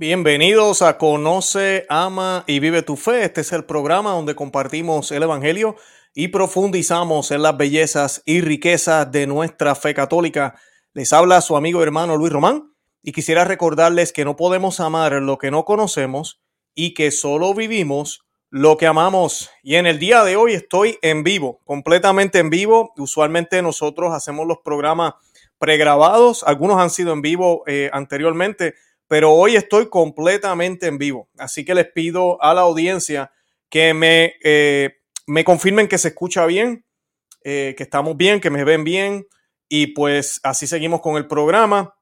Bienvenidos 0.00 0.80
a 0.80 0.96
Conoce, 0.96 1.84
Ama 1.90 2.44
y 2.46 2.58
Vive 2.58 2.80
tu 2.80 2.96
Fe. 2.96 3.22
Este 3.22 3.42
es 3.42 3.52
el 3.52 3.66
programa 3.66 4.12
donde 4.12 4.34
compartimos 4.34 5.12
el 5.12 5.24
Evangelio 5.24 5.76
y 6.14 6.28
profundizamos 6.28 7.30
en 7.32 7.42
las 7.42 7.58
bellezas 7.58 8.22
y 8.24 8.40
riquezas 8.40 9.12
de 9.12 9.26
nuestra 9.26 9.74
fe 9.74 9.92
católica. 9.92 10.54
Les 10.94 11.12
habla 11.12 11.42
su 11.42 11.54
amigo 11.54 11.80
y 11.80 11.82
hermano 11.82 12.16
Luis 12.16 12.32
Román 12.32 12.72
y 13.02 13.12
quisiera 13.12 13.44
recordarles 13.44 14.14
que 14.14 14.24
no 14.24 14.36
podemos 14.36 14.80
amar 14.80 15.12
lo 15.20 15.36
que 15.36 15.50
no 15.50 15.66
conocemos 15.66 16.40
y 16.74 16.94
que 16.94 17.10
solo 17.10 17.52
vivimos 17.52 18.24
lo 18.48 18.78
que 18.78 18.86
amamos. 18.86 19.50
Y 19.62 19.74
en 19.74 19.84
el 19.84 19.98
día 19.98 20.24
de 20.24 20.34
hoy 20.34 20.54
estoy 20.54 20.98
en 21.02 21.24
vivo, 21.24 21.60
completamente 21.66 22.38
en 22.38 22.48
vivo. 22.48 22.94
Usualmente 22.96 23.60
nosotros 23.60 24.14
hacemos 24.14 24.46
los 24.46 24.60
programas 24.64 25.12
pregrabados, 25.58 26.42
algunos 26.44 26.78
han 26.78 26.88
sido 26.88 27.12
en 27.12 27.20
vivo 27.20 27.64
eh, 27.66 27.90
anteriormente 27.92 28.76
pero 29.10 29.32
hoy 29.32 29.56
estoy 29.56 29.88
completamente 29.88 30.86
en 30.86 30.96
vivo. 30.96 31.28
Así 31.36 31.64
que 31.64 31.74
les 31.74 31.90
pido 31.90 32.40
a 32.40 32.54
la 32.54 32.60
audiencia 32.60 33.32
que 33.68 33.92
me, 33.92 34.34
eh, 34.44 34.98
me 35.26 35.42
confirmen 35.42 35.88
que 35.88 35.98
se 35.98 36.08
escucha 36.08 36.46
bien, 36.46 36.84
eh, 37.42 37.74
que 37.76 37.82
estamos 37.82 38.16
bien, 38.16 38.40
que 38.40 38.50
me 38.50 38.62
ven 38.62 38.84
bien 38.84 39.26
y 39.68 39.88
pues 39.88 40.38
así 40.44 40.68
seguimos 40.68 41.00
con 41.00 41.16
el 41.16 41.26
programa. 41.26 41.96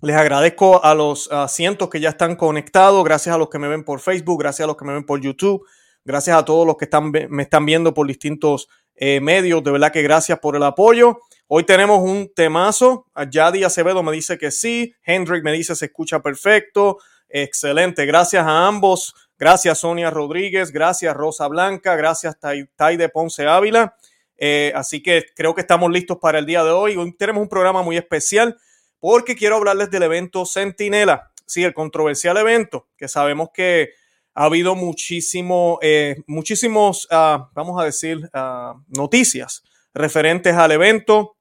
Les 0.00 0.16
agradezco 0.16 0.84
a 0.84 0.92
los 0.96 1.30
cientos 1.46 1.88
que 1.88 2.00
ya 2.00 2.08
están 2.08 2.34
conectados, 2.34 3.04
gracias 3.04 3.32
a 3.32 3.38
los 3.38 3.48
que 3.48 3.60
me 3.60 3.68
ven 3.68 3.84
por 3.84 4.00
Facebook, 4.00 4.40
gracias 4.40 4.64
a 4.64 4.66
los 4.66 4.76
que 4.76 4.84
me 4.84 4.94
ven 4.94 5.06
por 5.06 5.20
YouTube, 5.20 5.64
gracias 6.04 6.36
a 6.36 6.44
todos 6.44 6.66
los 6.66 6.76
que 6.76 6.86
están, 6.86 7.12
me 7.12 7.44
están 7.44 7.64
viendo 7.64 7.94
por 7.94 8.08
distintos 8.08 8.66
eh, 8.96 9.20
medios. 9.20 9.62
De 9.62 9.70
verdad 9.70 9.92
que 9.92 10.02
gracias 10.02 10.40
por 10.40 10.56
el 10.56 10.64
apoyo. 10.64 11.20
Hoy 11.52 11.64
tenemos 11.64 11.98
un 11.98 12.32
temazo. 12.32 13.06
Yadi 13.28 13.64
Acevedo 13.64 14.04
me 14.04 14.12
dice 14.12 14.38
que 14.38 14.52
sí. 14.52 14.94
Hendrik 15.02 15.42
me 15.42 15.50
dice 15.50 15.74
se 15.74 15.86
escucha 15.86 16.20
perfecto. 16.20 16.98
Excelente. 17.28 18.06
Gracias 18.06 18.46
a 18.46 18.68
ambos. 18.68 19.12
Gracias 19.36 19.78
Sonia 19.78 20.10
Rodríguez. 20.10 20.70
Gracias 20.70 21.12
Rosa 21.12 21.48
Blanca. 21.48 21.96
Gracias 21.96 22.36
Tai, 22.38 22.96
de 22.96 23.08
Ponce 23.08 23.48
Ávila. 23.48 23.96
Eh, 24.36 24.70
así 24.76 25.02
que 25.02 25.26
creo 25.34 25.52
que 25.52 25.62
estamos 25.62 25.90
listos 25.90 26.18
para 26.18 26.38
el 26.38 26.46
día 26.46 26.62
de 26.62 26.70
hoy. 26.70 26.94
Hoy 26.96 27.12
tenemos 27.16 27.42
un 27.42 27.48
programa 27.48 27.82
muy 27.82 27.96
especial 27.96 28.56
porque 29.00 29.34
quiero 29.34 29.56
hablarles 29.56 29.90
del 29.90 30.04
evento 30.04 30.46
Centinela. 30.46 31.32
Sí, 31.46 31.64
el 31.64 31.74
controversial 31.74 32.36
evento 32.36 32.86
que 32.96 33.08
sabemos 33.08 33.48
que 33.52 33.90
ha 34.34 34.44
habido 34.44 34.76
muchísimo, 34.76 35.80
eh, 35.82 36.22
muchísimos, 36.28 37.08
ah, 37.10 37.50
vamos 37.54 37.82
a 37.82 37.84
decir, 37.86 38.30
ah, 38.34 38.76
noticias 38.86 39.64
referentes 39.92 40.54
al 40.54 40.70
evento 40.70 41.38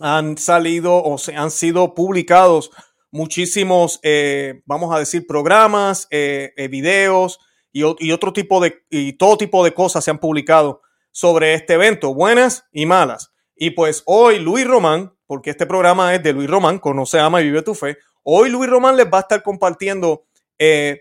han 0.00 0.38
salido 0.38 1.02
o 1.02 1.18
se 1.18 1.34
han 1.34 1.50
sido 1.50 1.94
publicados 1.94 2.70
muchísimos, 3.10 3.98
eh, 4.02 4.60
vamos 4.66 4.94
a 4.94 4.98
decir, 4.98 5.26
programas, 5.26 6.06
eh, 6.10 6.52
eh, 6.56 6.68
videos 6.68 7.40
y, 7.72 7.82
otro 7.82 8.32
tipo 8.32 8.60
de, 8.60 8.84
y 8.90 9.14
todo 9.14 9.36
tipo 9.36 9.64
de 9.64 9.74
cosas 9.74 10.04
se 10.04 10.10
han 10.10 10.18
publicado 10.18 10.82
sobre 11.12 11.54
este 11.54 11.74
evento, 11.74 12.14
buenas 12.14 12.64
y 12.72 12.86
malas. 12.86 13.32
Y 13.54 13.70
pues 13.70 14.02
hoy 14.06 14.38
Luis 14.38 14.66
Román, 14.66 15.14
porque 15.26 15.50
este 15.50 15.66
programa 15.66 16.14
es 16.14 16.22
de 16.22 16.32
Luis 16.32 16.48
Román, 16.48 16.78
Conoce, 16.78 17.18
Ama 17.18 17.40
y 17.40 17.44
Vive 17.44 17.62
tu 17.62 17.74
Fe, 17.74 17.96
hoy 18.22 18.50
Luis 18.50 18.68
Román 18.68 18.96
les 18.96 19.06
va 19.06 19.18
a 19.18 19.22
estar 19.22 19.42
compartiendo 19.42 20.24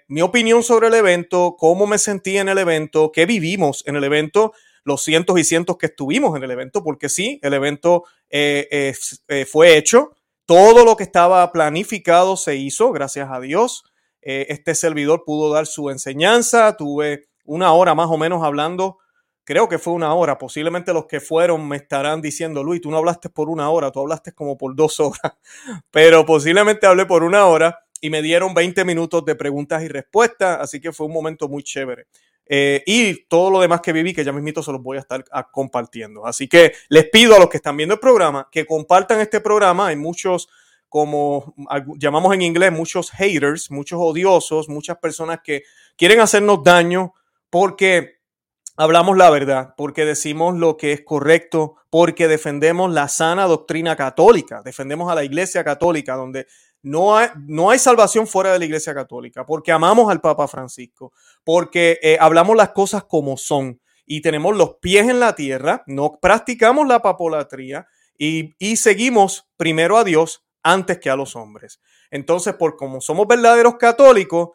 mi 0.10 0.22
opinión 0.22 0.64
sobre 0.64 0.88
el 0.88 0.94
evento, 0.96 1.56
cómo 1.58 1.88
me 1.88 1.98
sentí 1.98 2.38
en 2.38 2.50
el 2.50 2.58
evento, 2.58 3.14
qué 3.14 3.26
vivimos 3.26 3.84
en 3.88 3.96
el 3.96 4.04
evento 4.04 4.52
los 4.86 5.04
cientos 5.04 5.38
y 5.40 5.44
cientos 5.44 5.78
que 5.78 5.88
estuvimos 5.88 6.38
en 6.38 6.44
el 6.44 6.52
evento, 6.52 6.84
porque 6.84 7.10
sí, 7.10 7.40
el 7.42 7.54
evento 7.54 8.06
eh, 8.30 8.94
eh, 9.28 9.46
fue 9.46 9.78
hecho, 9.78 10.12
todo 10.46 10.86
lo 10.86 10.96
que 10.96 11.04
estaba 11.04 11.52
planificado 11.52 12.38
se 12.38 12.56
hizo, 12.56 12.92
gracias 12.92 13.30
a 13.32 13.40
Dios. 13.40 13.84
Eh, 14.22 14.46
este 14.50 14.76
servidor 14.76 15.24
pudo 15.26 15.52
dar 15.52 15.66
su 15.66 15.90
enseñanza, 15.90 16.78
tuve 16.78 17.28
una 17.46 17.74
hora 17.74 17.96
más 17.96 18.10
o 18.10 18.18
menos 18.18 18.44
hablando, 18.44 19.00
creo 19.44 19.68
que 19.68 19.80
fue 19.80 19.94
una 19.94 20.14
hora, 20.14 20.38
posiblemente 20.38 20.94
los 20.94 21.06
que 21.08 21.20
fueron 21.20 21.68
me 21.68 21.78
estarán 21.78 22.22
diciendo, 22.22 22.64
Luis, 22.64 22.82
tú 22.82 22.92
no 22.92 22.98
hablaste 22.98 23.30
por 23.30 23.50
una 23.50 23.70
hora, 23.70 23.92
tú 23.92 24.00
hablaste 24.00 24.34
como 24.34 24.58
por 24.58 24.76
dos 24.76 25.00
horas, 25.00 25.34
pero 25.92 26.26
posiblemente 26.26 26.86
hablé 26.86 27.06
por 27.08 27.24
una 27.24 27.46
hora 27.46 27.80
y 28.02 28.12
me 28.12 28.22
dieron 28.22 28.54
20 28.54 28.86
minutos 28.86 29.26
de 29.26 29.36
preguntas 29.36 29.82
y 29.84 29.88
respuestas, 29.88 30.60
así 30.60 30.80
que 30.80 30.92
fue 30.92 31.08
un 31.08 31.14
momento 31.14 31.48
muy 31.48 31.64
chévere. 31.64 32.06
Eh, 32.48 32.84
y 32.86 33.26
todo 33.26 33.50
lo 33.50 33.60
demás 33.60 33.82
que 33.82 33.92
viví, 33.92 34.14
que 34.14 34.24
ya 34.24 34.32
mismito 34.32 34.62
se 34.62 34.72
los 34.72 34.82
voy 34.82 34.98
a 34.98 35.02
estar 35.02 35.26
compartiendo. 35.52 36.26
Así 36.26 36.48
que 36.48 36.74
les 36.90 37.10
pido 37.10 37.36
a 37.36 37.40
los 37.40 37.50
que 37.50 37.58
están 37.58 37.78
viendo 37.78 37.96
el 37.96 38.00
programa 38.00 38.48
que 38.52 38.66
compartan 38.66 39.20
este 39.20 39.42
programa. 39.42 39.88
Hay 39.88 39.96
muchos, 39.96 40.48
como 40.90 41.56
llamamos 41.98 42.34
en 42.34 42.44
inglés, 42.44 42.72
muchos 42.72 43.12
haters, 43.12 43.72
muchos 43.72 44.00
odiosos, 44.02 44.70
muchas 44.70 44.98
personas 44.98 45.40
que 45.44 45.64
quieren 45.96 46.20
hacernos 46.20 46.64
daño 46.64 47.14
porque 47.50 48.16
hablamos 48.78 49.18
la 49.18 49.30
verdad, 49.30 49.74
porque 49.78 50.06
decimos 50.06 50.56
lo 50.56 50.78
que 50.78 50.92
es 50.92 51.02
correcto, 51.02 51.76
porque 51.90 52.28
defendemos 52.28 52.92
la 52.92 53.08
sana 53.08 53.46
doctrina 53.46 53.96
católica, 53.96 54.62
defendemos 54.64 55.12
a 55.12 55.16
la 55.16 55.24
iglesia 55.24 55.64
católica, 55.64 56.16
donde 56.16 56.48
no 56.86 57.18
hay, 57.18 57.30
no 57.48 57.72
hay 57.72 57.80
salvación 57.80 58.28
fuera 58.28 58.54
de 58.54 58.60
la 58.60 58.66
iglesia 58.66 58.94
católica, 58.94 59.44
porque 59.44 59.72
amamos 59.72 60.12
al 60.12 60.22
Papa 60.22 60.48
Francisco, 60.48 61.14
porque 61.44 61.98
eh, 62.04 62.16
hablamos 62.20 62.56
las 62.56 62.70
cosas 62.74 63.04
como 63.06 63.38
son 63.38 63.82
y 64.06 64.22
tenemos 64.22 64.56
los 64.56 64.76
pies 64.76 65.10
en 65.10 65.20
la 65.20 65.34
tierra, 65.34 65.84
no 65.88 66.20
practicamos 66.22 66.88
la 66.88 67.02
papolatría 67.02 67.88
y, 68.20 68.54
y 68.60 68.76
seguimos 68.76 69.50
primero 69.58 69.98
a 69.98 70.04
Dios 70.04 70.46
antes 70.62 71.00
que 71.00 71.10
a 71.10 71.16
los 71.16 71.36
hombres. 71.36 71.82
Entonces, 72.12 72.54
por 72.54 72.76
como 72.76 73.02
somos 73.02 73.26
verdaderos 73.28 73.78
católicos, 73.78 74.50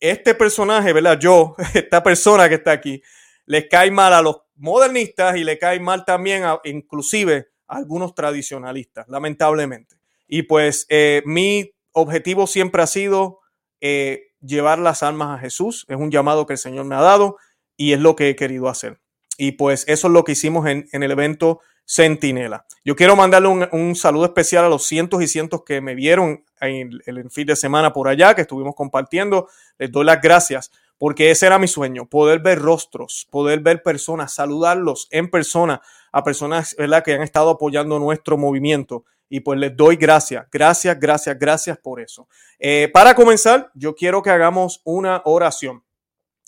este 0.00 0.34
personaje, 0.34 0.92
¿verdad? 0.92 1.20
Yo, 1.20 1.54
esta 1.74 2.02
persona 2.02 2.48
que 2.48 2.56
está 2.56 2.72
aquí, 2.72 3.00
les 3.44 3.68
cae 3.68 3.92
mal 3.92 4.12
a 4.12 4.22
los 4.22 4.38
modernistas 4.56 5.36
y 5.36 5.44
le 5.44 5.56
cae 5.56 5.78
mal 5.78 6.04
también 6.04 6.42
a, 6.42 6.58
inclusive 6.64 7.46
a 7.68 7.76
algunos 7.76 8.12
tradicionalistas, 8.12 9.06
lamentablemente. 9.08 9.94
Y 10.26 10.42
pues 10.42 10.84
eh, 10.88 11.22
mi 11.26 11.75
objetivo 11.96 12.46
siempre 12.46 12.82
ha 12.82 12.86
sido 12.86 13.40
eh, 13.80 14.28
llevar 14.40 14.78
las 14.78 15.02
almas 15.02 15.36
a 15.36 15.40
Jesús. 15.40 15.86
Es 15.88 15.96
un 15.96 16.10
llamado 16.10 16.46
que 16.46 16.52
el 16.52 16.58
Señor 16.58 16.84
me 16.84 16.94
ha 16.94 17.00
dado 17.00 17.38
y 17.76 17.94
es 17.94 18.00
lo 18.00 18.14
que 18.14 18.28
he 18.28 18.36
querido 18.36 18.68
hacer. 18.68 19.00
Y 19.38 19.52
pues 19.52 19.84
eso 19.88 20.06
es 20.06 20.12
lo 20.12 20.22
que 20.22 20.32
hicimos 20.32 20.66
en, 20.66 20.86
el 20.92 21.10
evento 21.10 21.60
Centinela. 21.86 22.66
Yo 22.84 22.96
quiero 22.96 23.16
mandarle 23.16 23.48
un, 23.48 23.96
saludo 23.96 24.26
especial 24.26 24.64
a 24.64 24.68
los 24.68 24.86
cientos 24.86 25.22
y 25.22 25.26
cientos 25.26 25.62
que 25.64 25.80
me 25.80 25.94
vieron 25.94 26.44
en 26.60 26.90
el 27.06 27.30
fin 27.30 27.46
de 27.46 27.56
semana 27.56 27.92
por 27.92 28.08
allá, 28.08 28.34
que 28.34 28.42
estuvimos 28.42 28.74
compartiendo. 28.74 29.48
Les 29.78 29.90
doy 29.90 30.04
las 30.04 30.20
gracias 30.20 30.70
porque 30.98 31.30
ese 31.30 31.46
era 31.46 31.58
mi 31.58 31.68
sueño, 31.68 32.06
poder 32.06 32.40
ver 32.40 32.58
rostros, 32.58 33.26
poder 33.30 33.60
ver 33.60 33.82
personas, 33.82 34.34
saludarlos 34.34 35.08
en 35.10 35.30
persona 35.30 35.82
a 36.12 36.24
personas 36.24 36.74
¿verdad? 36.78 37.04
que 37.04 37.14
han 37.14 37.22
estado 37.22 37.50
apoyando 37.50 37.98
nuestro 37.98 38.38
movimiento 38.38 39.04
y 39.28 39.40
pues 39.40 39.58
les 39.58 39.76
doy 39.76 39.96
gracias, 39.96 40.46
gracias, 40.50 40.98
gracias, 40.98 41.38
gracias 41.38 41.78
por 41.78 42.00
eso. 42.00 42.28
Eh, 42.58 42.88
para 42.92 43.14
comenzar, 43.14 43.70
yo 43.74 43.94
quiero 43.94 44.22
que 44.22 44.30
hagamos 44.30 44.80
una 44.84 45.22
oración. 45.24 45.82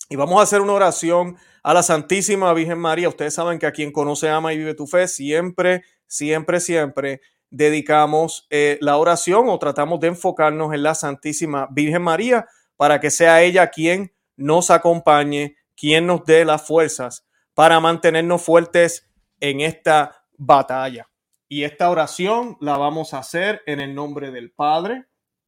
Y 0.09 0.15
vamos 0.15 0.39
a 0.39 0.43
hacer 0.43 0.61
una 0.61 0.73
oración 0.73 1.37
a 1.61 1.73
la 1.73 1.83
Santísima 1.83 2.53
Virgen 2.53 2.79
María. 2.79 3.09
Ustedes 3.09 3.33
saben 3.33 3.59
que 3.59 3.67
a 3.67 3.71
quien 3.71 3.91
conoce, 3.91 4.29
ama 4.29 4.53
y 4.53 4.57
vive 4.57 4.73
tu 4.73 4.87
fe, 4.87 5.07
siempre, 5.07 5.83
siempre, 6.07 6.59
siempre 6.59 7.21
dedicamos 7.51 8.47
eh, 8.49 8.77
la 8.81 8.97
oración 8.97 9.49
o 9.49 9.59
tratamos 9.59 9.99
de 9.99 10.07
enfocarnos 10.07 10.73
en 10.73 10.83
la 10.83 10.95
Santísima 10.95 11.67
Virgen 11.71 12.01
María 12.01 12.47
para 12.77 12.99
que 12.99 13.11
sea 13.11 13.41
ella 13.41 13.69
quien 13.69 14.13
nos 14.35 14.71
acompañe, 14.71 15.57
quien 15.75 16.07
nos 16.07 16.23
dé 16.25 16.45
las 16.45 16.65
fuerzas 16.65 17.25
para 17.53 17.79
mantenernos 17.79 18.41
fuertes 18.41 19.09
en 19.39 19.61
esta 19.61 20.23
batalla. 20.37 21.08
Y 21.51 21.63
esta 21.63 21.89
oración 21.89 22.57
la 22.61 22.77
vamos 22.77 23.15
a 23.15 23.19
hacer 23.19 23.63
en 23.65 23.79
el 23.79 23.95
nombre 23.95 24.29
del 24.29 24.51
Padre 24.51 25.07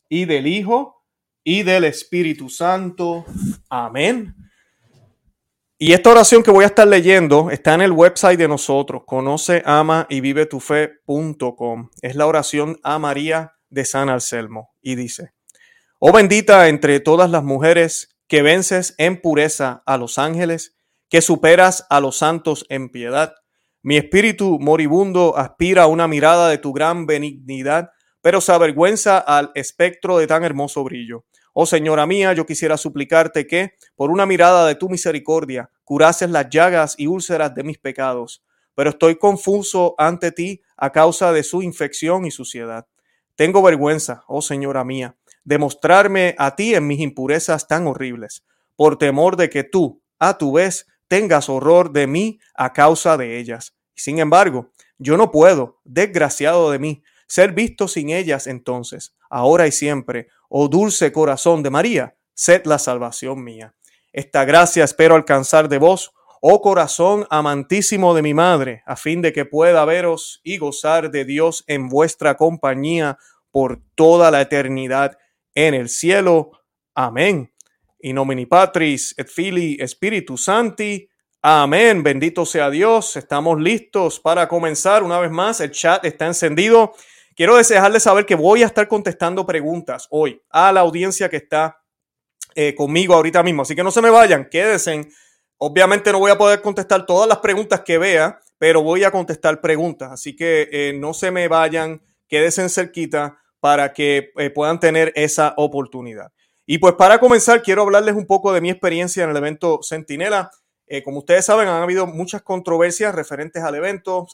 y 0.10 0.26
del 0.26 0.48
Hijo 0.48 1.06
y 1.44 1.62
del 1.62 1.84
Espíritu 1.84 2.50
Santo. 2.50 3.24
Amén. 3.70 4.36
Y 5.78 5.94
esta 5.94 6.10
oración 6.10 6.42
que 6.42 6.50
voy 6.50 6.64
a 6.64 6.68
estar 6.68 6.88
leyendo 6.88 7.52
está 7.52 7.76
en 7.76 7.82
el 7.82 7.92
website 7.92 8.40
de 8.40 8.48
nosotros, 8.48 9.04
conoce, 9.06 9.62
ama 9.64 10.08
y 10.10 10.22
vive 10.22 10.48
tu 10.48 10.60
fe.com. 10.60 11.92
Es 12.02 12.16
la 12.16 12.26
oración 12.26 12.80
a 12.82 12.98
María 12.98 13.54
de 13.70 13.86
San 13.86 14.10
Anselmo 14.10 14.74
y 14.82 14.96
dice, 14.96 15.34
Oh 16.00 16.12
bendita 16.12 16.68
entre 16.68 17.00
todas 17.00 17.30
las 17.30 17.44
mujeres 17.44 18.18
que 18.28 18.42
vences 18.42 18.96
en 18.98 19.22
pureza 19.22 19.84
a 19.86 19.98
los 19.98 20.18
ángeles, 20.18 20.76
que 21.10 21.22
superas 21.22 21.86
a 21.92 22.00
los 22.00 22.18
santos 22.18 22.66
en 22.70 22.90
piedad 22.90 23.36
mi 23.84 23.98
espíritu 23.98 24.60
moribundo 24.60 25.38
aspira 25.38 25.84
a 25.84 25.88
una 25.88 26.08
mirada 26.08 26.50
de 26.50 26.60
tu 26.60 26.72
gran 26.72 27.06
benignidad, 27.08 27.92
pero 28.22 28.40
se 28.40 28.52
avergüenza 28.52 29.18
al 29.18 29.52
espectro 29.56 30.18
de 30.18 30.28
tan 30.28 30.44
hermoso 30.44 30.84
brillo. 30.84 31.26
Oh 31.54 31.66
Señora 31.66 32.06
mía, 32.06 32.34
yo 32.34 32.46
quisiera 32.46 32.78
suplicarte 32.78 33.48
que, 33.48 33.74
por 33.96 34.12
una 34.12 34.26
mirada 34.26 34.68
de 34.68 34.76
tu 34.76 34.88
misericordia, 34.88 35.70
curases 35.84 36.30
las 36.30 36.50
llagas 36.50 36.96
y 36.98 37.08
úlceras 37.08 37.56
de 37.56 37.64
mis 37.64 37.80
pecados, 37.80 38.44
pero 38.76 38.92
estoy 38.92 39.16
confuso 39.16 39.96
ante 39.98 40.32
ti 40.32 40.62
a 40.78 40.92
causa 40.92 41.34
de 41.34 41.44
su 41.44 41.62
infección 41.62 42.26
y 42.26 42.32
suciedad. 42.32 42.86
Tengo 43.36 43.62
vergüenza, 43.64 44.24
oh 44.28 44.42
Señora 44.42 44.84
mía, 44.84 45.18
de 45.44 45.58
mostrarme 45.58 46.36
a 46.38 46.56
ti 46.56 46.76
en 46.76 46.86
mis 46.86 47.00
impurezas 47.00 47.68
tan 47.68 47.88
horribles, 47.88 48.46
por 48.76 48.98
temor 48.98 49.36
de 49.36 49.50
que 49.50 49.64
tú, 49.64 50.02
a 50.20 50.38
tu 50.38 50.54
vez, 50.54 50.86
tengas 51.12 51.50
horror 51.50 51.92
de 51.92 52.08
mí 52.08 52.40
a 52.56 52.72
causa 52.72 53.18
de 53.18 53.38
ellas. 53.38 53.76
Sin 53.94 54.20
embargo, 54.20 54.72
yo 54.98 55.18
no 55.18 55.30
puedo, 55.30 55.82
desgraciado 55.84 56.72
de 56.72 56.80
mí, 56.80 57.04
ser 57.28 57.52
visto 57.52 57.90
sin 57.90 58.12
ellas 58.12 58.48
entonces, 58.48 59.14
ahora 59.30 59.68
y 59.68 59.74
siempre. 59.74 60.30
Oh 60.48 60.70
dulce 60.70 61.12
corazón 61.12 61.64
de 61.64 61.70
María, 61.70 62.16
sed 62.34 62.62
la 62.64 62.80
salvación 62.80 63.44
mía. 63.44 63.76
Esta 64.14 64.46
gracia 64.46 64.86
espero 64.86 65.16
alcanzar 65.16 65.68
de 65.68 65.80
vos, 65.80 66.14
oh 66.40 66.62
corazón 66.62 67.28
amantísimo 67.30 68.14
de 68.14 68.22
mi 68.22 68.34
madre, 68.34 68.82
a 68.86 68.96
fin 68.96 69.22
de 69.22 69.34
que 69.34 69.44
pueda 69.44 69.84
veros 69.84 70.40
y 70.46 70.60
gozar 70.60 71.12
de 71.12 71.26
Dios 71.26 71.66
en 71.68 71.90
vuestra 71.90 72.38
compañía 72.38 73.18
por 73.52 73.82
toda 73.96 74.32
la 74.32 74.40
eternidad 74.40 75.18
en 75.56 75.74
el 75.74 75.90
cielo. 75.90 76.52
Amén. 76.96 77.52
In 78.04 78.16
nomine 78.16 78.48
Patris 78.48 79.14
et 79.18 79.28
Filii 79.28 79.80
Spiritus 79.88 80.44
Santi. 80.44 81.08
Amén. 81.42 82.04
Bendito 82.04 82.46
sea 82.46 82.70
Dios. 82.70 83.16
Estamos 83.16 83.60
listos 83.60 84.20
para 84.20 84.48
comenzar 84.48 85.04
una 85.04 85.20
vez 85.20 85.32
más. 85.32 85.60
El 85.60 85.72
chat 85.72 86.04
está 86.06 86.28
encendido. 86.28 86.94
Quiero 87.36 87.56
desearles 87.56 88.04
saber 88.04 88.26
que 88.26 88.36
voy 88.36 88.64
a 88.64 88.66
estar 88.66 88.88
contestando 88.88 89.46
preguntas 89.46 90.08
hoy 90.10 90.42
a 90.50 90.72
la 90.72 90.82
audiencia 90.82 91.30
que 91.30 91.38
está 91.38 91.82
eh, 92.56 92.76
conmigo 92.76 93.14
ahorita 93.14 93.42
mismo. 93.44 93.62
Así 93.62 93.76
que 93.76 93.84
no 93.84 93.92
se 93.92 94.02
me 94.02 94.10
vayan, 94.10 94.50
quédense. 94.50 95.08
Obviamente 95.58 96.12
no 96.12 96.20
voy 96.20 96.32
a 96.32 96.38
poder 96.38 96.62
contestar 96.62 97.06
todas 97.06 97.28
las 97.28 97.38
preguntas 97.38 97.82
que 97.82 97.98
vea, 97.98 98.40
pero 98.58 98.84
voy 98.84 99.04
a 99.04 99.12
contestar 99.12 99.62
preguntas. 99.62 100.12
Así 100.12 100.36
que 100.36 100.68
eh, 100.72 100.94
no 100.94 101.14
se 101.14 101.32
me 101.32 101.48
vayan, 101.48 102.02
quédense 102.28 102.68
cerquita 102.70 103.40
para 103.60 103.94
que 103.94 104.32
eh, 104.38 104.50
puedan 104.50 104.80
tener 104.80 105.14
esa 105.16 105.54
oportunidad. 105.58 106.32
Y 106.66 106.78
pues 106.78 106.96
para 106.96 107.20
comenzar, 107.20 107.62
quiero 107.62 107.82
hablarles 107.84 108.16
un 108.16 108.26
poco 108.26 108.54
de 108.54 108.62
mi 108.62 108.70
experiencia 108.70 109.24
en 109.24 109.32
el 109.32 109.38
evento 109.38 109.80
Centinela. 109.84 110.52
como 111.04 111.20
ustedes 111.20 111.46
saben, 111.46 111.68
han 111.68 111.82
habido 111.82 112.08
muchas 112.08 112.42
controversias 112.42 113.14
referentes 113.16 113.64
al 113.64 113.76
evento. 113.76 114.28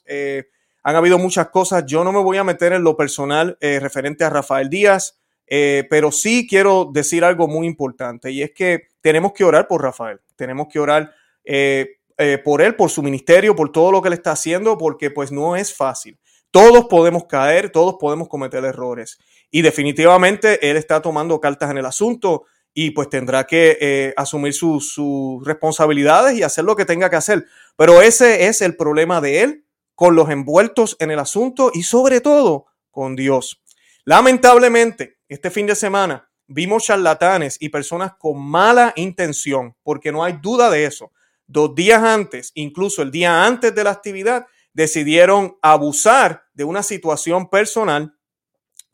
han 0.83 0.95
habido 0.95 1.17
muchas 1.17 1.49
cosas. 1.49 1.85
Yo 1.85 2.03
no 2.03 2.11
me 2.11 2.21
voy 2.21 2.37
a 2.37 2.43
meter 2.43 2.73
en 2.73 2.83
lo 2.83 2.95
personal 2.97 3.57
referente 3.61 4.23
a 4.23 4.29
Rafael 4.29 4.69
Díaz. 4.69 5.17
Eh, 5.49 5.87
pero 5.89 6.11
sí 6.11 6.45
quiero 6.47 6.89
decir 6.91 7.23
algo 7.23 7.47
muy 7.47 7.67
importante 7.67 8.29
y 8.31 8.41
es 8.41 8.51
que 8.51 8.89
tenemos 8.99 9.31
que 9.31 9.45
orar 9.45 9.67
por 9.67 9.81
Rafael, 9.81 10.19
tenemos 10.35 10.67
que 10.67 10.77
orar 10.77 11.13
eh, 11.45 11.99
eh, 12.17 12.37
por 12.43 12.61
él, 12.61 12.75
por 12.75 12.89
su 12.89 13.01
ministerio, 13.01 13.55
por 13.55 13.71
todo 13.71 13.93
lo 13.93 14.01
que 14.01 14.09
él 14.09 14.13
está 14.13 14.33
haciendo, 14.33 14.77
porque 14.77 15.09
pues 15.09 15.31
no 15.31 15.55
es 15.55 15.73
fácil. 15.73 16.19
Todos 16.51 16.85
podemos 16.85 17.25
caer, 17.25 17.71
todos 17.71 17.95
podemos 17.99 18.27
cometer 18.27 18.63
errores 18.63 19.17
y 19.51 19.61
definitivamente 19.61 20.69
él 20.69 20.77
está 20.77 21.01
tomando 21.01 21.39
cartas 21.39 21.71
en 21.71 21.77
el 21.77 21.85
asunto 21.85 22.45
y 22.73 22.91
pues 22.91 23.09
tendrá 23.09 23.45
que 23.45 24.13
asumir 24.15 24.53
sus 24.53 25.41
responsabilidades 25.43 26.37
y 26.37 26.43
hacer 26.43 26.63
lo 26.63 26.75
que 26.75 26.85
tenga 26.85 27.09
que 27.09 27.15
hacer. 27.15 27.45
Pero 27.75 28.01
ese 28.01 28.47
es 28.47 28.61
el 28.61 28.75
problema 28.75 29.19
de 29.19 29.41
él 29.41 29.65
con 29.95 30.15
los 30.15 30.29
envueltos 30.29 30.95
en 30.99 31.11
el 31.11 31.19
asunto 31.19 31.71
y 31.73 31.83
sobre 31.83 32.21
todo 32.21 32.67
con 32.91 33.15
Dios. 33.15 33.63
Lamentablemente, 34.05 35.17
este 35.27 35.49
fin 35.49 35.65
de 35.65 35.75
semana 35.75 36.29
vimos 36.47 36.85
charlatanes 36.85 37.57
y 37.59 37.69
personas 37.69 38.13
con 38.17 38.39
mala 38.39 38.93
intención, 38.95 39.75
porque 39.83 40.11
no 40.11 40.23
hay 40.23 40.39
duda 40.41 40.69
de 40.69 40.85
eso. 40.85 41.11
Dos 41.45 41.73
días 41.75 42.03
antes, 42.03 42.51
incluso 42.53 43.01
el 43.01 43.11
día 43.11 43.45
antes 43.45 43.73
de 43.73 43.83
la 43.83 43.91
actividad, 43.91 44.45
decidieron 44.77 45.57
abusar 45.63 46.43
de 46.53 46.63
una 46.63 46.83
situación 46.83 47.49
personal 47.49 48.13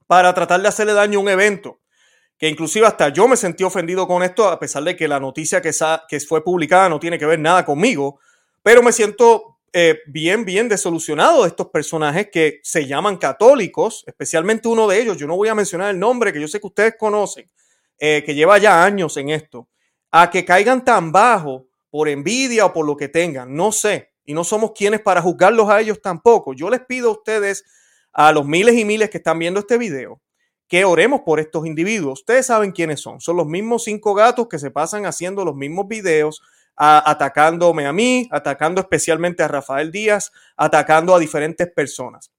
para 0.08 0.34
tratar 0.34 0.62
de 0.62 0.70
hacerle 0.70 0.94
daño 0.94 1.20
a 1.20 1.22
un 1.22 1.28
evento, 1.28 1.82
que 2.38 2.48
inclusive 2.48 2.88
hasta 2.88 3.10
yo 3.10 3.28
me 3.28 3.36
sentí 3.36 3.66
ofendido 3.66 4.08
con 4.08 4.24
esto, 4.24 4.48
a 4.48 4.58
pesar 4.58 4.86
de 4.86 4.96
que 4.96 5.10
la 5.10 5.20
noticia 5.20 5.62
que, 5.62 5.74
fue 6.26 6.42
publicada 6.42 6.88
no 6.88 7.02
tiene 7.02 7.20
que 7.20 7.26
ver 7.26 7.38
nada 7.38 7.66
conmigo, 7.66 8.22
pero 8.62 8.82
me 8.82 8.94
siento 8.94 9.60
eh, 9.74 10.00
bien, 10.08 10.46
bien 10.46 10.70
desolucionado 10.70 11.44
de 11.44 11.50
estos 11.50 11.68
personajes 11.68 12.30
que 12.32 12.62
se 12.64 12.88
llaman 12.88 13.18
católicos, 13.18 14.06
especialmente 14.08 14.70
uno 14.70 14.88
de 14.88 15.02
ellos, 15.02 15.18
yo 15.18 15.28
no 15.28 15.36
voy 15.36 15.50
a 15.50 15.56
mencionar 15.56 15.90
el 15.90 16.00
nombre, 16.00 16.32
que 16.32 16.40
yo 16.40 16.48
sé 16.48 16.62
que 16.62 16.68
ustedes 16.68 16.96
conocen, 16.98 17.52
eh, 18.00 18.24
que 18.26 18.34
lleva 18.34 18.58
ya 18.58 18.86
años 18.86 19.18
en 19.18 19.32
esto, 19.32 19.68
a 20.12 20.30
que 20.30 20.46
caigan 20.46 20.86
tan 20.86 21.12
bajo 21.12 21.68
por 21.90 22.08
envidia 22.08 22.68
o 22.68 22.72
por 22.72 22.86
lo 22.86 22.96
que 22.96 23.10
tengan, 23.10 23.54
no 23.54 23.74
sé, 23.74 24.13
y 24.26 24.34
no 24.34 24.44
somos 24.44 24.72
quienes 24.72 25.02
para 25.02 25.22
juzgarlos 25.22 25.70
a 25.70 25.80
ellos 25.82 26.02
tampoco. 26.02 26.54
Yo 26.54 26.70
les 26.70 26.82
pido 26.82 27.10
a 27.10 27.14
ustedes, 27.14 27.66
a 28.12 28.32
los 28.32 28.46
miles 28.46 28.76
y 28.76 28.86
miles 28.86 29.10
que 29.10 29.18
están 29.18 29.40
viendo 29.40 29.60
este 29.60 29.78
video, 29.78 30.22
que 30.68 30.86
oremos 30.86 31.22
por 31.22 31.40
estos 31.40 31.66
individuos. 31.66 32.22
Ustedes 32.22 32.46
saben 32.48 32.72
quiénes 32.72 33.02
son. 33.02 33.22
Son 33.22 33.38
los 33.38 33.48
mismos 33.48 33.84
cinco 33.84 34.14
gatos 34.14 34.48
que 34.48 34.60
se 34.60 34.72
pasan 34.72 35.06
haciendo 35.06 35.46
los 35.46 35.56
mismos 35.56 35.88
videos, 35.88 36.42
atacándome 36.76 37.86
a 37.86 37.94
mí, 37.94 38.28
atacando 38.32 38.82
especialmente 38.82 39.44
a 39.44 39.48
Rafael 39.48 39.92
Díaz, 39.92 40.32
atacando 40.58 41.14
a 41.14 41.20
diferentes 41.20 41.72
personas. 41.72 42.32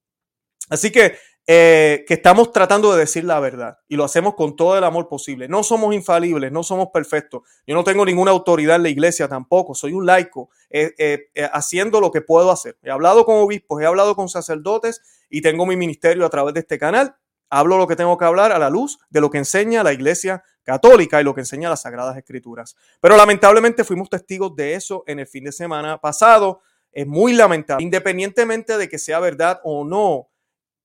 Así 0.70 0.90
que, 0.90 1.16
eh, 1.46 2.06
que 2.08 2.14
estamos 2.14 2.52
tratando 2.52 2.90
de 2.92 3.00
decir 3.00 3.22
la 3.24 3.38
verdad 3.38 3.76
y 3.86 3.96
lo 3.96 4.04
hacemos 4.04 4.34
con 4.34 4.56
todo 4.56 4.78
el 4.78 4.84
amor 4.84 5.08
posible. 5.08 5.46
No 5.46 5.62
somos 5.62 5.94
infalibles, 5.94 6.50
no 6.50 6.62
somos 6.62 6.88
perfectos. 6.92 7.42
Yo 7.66 7.74
no 7.74 7.84
tengo 7.84 8.04
ninguna 8.04 8.30
autoridad 8.30 8.76
en 8.76 8.84
la 8.84 8.88
iglesia 8.88 9.28
tampoco, 9.28 9.74
soy 9.74 9.92
un 9.92 10.06
laico 10.06 10.48
eh, 10.76 11.28
eh, 11.34 11.48
haciendo 11.52 12.00
lo 12.00 12.10
que 12.10 12.20
puedo 12.20 12.50
hacer. 12.50 12.76
He 12.82 12.90
hablado 12.90 13.24
con 13.24 13.36
obispos, 13.36 13.80
he 13.80 13.86
hablado 13.86 14.16
con 14.16 14.28
sacerdotes 14.28 15.02
y 15.30 15.40
tengo 15.42 15.66
mi 15.66 15.76
ministerio 15.76 16.26
a 16.26 16.30
través 16.30 16.54
de 16.54 16.60
este 16.60 16.78
canal 16.78 17.16
Hablo 17.50 17.78
lo 17.78 17.86
que 17.86 17.94
tengo 17.94 18.18
que 18.18 18.24
hablar 18.24 18.50
a 18.50 18.58
la 18.58 18.68
luz 18.68 18.98
de 19.10 19.20
lo 19.20 19.30
que 19.30 19.38
enseña 19.38 19.84
la 19.84 19.92
Iglesia 19.92 20.42
Católica 20.64 21.20
y 21.20 21.24
lo 21.24 21.34
que 21.34 21.42
enseña 21.42 21.68
las 21.68 21.82
Sagradas 21.82 22.16
Escrituras. 22.16 22.74
Pero 23.00 23.16
lamentablemente 23.16 23.84
fuimos 23.84 24.10
testigos 24.10 24.56
de 24.56 24.74
eso 24.74 25.04
en 25.06 25.20
el 25.20 25.28
fin 25.28 25.44
de 25.44 25.52
semana 25.52 26.00
pasado. 26.00 26.62
Es 26.90 27.06
muy 27.06 27.32
lamentable, 27.32 27.84
independientemente 27.84 28.76
de 28.76 28.88
que 28.88 28.98
sea 28.98 29.20
verdad 29.20 29.60
o 29.62 29.84
no, 29.84 30.30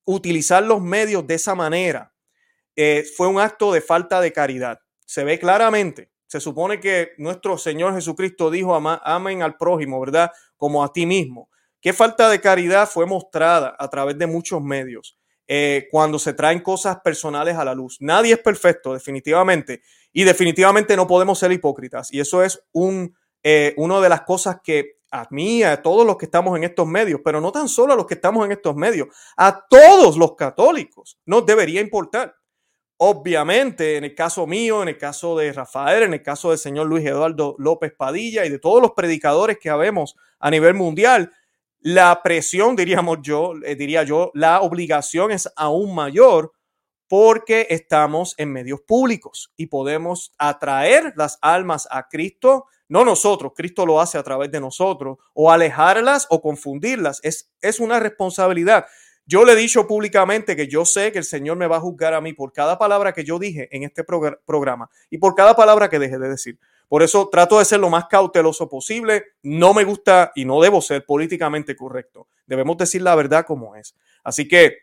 utilizar 0.05 0.61
los 0.63 0.79
medios 0.79 1.25
de 1.25 1.35
esa 1.35 1.55
manera 1.55 2.13
eh, 2.75 3.03
fue 3.17 3.27
un 3.27 3.39
acto 3.39 3.71
de 3.71 3.81
falta 3.81 4.21
de 4.21 4.31
caridad. 4.31 4.79
Se 5.05 5.23
ve 5.23 5.39
claramente. 5.39 6.11
Se 6.29 6.39
supone 6.39 6.79
que 6.79 7.13
nuestro 7.17 7.57
Señor 7.57 7.95
Jesucristo 7.95 8.51
dijo, 8.51 8.75
amen 8.75 9.41
al 9.41 9.57
prójimo, 9.57 9.99
¿verdad? 9.99 10.29
Como 10.57 10.83
a 10.83 10.93
ti 10.93 11.07
mismo. 11.07 11.49
¿Qué 11.81 11.91
falta 11.91 12.29
de 12.29 12.39
caridad 12.39 12.87
fue 12.87 13.07
mostrada 13.07 13.75
a 13.79 13.89
través 13.89 14.15
de 14.15 14.27
muchos 14.27 14.61
medios? 14.61 15.17
Eh, 15.47 15.87
cuando 15.89 16.19
se 16.19 16.33
traen 16.33 16.59
cosas 16.59 16.99
personales 17.03 17.55
a 17.55 17.65
la 17.65 17.73
luz. 17.73 17.97
Nadie 17.99 18.33
es 18.33 18.39
perfecto, 18.39 18.93
definitivamente. 18.93 19.81
Y 20.13 20.23
definitivamente 20.23 20.95
no 20.95 21.07
podemos 21.07 21.39
ser 21.39 21.51
hipócritas. 21.51 22.13
Y 22.13 22.19
eso 22.19 22.43
es 22.43 22.63
un, 22.73 23.17
eh, 23.41 23.73
una 23.77 23.99
de 23.99 24.09
las 24.09 24.21
cosas 24.21 24.57
que 24.63 24.99
a 25.09 25.25
mí, 25.31 25.63
a 25.63 25.81
todos 25.81 26.05
los 26.05 26.17
que 26.17 26.25
estamos 26.25 26.55
en 26.55 26.63
estos 26.63 26.85
medios, 26.85 27.21
pero 27.25 27.41
no 27.41 27.51
tan 27.51 27.67
solo 27.67 27.93
a 27.93 27.95
los 27.95 28.05
que 28.05 28.13
estamos 28.13 28.45
en 28.45 28.51
estos 28.51 28.75
medios, 28.75 29.07
a 29.35 29.65
todos 29.67 30.15
los 30.15 30.35
católicos 30.35 31.17
nos 31.25 31.43
debería 31.47 31.81
importar. 31.81 32.35
Obviamente, 33.01 33.95
en 33.95 34.03
el 34.03 34.13
caso 34.13 34.45
mío, 34.45 34.83
en 34.83 34.89
el 34.89 34.97
caso 34.97 35.37
de 35.37 35.53
Rafael, 35.53 36.03
en 36.03 36.13
el 36.13 36.21
caso 36.21 36.49
del 36.49 36.59
señor 36.59 36.85
Luis 36.85 37.05
Eduardo 37.05 37.55
López 37.57 37.93
Padilla 37.97 38.45
y 38.45 38.49
de 38.49 38.59
todos 38.59 38.81
los 38.81 38.91
predicadores 38.91 39.57
que 39.57 39.69
habemos 39.69 40.17
a 40.37 40.51
nivel 40.51 40.73
mundial, 40.73 41.31
la 41.79 42.21
presión, 42.21 42.75
diríamos 42.75 43.19
yo, 43.21 43.53
eh, 43.63 43.75
diría 43.75 44.03
yo, 44.03 44.31
la 44.33 44.59
obligación 44.59 45.31
es 45.31 45.49
aún 45.55 45.95
mayor 45.95 46.51
porque 47.07 47.67
estamos 47.69 48.35
en 48.37 48.51
medios 48.51 48.81
públicos 48.81 49.53
y 49.55 49.67
podemos 49.67 50.33
atraer 50.37 51.13
las 51.15 51.39
almas 51.41 51.87
a 51.91 52.09
Cristo, 52.09 52.65
no 52.89 53.05
nosotros, 53.05 53.53
Cristo 53.55 53.85
lo 53.85 54.01
hace 54.01 54.17
a 54.17 54.23
través 54.23 54.51
de 54.51 54.59
nosotros, 54.59 55.19
o 55.33 55.49
alejarlas 55.49 56.27
o 56.29 56.41
confundirlas. 56.41 57.21
Es, 57.23 57.49
es 57.61 57.79
una 57.79 58.01
responsabilidad. 58.01 58.87
Yo 59.29 59.45
le 59.45 59.53
he 59.53 59.55
dicho 59.55 59.85
públicamente 59.85 60.55
que 60.55 60.67
yo 60.67 60.85
sé 60.85 61.11
que 61.11 61.19
el 61.19 61.23
Señor 61.23 61.55
me 61.55 61.67
va 61.67 61.77
a 61.77 61.79
juzgar 61.79 62.15
a 62.15 62.19
mí 62.19 62.33
por 62.33 62.51
cada 62.51 62.79
palabra 62.79 63.13
que 63.13 63.23
yo 63.23 63.37
dije 63.37 63.69
en 63.71 63.83
este 63.83 64.03
programa 64.03 64.89
y 65.11 65.19
por 65.19 65.35
cada 65.35 65.55
palabra 65.55 65.87
que 65.87 65.99
deje 65.99 66.17
de 66.17 66.29
decir. 66.29 66.57
Por 66.87 67.03
eso 67.03 67.29
trato 67.29 67.59
de 67.59 67.65
ser 67.65 67.79
lo 67.79 67.91
más 67.91 68.05
cauteloso 68.07 68.67
posible. 68.67 69.25
No 69.43 69.75
me 69.75 69.83
gusta 69.83 70.31
y 70.33 70.45
no 70.45 70.59
debo 70.59 70.81
ser 70.81 71.05
políticamente 71.05 71.75
correcto. 71.75 72.27
Debemos 72.47 72.75
decir 72.77 73.03
la 73.03 73.13
verdad 73.13 73.45
como 73.45 73.75
es. 73.75 73.93
Así 74.23 74.47
que 74.47 74.77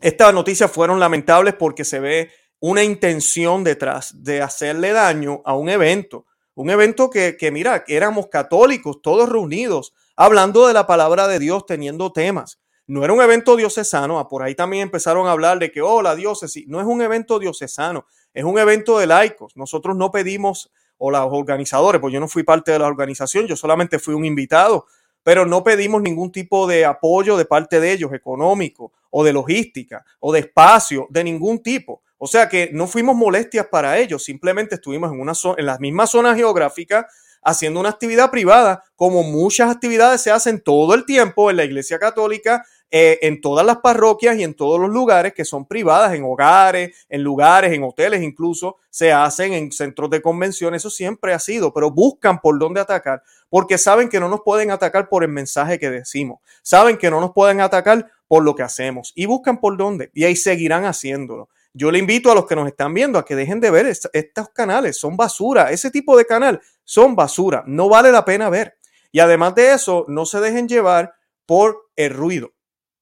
estas 0.00 0.32
noticias 0.32 0.70
fueron 0.70 1.00
lamentables 1.00 1.54
porque 1.54 1.84
se 1.84 1.98
ve 1.98 2.30
una 2.60 2.84
intención 2.84 3.64
detrás 3.64 4.22
de 4.22 4.40
hacerle 4.40 4.92
daño 4.92 5.42
a 5.44 5.56
un 5.56 5.68
evento. 5.68 6.26
Un 6.54 6.70
evento 6.70 7.10
que, 7.10 7.36
que 7.36 7.50
mira, 7.50 7.82
éramos 7.88 8.28
católicos, 8.28 9.02
todos 9.02 9.28
reunidos, 9.28 9.94
hablando 10.14 10.68
de 10.68 10.74
la 10.74 10.86
palabra 10.86 11.26
de 11.26 11.40
Dios, 11.40 11.66
teniendo 11.66 12.12
temas. 12.12 12.60
No 12.86 13.04
era 13.04 13.12
un 13.12 13.22
evento 13.22 13.56
diocesano, 13.56 14.18
ah, 14.18 14.28
por 14.28 14.42
ahí 14.42 14.54
también 14.54 14.82
empezaron 14.82 15.26
a 15.26 15.32
hablar 15.32 15.58
de 15.58 15.70
que, 15.70 15.80
oh, 15.80 16.02
la 16.02 16.14
diócesis, 16.14 16.66
no 16.68 16.80
es 16.80 16.86
un 16.86 17.00
evento 17.00 17.38
diocesano, 17.38 18.06
es 18.34 18.44
un 18.44 18.58
evento 18.58 18.98
de 18.98 19.06
laicos. 19.06 19.56
Nosotros 19.56 19.96
no 19.96 20.10
pedimos 20.10 20.70
o 20.98 21.10
los 21.10 21.28
organizadores, 21.30 22.00
pues 22.00 22.12
yo 22.12 22.20
no 22.20 22.28
fui 22.28 22.42
parte 22.42 22.72
de 22.72 22.78
la 22.78 22.86
organización, 22.86 23.46
yo 23.46 23.56
solamente 23.56 23.98
fui 23.98 24.14
un 24.14 24.24
invitado, 24.24 24.86
pero 25.22 25.46
no 25.46 25.64
pedimos 25.64 26.02
ningún 26.02 26.30
tipo 26.30 26.66
de 26.66 26.84
apoyo 26.84 27.36
de 27.36 27.46
parte 27.46 27.80
de 27.80 27.92
ellos, 27.92 28.12
económico 28.12 28.92
o 29.10 29.24
de 29.24 29.32
logística 29.32 30.04
o 30.20 30.32
de 30.32 30.40
espacio, 30.40 31.06
de 31.10 31.24
ningún 31.24 31.62
tipo. 31.62 32.02
O 32.18 32.26
sea 32.26 32.48
que 32.48 32.70
no 32.72 32.86
fuimos 32.86 33.16
molestias 33.16 33.66
para 33.66 33.98
ellos, 33.98 34.24
simplemente 34.24 34.76
estuvimos 34.76 35.12
en, 35.12 35.20
una 35.20 35.32
en 35.56 35.66
la 35.66 35.78
misma 35.78 36.06
zona 36.06 36.34
geográfica 36.34 37.08
haciendo 37.44 37.80
una 37.80 37.90
actividad 37.90 38.30
privada, 38.30 38.82
como 38.96 39.22
muchas 39.22 39.70
actividades 39.70 40.22
se 40.22 40.30
hacen 40.30 40.60
todo 40.60 40.94
el 40.94 41.04
tiempo 41.04 41.50
en 41.50 41.58
la 41.58 41.64
Iglesia 41.64 41.98
Católica, 41.98 42.64
eh, 42.90 43.18
en 43.22 43.40
todas 43.40 43.66
las 43.66 43.78
parroquias 43.78 44.36
y 44.36 44.44
en 44.44 44.54
todos 44.54 44.78
los 44.80 44.88
lugares 44.88 45.34
que 45.34 45.44
son 45.44 45.66
privadas, 45.66 46.14
en 46.14 46.22
hogares, 46.22 47.06
en 47.08 47.22
lugares, 47.22 47.72
en 47.72 47.82
hoteles 47.82 48.22
incluso, 48.22 48.76
se 48.88 49.12
hacen 49.12 49.52
en 49.52 49.72
centros 49.72 50.08
de 50.10 50.22
convención, 50.22 50.74
eso 50.74 50.90
siempre 50.90 51.34
ha 51.34 51.38
sido, 51.40 51.72
pero 51.72 51.90
buscan 51.90 52.40
por 52.40 52.56
dónde 52.58 52.80
atacar, 52.80 53.22
porque 53.50 53.78
saben 53.78 54.08
que 54.08 54.20
no 54.20 54.28
nos 54.28 54.42
pueden 54.42 54.70
atacar 54.70 55.08
por 55.08 55.24
el 55.24 55.30
mensaje 55.30 55.78
que 55.78 55.90
decimos, 55.90 56.38
saben 56.62 56.96
que 56.96 57.10
no 57.10 57.20
nos 57.20 57.32
pueden 57.32 57.60
atacar 57.60 58.08
por 58.28 58.44
lo 58.44 58.54
que 58.54 58.62
hacemos 58.62 59.12
y 59.16 59.26
buscan 59.26 59.58
por 59.58 59.76
dónde 59.76 60.10
y 60.14 60.24
ahí 60.24 60.36
seguirán 60.36 60.84
haciéndolo. 60.84 61.48
Yo 61.76 61.90
le 61.90 61.98
invito 61.98 62.30
a 62.30 62.36
los 62.36 62.46
que 62.46 62.54
nos 62.54 62.68
están 62.68 62.94
viendo 62.94 63.18
a 63.18 63.24
que 63.24 63.34
dejen 63.34 63.58
de 63.58 63.72
ver 63.72 63.86
estos 63.86 64.48
canales, 64.50 64.96
son 64.96 65.16
basura, 65.16 65.72
ese 65.72 65.90
tipo 65.90 66.16
de 66.16 66.24
canal 66.24 66.60
son 66.84 67.16
basura, 67.16 67.64
no 67.66 67.88
vale 67.88 68.12
la 68.12 68.24
pena 68.24 68.50
ver. 68.50 68.78
Y 69.12 69.20
además 69.20 69.54
de 69.54 69.72
eso, 69.72 70.04
no 70.08 70.26
se 70.26 70.40
dejen 70.40 70.68
llevar 70.68 71.14
por 71.46 71.88
el 71.96 72.12
ruido, 72.12 72.52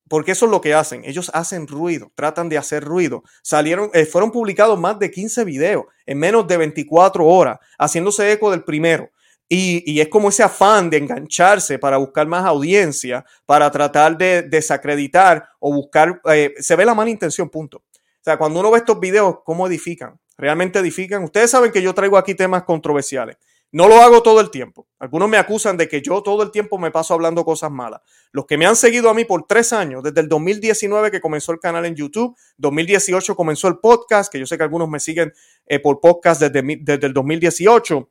porque 0.08 0.32
eso 0.32 0.46
es 0.46 0.50
lo 0.50 0.60
que 0.60 0.74
hacen, 0.74 1.04
ellos 1.04 1.30
hacen 1.32 1.66
ruido, 1.66 2.12
tratan 2.14 2.48
de 2.48 2.58
hacer 2.58 2.84
ruido. 2.84 3.22
Salieron, 3.42 3.90
eh, 3.94 4.04
fueron 4.04 4.30
publicados 4.30 4.78
más 4.78 4.98
de 4.98 5.10
15 5.10 5.44
videos 5.44 5.84
en 6.04 6.18
menos 6.18 6.46
de 6.46 6.56
24 6.56 7.26
horas, 7.26 7.58
haciéndose 7.78 8.30
eco 8.30 8.50
del 8.50 8.64
primero. 8.64 9.10
Y, 9.54 10.00
es 10.00 10.08
como 10.08 10.30
ese 10.30 10.42
afán 10.42 10.88
de 10.88 10.96
engancharse 10.96 11.78
para 11.78 11.98
buscar 11.98 12.26
más 12.26 12.44
audiencia, 12.46 13.22
para 13.44 13.70
tratar 13.70 14.16
de 14.16 14.40
desacreditar 14.42 15.46
o 15.60 15.74
buscar, 15.74 16.22
eh, 16.32 16.54
se 16.58 16.74
ve 16.74 16.86
la 16.86 16.94
mala 16.94 17.10
intención, 17.10 17.50
punto. 17.50 17.78
O 17.78 18.24
sea, 18.24 18.38
cuando 18.38 18.60
uno 18.60 18.70
ve 18.70 18.78
estos 18.78 18.98
videos, 18.98 19.40
¿cómo 19.44 19.66
edifican? 19.66 20.18
¿Realmente 20.38 20.78
edifican? 20.78 21.22
Ustedes 21.24 21.50
saben 21.50 21.70
que 21.70 21.82
yo 21.82 21.92
traigo 21.92 22.16
aquí 22.16 22.34
temas 22.34 22.62
controversiales. 22.62 23.36
No 23.72 23.88
lo 23.88 23.96
hago 23.96 24.22
todo 24.22 24.40
el 24.40 24.50
tiempo. 24.50 24.86
Algunos 24.98 25.30
me 25.30 25.38
acusan 25.38 25.78
de 25.78 25.88
que 25.88 26.02
yo 26.02 26.22
todo 26.22 26.42
el 26.42 26.50
tiempo 26.50 26.78
me 26.78 26.90
paso 26.90 27.14
hablando 27.14 27.42
cosas 27.42 27.70
malas. 27.70 28.02
Los 28.30 28.44
que 28.44 28.58
me 28.58 28.66
han 28.66 28.76
seguido 28.76 29.08
a 29.08 29.14
mí 29.14 29.24
por 29.24 29.46
tres 29.46 29.72
años, 29.72 30.02
desde 30.02 30.20
el 30.20 30.28
2019 30.28 31.10
que 31.10 31.22
comenzó 31.22 31.52
el 31.52 31.58
canal 31.58 31.86
en 31.86 31.94
YouTube, 31.94 32.36
2018 32.58 33.34
comenzó 33.34 33.68
el 33.68 33.78
podcast, 33.78 34.30
que 34.30 34.38
yo 34.38 34.44
sé 34.44 34.58
que 34.58 34.62
algunos 34.62 34.90
me 34.90 35.00
siguen 35.00 35.32
eh, 35.66 35.80
por 35.80 36.00
podcast 36.00 36.42
desde, 36.42 36.62
desde 36.80 37.06
el 37.06 37.14
2018, 37.14 38.10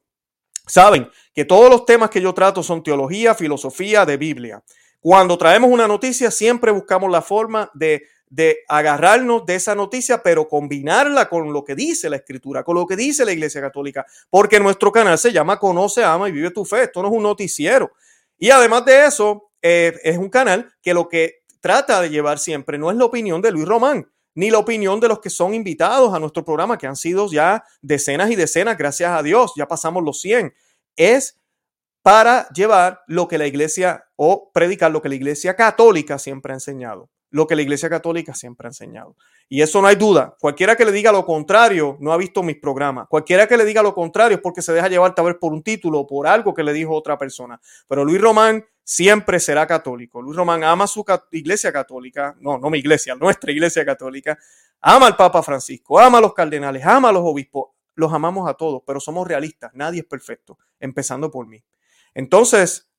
saben 0.65 1.07
que 1.31 1.45
todos 1.45 1.69
los 1.69 1.85
temas 1.85 2.09
que 2.09 2.21
yo 2.21 2.33
trato 2.33 2.63
son 2.63 2.81
teología, 2.81 3.35
filosofía, 3.35 4.03
de 4.03 4.17
Biblia. 4.17 4.63
Cuando 4.99 5.37
traemos 5.37 5.69
una 5.69 5.87
noticia, 5.87 6.31
siempre 6.31 6.71
buscamos 6.71 7.11
la 7.11 7.21
forma 7.21 7.69
de 7.75 8.03
de 8.31 8.59
agarrarnos 8.69 9.45
de 9.45 9.55
esa 9.55 9.75
noticia, 9.75 10.23
pero 10.23 10.47
combinarla 10.47 11.27
con 11.27 11.51
lo 11.51 11.65
que 11.65 11.75
dice 11.75 12.09
la 12.09 12.15
escritura, 12.15 12.63
con 12.63 12.75
lo 12.75 12.87
que 12.87 12.95
dice 12.95 13.25
la 13.25 13.33
Iglesia 13.33 13.59
Católica, 13.59 14.05
porque 14.29 14.57
nuestro 14.57 14.89
canal 14.89 15.17
se 15.17 15.33
llama 15.33 15.59
Conoce, 15.59 16.01
Ama 16.01 16.29
y 16.29 16.31
Vive 16.31 16.49
tu 16.49 16.63
Fe. 16.63 16.83
Esto 16.83 17.01
no 17.01 17.09
es 17.09 17.13
un 17.13 17.23
noticiero. 17.23 17.91
Y 18.39 18.49
además 18.49 18.85
de 18.85 19.05
eso, 19.05 19.51
eh, 19.61 19.99
es 20.03 20.17
un 20.17 20.29
canal 20.29 20.73
que 20.81 20.93
lo 20.93 21.09
que 21.09 21.43
trata 21.59 22.01
de 22.01 22.09
llevar 22.09 22.39
siempre 22.39 22.77
no 22.77 22.89
es 22.89 22.95
la 22.95 23.03
opinión 23.03 23.41
de 23.41 23.51
Luis 23.51 23.67
Román, 23.67 24.09
ni 24.33 24.49
la 24.49 24.59
opinión 24.59 25.01
de 25.01 25.09
los 25.09 25.19
que 25.19 25.29
son 25.29 25.53
invitados 25.53 26.13
a 26.13 26.19
nuestro 26.19 26.45
programa, 26.45 26.77
que 26.77 26.87
han 26.87 26.95
sido 26.95 27.29
ya 27.29 27.65
decenas 27.81 28.31
y 28.31 28.37
decenas, 28.37 28.77
gracias 28.77 29.11
a 29.11 29.21
Dios, 29.21 29.51
ya 29.57 29.67
pasamos 29.67 30.03
los 30.03 30.21
100. 30.21 30.53
Es 30.95 31.37
para 32.01 32.47
llevar 32.53 33.01
lo 33.07 33.27
que 33.27 33.37
la 33.37 33.45
iglesia 33.45 34.05
o 34.15 34.51
predicar 34.53 34.89
lo 34.89 35.01
que 35.01 35.09
la 35.09 35.15
iglesia 35.15 35.57
católica 35.57 36.17
siempre 36.17 36.53
ha 36.53 36.55
enseñado 36.55 37.09
lo 37.31 37.47
que 37.47 37.55
la 37.55 37.61
Iglesia 37.61 37.89
Católica 37.89 38.33
siempre 38.33 38.67
ha 38.67 38.69
enseñado. 38.69 39.15
Y 39.49 39.61
eso 39.61 39.81
no 39.81 39.87
hay 39.87 39.95
duda. 39.95 40.35
Cualquiera 40.39 40.75
que 40.75 40.85
le 40.85 40.91
diga 40.91 41.11
lo 41.11 41.25
contrario 41.25 41.97
no 41.99 42.13
ha 42.13 42.17
visto 42.17 42.43
mis 42.43 42.57
programas. 42.57 43.07
Cualquiera 43.09 43.47
que 43.47 43.57
le 43.57 43.65
diga 43.65 43.81
lo 43.81 43.95
contrario 43.95 44.35
es 44.35 44.41
porque 44.41 44.61
se 44.61 44.73
deja 44.73 44.89
llevar 44.89 45.15
tal 45.15 45.25
vez 45.25 45.35
por 45.39 45.53
un 45.53 45.63
título 45.63 46.01
o 46.01 46.07
por 46.07 46.27
algo 46.27 46.53
que 46.53 46.63
le 46.63 46.73
dijo 46.73 46.93
otra 46.93 47.17
persona. 47.17 47.59
Pero 47.87 48.03
Luis 48.03 48.21
Román 48.21 48.65
siempre 48.83 49.39
será 49.39 49.65
católico. 49.65 50.21
Luis 50.21 50.35
Román 50.35 50.63
ama 50.63 50.85
su 50.87 51.05
iglesia 51.31 51.71
católica, 51.71 52.35
no, 52.39 52.57
no 52.57 52.69
mi 52.69 52.79
iglesia, 52.79 53.15
nuestra 53.19 53.51
iglesia 53.51 53.85
católica. 53.85 54.37
Ama 54.81 55.07
al 55.07 55.15
Papa 55.15 55.41
Francisco, 55.41 55.99
ama 55.99 56.17
a 56.17 56.21
los 56.21 56.33
cardenales, 56.33 56.85
ama 56.85 57.09
a 57.09 57.11
los 57.13 57.23
obispos. 57.23 57.69
Los 57.95 58.11
amamos 58.13 58.49
a 58.49 58.53
todos, 58.55 58.81
pero 58.85 58.99
somos 58.99 59.27
realistas. 59.27 59.71
Nadie 59.73 60.01
es 60.01 60.05
perfecto, 60.05 60.57
empezando 60.79 61.29
por 61.29 61.45
mí. 61.45 61.63
Entonces, 62.13 62.89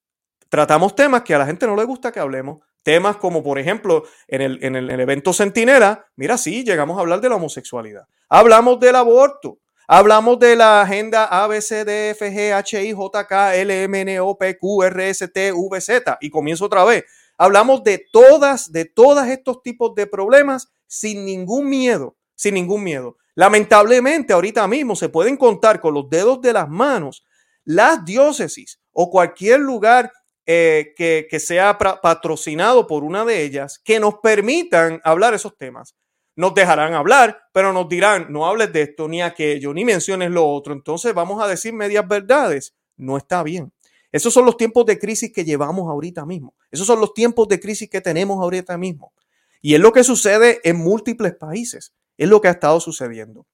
tratamos 0.49 0.95
temas 0.95 1.23
que 1.23 1.35
a 1.35 1.39
la 1.39 1.47
gente 1.47 1.67
no 1.67 1.77
le 1.77 1.85
gusta 1.85 2.13
que 2.13 2.21
hablemos 2.21 2.61
Temas 2.83 3.17
como, 3.17 3.43
por 3.43 3.59
ejemplo, 3.59 4.05
en 4.27 4.41
el, 4.41 4.65
en 4.65 4.75
el, 4.75 4.91
evento 5.01 5.33
Centinela, 5.33 6.07
mira, 6.17 6.37
sí, 6.37 6.65
llegamos 6.65 6.99
a 6.99 7.01
hablar 7.01 7.21
de 7.21 7.29
la 7.29 7.37
homosexualidad. 7.37 8.07
Hablamos 8.29 8.81
del 8.81 8.97
aborto. 8.97 9.59
Hablamos 9.87 10.39
de 10.39 10.57
la 10.57 10.83
agenda 10.83 11.25
A, 11.25 11.47
B, 11.47 11.61
C, 11.61 11.85
D, 11.85 12.11
F, 12.11 12.31
G, 12.31 12.53
H, 12.53 12.83
I, 12.83 12.93
J, 12.93 13.27
K, 13.27 13.57
L, 13.57 13.83
M, 13.83 14.01
N, 14.01 14.21
O, 14.21 14.37
P, 14.37 14.59
Q, 14.59 14.83
R, 14.85 15.11
S, 15.11 15.29
T, 15.29 15.53
V, 15.53 15.81
Z. 15.81 16.19
Y 16.21 16.31
comienzo 16.31 16.65
otra 16.65 16.85
vez. 16.85 17.05
Hablamos 17.37 17.83
de 17.85 18.05
todas, 18.13 18.73
de 18.73 18.85
todos 18.85 19.27
estos 19.27 19.63
tipos 19.63 19.95
de 19.95 20.07
problemas 20.07 20.73
sin 20.87 21.25
ningún 21.25 21.69
miedo, 21.69 22.17
sin 22.35 22.55
ningún 22.55 22.85
miedo. 22.85 23.17
Lamentablemente, 23.35 24.33
ahorita 24.33 24.67
mismo 24.69 24.95
se 24.97 25.09
pueden 25.09 25.37
contar 25.37 25.81
con 25.81 25.95
los 25.95 26.09
dedos 26.09 26.41
de 26.41 26.53
las 26.53 26.69
manos 26.69 27.25
las 27.65 28.05
diócesis 28.05 28.81
o 28.93 29.11
cualquier 29.11 29.61
lugar 29.61 30.13
eh, 30.47 30.95
que, 30.97 31.41
sea 31.41 31.79
patrocinado 31.79 32.87
por 32.87 33.05
una 33.05 33.25
de 33.25 33.43
ellas, 33.43 33.81
que 33.85 34.01
nos 34.01 34.17
permitan 34.17 35.01
hablar 35.05 35.35
esos 35.35 35.57
temas. 35.57 35.95
Nos 36.35 36.55
dejarán 36.55 36.95
hablar, 36.95 37.43
pero 37.53 37.73
nos 37.73 37.89
dirán, 37.89 38.27
no 38.31 38.47
hables 38.47 38.73
de 38.73 38.83
esto 38.83 39.07
ni 39.07 39.23
aquello, 39.23 39.75
ni 39.75 39.85
menciones 39.85 40.31
lo 40.31 40.49
otro. 40.49 40.73
Entonces 40.73 41.13
vamos 41.15 41.43
a 41.43 41.47
decir 41.47 41.73
medias 41.73 42.07
verdades. 42.09 42.75
No 42.97 43.17
está 43.17 43.43
bien. 43.43 43.73
Esos 44.11 44.35
son 44.35 44.45
los 44.45 44.57
tiempos 44.57 44.85
de 44.87 44.99
crisis 44.99 45.33
que 45.33 45.45
llevamos 45.45 45.89
ahorita 45.89 46.27
mismo. 46.27 46.55
Esos 46.71 46.87
son 46.87 47.01
los 47.01 47.15
tiempos 47.15 47.49
de 47.49 47.61
crisis 47.61 47.89
que 47.89 48.01
tenemos 48.01 48.41
ahorita 48.43 48.77
mismo. 48.77 49.13
Y 49.61 49.75
es 49.75 49.81
lo 49.81 49.93
que 49.93 50.05
sucede 50.05 50.61
en 50.65 50.77
múltiples 50.77 51.35
países. 51.35 51.93
Es 52.17 52.29
lo 52.29 52.41
que 52.41 52.49
ha 52.49 52.53
estado 52.53 52.81
sucediendo. 52.81 53.47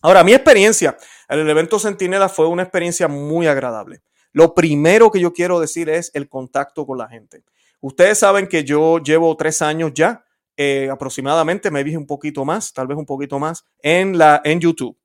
Ahora, 0.00 0.24
mi 0.24 0.32
experiencia 0.32 0.96
en 1.28 1.40
el 1.40 1.50
evento 1.50 1.78
Centinela 1.78 2.28
fue 2.28 2.46
una 2.46 2.62
experiencia 2.62 3.06
muy 3.08 3.46
agradable. 3.46 4.02
Lo 4.32 4.54
primero 4.54 5.10
que 5.10 5.20
yo 5.20 5.32
quiero 5.32 5.60
decir 5.60 5.88
es 5.88 6.10
el 6.14 6.28
contacto 6.28 6.86
con 6.86 6.98
la 6.98 7.08
gente. 7.08 7.42
Ustedes 7.80 8.18
saben 8.18 8.46
que 8.46 8.64
yo 8.64 8.98
llevo 8.98 9.36
tres 9.36 9.62
años 9.62 9.92
ya, 9.94 10.24
eh, 10.56 10.88
aproximadamente, 10.90 11.70
me 11.70 11.82
dije 11.82 11.96
un 11.96 12.06
poquito 12.06 12.44
más, 12.44 12.72
tal 12.72 12.86
vez 12.86 12.96
un 12.96 13.06
poquito 13.06 13.38
más, 13.38 13.64
en, 13.80 14.16
la, 14.16 14.40
en 14.44 14.60
YouTube. 14.60 14.96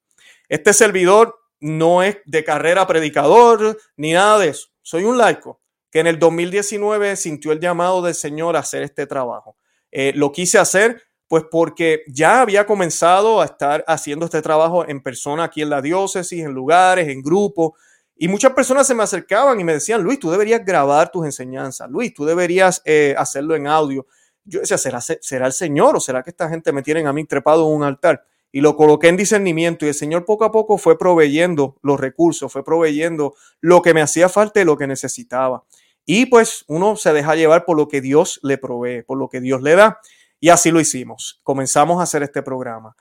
Este 0.48 0.74
servidor 0.74 1.36
no 1.60 2.03
es 2.03 2.17
de 2.25 2.43
carrera 2.43 2.86
predicador 2.86 3.77
ni 3.96 4.13
nada 4.13 4.39
de 4.39 4.50
eso. 4.50 4.67
Soy 4.81 5.03
un 5.03 5.17
laico 5.17 5.60
que 5.89 6.00
en 6.00 6.07
el 6.07 6.19
2019 6.19 7.15
sintió 7.15 7.51
el 7.51 7.60
llamado 7.60 8.01
del 8.01 8.13
Señor 8.13 8.55
a 8.55 8.60
hacer 8.60 8.84
este 8.84 9.07
trabajo. 9.07 9.57
Eh, 9.91 10.13
lo 10.15 10.31
quise 10.31 10.60
hacer 10.60 11.01
pues 11.27 11.43
porque 11.51 12.03
ya 12.07 12.41
había 12.41 12.65
comenzado 12.65 13.41
a 13.41 13.46
estar 13.46 13.84
haciendo 13.88 14.25
este 14.25 14.41
trabajo 14.41 14.88
en 14.88 15.01
persona 15.01 15.43
aquí 15.43 15.62
en 15.62 15.69
la 15.69 15.81
diócesis, 15.81 16.43
en 16.43 16.53
lugares, 16.53 17.10
en 17.10 17.22
grupos, 17.22 17.72
y 18.19 18.27
muchas 18.27 18.53
personas 18.53 18.88
se 18.88 18.95
me 18.95 19.03
acercaban 19.03 19.59
y 19.59 19.63
me 19.63 19.74
decían, 19.74 20.01
Luis, 20.01 20.19
tú 20.19 20.31
deberías 20.31 20.63
grabar 20.65 21.12
tus 21.12 21.25
enseñanzas, 21.25 21.89
Luis, 21.89 22.13
tú 22.13 22.25
deberías 22.25 22.81
eh, 22.86 23.15
hacerlo 23.17 23.55
en 23.55 23.67
audio. 23.67 24.07
Yo 24.43 24.62
decía, 24.62 24.77
¿será, 24.77 25.01
¿será 25.01 25.45
el 25.45 25.53
Señor 25.53 25.95
o 25.95 26.00
será 26.00 26.24
que 26.24 26.29
esta 26.29 26.50
gente 26.50 26.71
me 26.71 26.81
tienen 26.81 27.05
a 27.07 27.13
mí 27.13 27.25
trepado 27.25 27.67
en 27.67 27.75
un 27.75 27.83
altar? 27.83 28.25
Y 28.51 28.62
lo 28.62 28.75
coloqué 28.75 29.09
en 29.09 29.17
discernimiento 29.17 29.86
y 29.86 29.89
el 29.89 29.93
Señor 29.93 30.25
poco 30.25 30.45
a 30.45 30.51
poco 30.51 30.77
fue 30.77 30.97
proveyendo 30.97 31.77
los 31.83 32.00
recursos, 32.00 32.51
fue 32.51 32.63
proveyendo 32.63 33.36
lo 33.59 33.81
que 33.81 33.93
me 33.93 34.01
hacía 34.01 34.29
falta 34.29 34.62
y 34.62 34.65
lo 34.65 34.77
que 34.77 34.88
necesitaba. 34.88 35.65
Y 36.05 36.27
pues 36.27 36.63
uno 36.67 36.95
se 36.95 37.12
deja 37.12 37.36
llevar 37.36 37.65
por 37.65 37.75
lo 37.75 37.89
que 37.89 38.00
Dios 38.00 38.39
le 38.41 38.57
provee, 38.57 39.03
por 39.03 39.17
lo 39.17 39.27
que 39.27 39.41
Dios 39.41 39.62
le 39.62 39.75
da. 39.75 40.00
Y 40.39 40.50
así 40.50 40.71
lo 40.71 40.79
hicimos. 40.79 41.41
Comenzamos 41.43 42.00
a 42.00 42.03
hacer 42.03 42.24
este 42.24 42.41
programa. 42.41 42.95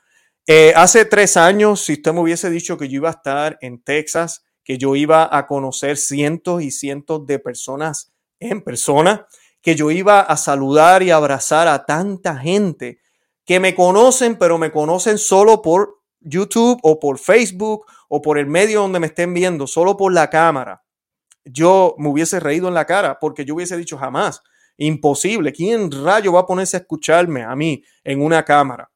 Eh, 0.45 0.73
hace 0.75 1.05
tres 1.05 1.37
años, 1.37 1.81
si 1.81 1.93
usted 1.93 2.13
me 2.13 2.19
hubiese 2.19 2.49
dicho 2.49 2.77
que 2.77 2.89
yo 2.89 2.97
iba 2.97 3.09
a 3.09 3.13
estar 3.13 3.57
en 3.61 3.81
Texas, 3.81 4.43
que 4.67 4.77
yo 4.77 4.97
iba 4.97 5.29
a 5.31 5.47
conocer 5.47 5.95
cientos 5.95 6.61
y 6.61 6.71
cientos 6.71 7.25
de 7.25 7.39
personas 7.39 8.11
en 8.37 8.61
persona, 8.61 9.25
que 9.61 9.75
yo 9.75 9.91
iba 9.91 10.19
a 10.19 10.35
saludar 10.35 11.03
y 11.03 11.09
abrazar 11.09 11.69
a 11.69 11.85
tanta 11.85 12.35
gente 12.37 12.99
que 13.45 13.61
me 13.61 13.73
conocen, 13.73 14.37
pero 14.37 14.57
me 14.57 14.73
conocen 14.73 15.19
solo 15.19 15.61
por 15.61 16.01
YouTube 16.19 16.81
o 16.83 16.99
por 16.99 17.17
Facebook 17.17 17.85
o 18.09 18.21
por 18.21 18.37
el 18.37 18.47
medio 18.47 18.81
donde 18.81 18.99
me 18.99 19.07
estén 19.07 19.33
viendo, 19.33 19.67
solo 19.67 19.95
por 19.95 20.11
la 20.11 20.29
cámara. 20.29 20.83
Yo 21.45 21.95
me 21.97 22.09
hubiese 22.09 22.41
reído 22.41 22.67
en 22.67 22.73
la 22.73 22.83
cara 22.83 23.19
porque 23.21 23.45
yo 23.45 23.55
hubiese 23.55 23.77
dicho 23.77 23.97
jamás, 23.97 24.43
imposible, 24.75 25.53
¿quién 25.53 25.89
rayo 25.89 26.33
va 26.33 26.41
a 26.41 26.45
ponerse 26.45 26.75
a 26.75 26.81
escucharme 26.81 27.41
a 27.41 27.55
mí 27.55 27.85
en 28.03 28.21
una 28.21 28.43
cámara? 28.43 28.91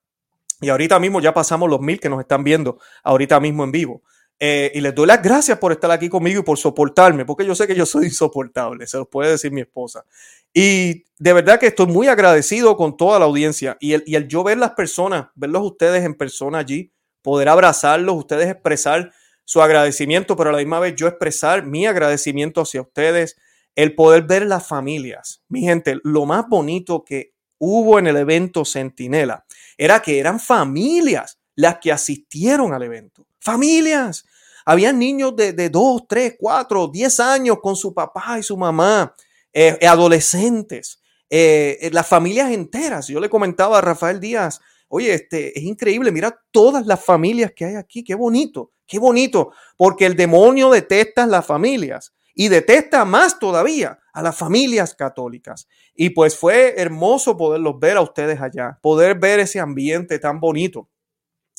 Y 0.59 0.67
ahorita 0.67 0.99
mismo 0.99 1.21
ya 1.21 1.33
pasamos 1.33 1.69
los 1.69 1.79
mil 1.79 1.97
que 1.97 2.09
nos 2.09 2.19
están 2.19 2.43
viendo 2.43 2.77
ahorita 3.03 3.39
mismo 3.39 3.63
en 3.63 3.71
vivo. 3.71 4.01
Eh, 4.43 4.71
y 4.73 4.81
les 4.81 4.95
doy 4.95 5.05
las 5.05 5.21
gracias 5.21 5.59
por 5.59 5.71
estar 5.71 5.91
aquí 5.91 6.09
conmigo 6.09 6.39
y 6.39 6.43
por 6.43 6.57
soportarme, 6.57 7.25
porque 7.25 7.45
yo 7.45 7.53
sé 7.53 7.67
que 7.67 7.75
yo 7.75 7.85
soy 7.85 8.05
insoportable, 8.07 8.87
se 8.87 8.97
los 8.97 9.07
puede 9.07 9.29
decir 9.29 9.51
mi 9.51 9.61
esposa. 9.61 10.03
Y 10.51 11.03
de 11.19 11.33
verdad 11.33 11.59
que 11.59 11.67
estoy 11.67 11.85
muy 11.85 12.07
agradecido 12.07 12.75
con 12.75 12.97
toda 12.97 13.19
la 13.19 13.25
audiencia 13.25 13.77
y 13.79 13.93
el, 13.93 14.03
y 14.07 14.15
el 14.15 14.27
yo 14.27 14.43
ver 14.43 14.57
las 14.57 14.71
personas, 14.71 15.27
verlos 15.35 15.61
ustedes 15.63 16.03
en 16.03 16.15
persona 16.15 16.57
allí, 16.57 16.91
poder 17.21 17.49
abrazarlos, 17.49 18.15
ustedes 18.15 18.49
expresar 18.49 19.13
su 19.45 19.61
agradecimiento, 19.61 20.35
pero 20.35 20.49
a 20.49 20.53
la 20.53 20.57
misma 20.57 20.79
vez 20.79 20.95
yo 20.95 21.07
expresar 21.07 21.63
mi 21.63 21.85
agradecimiento 21.85 22.61
hacia 22.61 22.81
ustedes, 22.81 23.37
el 23.75 23.93
poder 23.93 24.23
ver 24.23 24.47
las 24.47 24.67
familias. 24.67 25.43
Mi 25.49 25.61
gente, 25.61 25.99
lo 26.03 26.25
más 26.25 26.47
bonito 26.49 27.05
que 27.05 27.35
hubo 27.59 27.99
en 27.99 28.07
el 28.07 28.17
evento 28.17 28.65
Centinela 28.65 29.45
era 29.77 30.01
que 30.01 30.17
eran 30.17 30.39
familias 30.39 31.39
las 31.53 31.77
que 31.77 31.91
asistieron 31.91 32.73
al 32.73 32.81
evento. 32.81 33.27
Familias. 33.39 34.25
Habían 34.65 34.99
niños 34.99 35.35
de, 35.35 35.53
de 35.53 35.69
2, 35.69 36.03
3, 36.07 36.35
4, 36.39 36.87
10 36.87 37.19
años 37.19 37.57
con 37.61 37.75
su 37.75 37.93
papá 37.93 38.37
y 38.39 38.43
su 38.43 38.57
mamá, 38.57 39.13
eh, 39.53 39.77
adolescentes, 39.87 41.01
eh, 41.29 41.89
las 41.93 42.07
familias 42.07 42.51
enteras. 42.51 43.07
Yo 43.07 43.19
le 43.19 43.29
comentaba 43.29 43.77
a 43.77 43.81
Rafael 43.81 44.19
Díaz, 44.19 44.59
oye, 44.89 45.13
este, 45.13 45.57
es 45.57 45.63
increíble, 45.63 46.11
mira 46.11 46.37
todas 46.51 46.85
las 46.85 47.03
familias 47.03 47.53
que 47.55 47.65
hay 47.65 47.75
aquí, 47.75 48.03
qué 48.03 48.15
bonito, 48.15 48.71
qué 48.85 48.99
bonito, 48.99 49.51
porque 49.77 50.05
el 50.05 50.15
demonio 50.15 50.69
detesta 50.69 51.25
las 51.25 51.45
familias 51.45 52.13
y 52.35 52.49
detesta 52.49 53.05
más 53.05 53.39
todavía 53.39 53.99
a 54.13 54.21
las 54.21 54.35
familias 54.35 54.93
católicas. 54.93 55.67
Y 55.95 56.11
pues 56.11 56.37
fue 56.37 56.75
hermoso 56.77 57.37
poderlos 57.37 57.79
ver 57.79 57.97
a 57.97 58.01
ustedes 58.01 58.41
allá, 58.41 58.79
poder 58.81 59.17
ver 59.17 59.39
ese 59.39 59.59
ambiente 59.59 60.19
tan 60.19 60.39
bonito, 60.39 60.89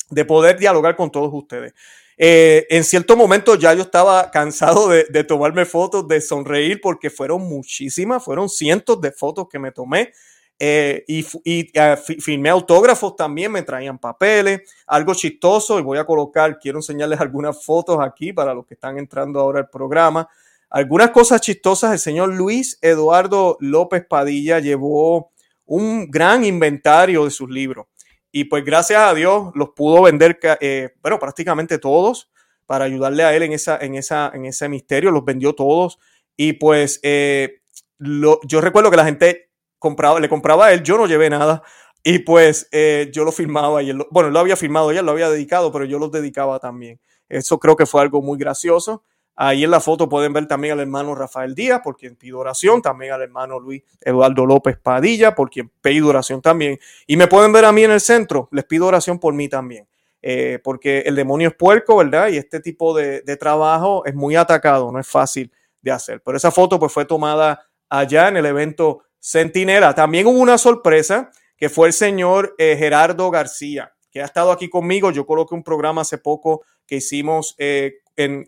de 0.09 0.25
poder 0.25 0.57
dialogar 0.57 0.95
con 0.95 1.11
todos 1.11 1.29
ustedes. 1.33 1.73
Eh, 2.17 2.67
en 2.69 2.83
cierto 2.83 3.17
momento 3.17 3.55
ya 3.55 3.73
yo 3.73 3.81
estaba 3.81 4.29
cansado 4.29 4.87
de, 4.87 5.23
tomarme 5.23 5.65
fotos, 5.65 6.07
de 6.07 6.21
sonreír, 6.21 6.79
porque 6.81 7.09
fueron 7.09 7.41
muchísimas, 7.41 8.23
fueron 8.23 8.49
cientos 8.49 9.01
de 9.01 9.11
fotos 9.11 9.47
que 9.49 9.59
me 9.59 9.71
tomé. 9.71 10.13
Eh, 10.59 11.03
y, 11.07 11.25
y 11.43 11.71
uh, 11.77 11.97
firmé 12.21 12.49
autógrafos 12.49 13.15
también, 13.15 13.51
me 13.51 13.63
traían 13.63 13.97
papeles, 13.97 14.61
algo 14.85 15.13
chistoso, 15.13 15.79
y 15.79 15.81
voy 15.81 15.97
a 15.97 16.05
colocar, 16.05 16.59
quiero 16.59 16.77
enseñarles 16.77 17.19
algunas 17.19 17.65
fotos 17.65 17.97
aquí 17.99 18.31
para 18.31 18.53
los 18.53 18.65
que 18.65 18.75
están 18.75 18.97
entrando 18.97 19.39
ahora 19.39 19.59
al 19.59 19.69
programa. 19.69 20.29
Algunas 20.69 21.09
cosas 21.09 21.41
chistosas, 21.41 21.91
el 21.91 21.99
señor 21.99 22.33
Luis 22.33 22.77
Eduardo 22.81 23.57
López 23.59 24.05
Padilla 24.07 24.59
llevó 24.59 25.31
un 25.65 26.09
gran 26.09 26.43
inventario 26.43 27.25
de 27.25 27.31
sus 27.31 27.49
libros. 27.49 27.87
Y 28.35 28.45
pues 28.45 28.65
gracias 28.65 28.99
a 28.99 29.13
Dios 29.13 29.51
los 29.53 29.69
pudo 29.69 30.01
vender, 30.01 30.39
eh, 30.59 30.89
bueno, 31.03 31.19
prácticamente 31.19 31.77
todos 31.77 32.31
para 32.65 32.85
ayudarle 32.85 33.23
a 33.23 33.35
él 33.35 33.43
en, 33.43 33.53
esa, 33.53 33.77
en, 33.77 33.93
esa, 33.93 34.31
en 34.33 34.45
ese 34.45 34.67
misterio, 34.67 35.11
los 35.11 35.23
vendió 35.23 35.53
todos. 35.53 35.99
Y 36.35 36.53
pues 36.53 36.99
eh, 37.03 37.61
yo 37.99 38.59
recuerdo 38.59 38.89
que 38.89 38.97
la 38.97 39.05
gente 39.05 39.51
compraba, 39.77 40.19
le 40.19 40.29
compraba 40.29 40.65
a 40.65 40.73
él, 40.73 40.81
yo 40.81 40.97
no 40.97 41.05
llevé 41.05 41.29
nada. 41.29 41.61
Y 42.03 42.19
pues 42.19 42.67
eh, 42.71 43.11
yo 43.13 43.23
lo 43.23 43.31
firmaba 43.31 43.83
y 43.83 43.91
él, 43.91 44.03
bueno, 44.09 44.29
él 44.29 44.33
lo 44.33 44.39
había 44.39 44.55
firmado, 44.55 44.91
ya 44.91 45.03
lo 45.03 45.11
había 45.11 45.29
dedicado, 45.29 45.71
pero 45.71 45.85
yo 45.85 45.99
los 45.99 46.11
dedicaba 46.11 46.57
también. 46.57 46.99
Eso 47.29 47.59
creo 47.59 47.75
que 47.75 47.85
fue 47.85 48.01
algo 48.01 48.23
muy 48.23 48.39
gracioso. 48.39 49.03
Ahí 49.35 49.63
en 49.63 49.71
la 49.71 49.79
foto 49.79 50.07
pueden 50.07 50.31
ver 50.31 50.47
también 50.47 50.73
al 50.73 50.81
hermano 50.81 51.15
Rafael 51.15 51.55
Díaz, 51.55 51.81
por 51.83 51.97
quien 51.97 52.15
pido 52.15 52.39
oración, 52.39 52.81
también 52.81 53.13
al 53.13 53.21
hermano 53.23 53.59
Luis 53.59 53.83
Eduardo 53.99 54.45
López 54.45 54.77
Padilla, 54.77 55.33
por 55.33 55.49
quien 55.49 55.71
pido 55.81 56.09
oración 56.09 56.41
también. 56.41 56.79
Y 57.07 57.17
me 57.17 57.27
pueden 57.27 57.51
ver 57.51 57.65
a 57.65 57.71
mí 57.71 57.83
en 57.83 57.91
el 57.91 58.01
centro, 58.01 58.47
les 58.51 58.65
pido 58.65 58.85
oración 58.85 59.19
por 59.19 59.33
mí 59.33 59.49
también. 59.49 59.87
Eh, 60.25 60.59
porque 60.63 60.99
el 60.99 61.15
demonio 61.15 61.49
es 61.49 61.55
puerco, 61.55 61.97
¿verdad? 61.97 62.29
Y 62.29 62.37
este 62.37 62.61
tipo 62.61 62.95
de, 62.95 63.21
trabajo 63.37 64.05
es 64.05 64.15
muy 64.15 64.35
atacado, 64.35 64.89
no 64.91 64.99
es 64.99 65.07
fácil 65.07 65.51
de 65.81 65.91
hacer. 65.91 66.21
Pero 66.23 66.37
esa 66.37 66.49
foto 66.51 66.79
pues 66.79 66.93
fue 66.93 67.03
tomada 67.03 67.67
allá 67.89 68.29
en 68.29 68.37
el 68.37 68.45
evento 68.45 69.03
Centinela. 69.19 69.93
También 69.93 70.27
hubo 70.27 70.39
una 70.39 70.57
sorpresa 70.57 71.29
que 71.57 71.69
fue 71.69 71.87
el 71.87 71.93
señor 71.93 72.55
eh, 72.57 72.77
Gerardo 72.77 73.29
García, 73.31 73.93
que 74.11 74.21
ha 74.21 74.25
estado 74.25 74.51
aquí 74.51 74.69
conmigo. 74.69 75.11
Yo 75.11 75.25
coloqué 75.25 75.55
un 75.55 75.63
programa 75.63 76.01
hace 76.01 76.17
poco 76.17 76.61
que 76.85 76.97
hicimos 76.97 77.55
eh, 77.57 77.95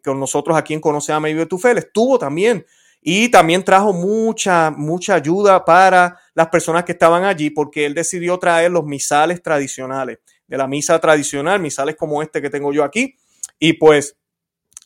con 0.04 0.20
nosotros 0.20 0.58
aquí 0.58 0.74
en 0.74 0.82
Conoce 0.82 1.12
a 1.12 1.20
Medio 1.20 1.48
tu 1.48 1.58
Fe, 1.58 1.72
estuvo 1.72 2.20
también. 2.20 2.66
Y 3.02 3.30
también 3.30 3.64
trajo 3.64 3.94
mucha, 3.94 4.72
mucha 4.72 5.14
ayuda 5.14 5.64
para 5.64 6.20
las 6.34 6.48
personas 6.48 6.86
que 6.86 6.94
estaban 6.94 7.24
allí, 7.24 7.52
porque 7.52 7.86
él 7.86 7.94
decidió 7.94 8.40
traer 8.40 8.72
los 8.72 8.84
misales 8.84 9.44
tradicionales, 9.44 10.20
de 10.48 10.58
la 10.58 10.68
misa 10.68 10.98
tradicional, 11.00 11.60
misales 11.60 11.96
como 11.96 12.24
este 12.24 12.42
que 12.42 12.50
tengo 12.50 12.74
yo 12.74 12.84
aquí. 12.84 13.16
Y 13.60 13.74
pues 13.74 14.18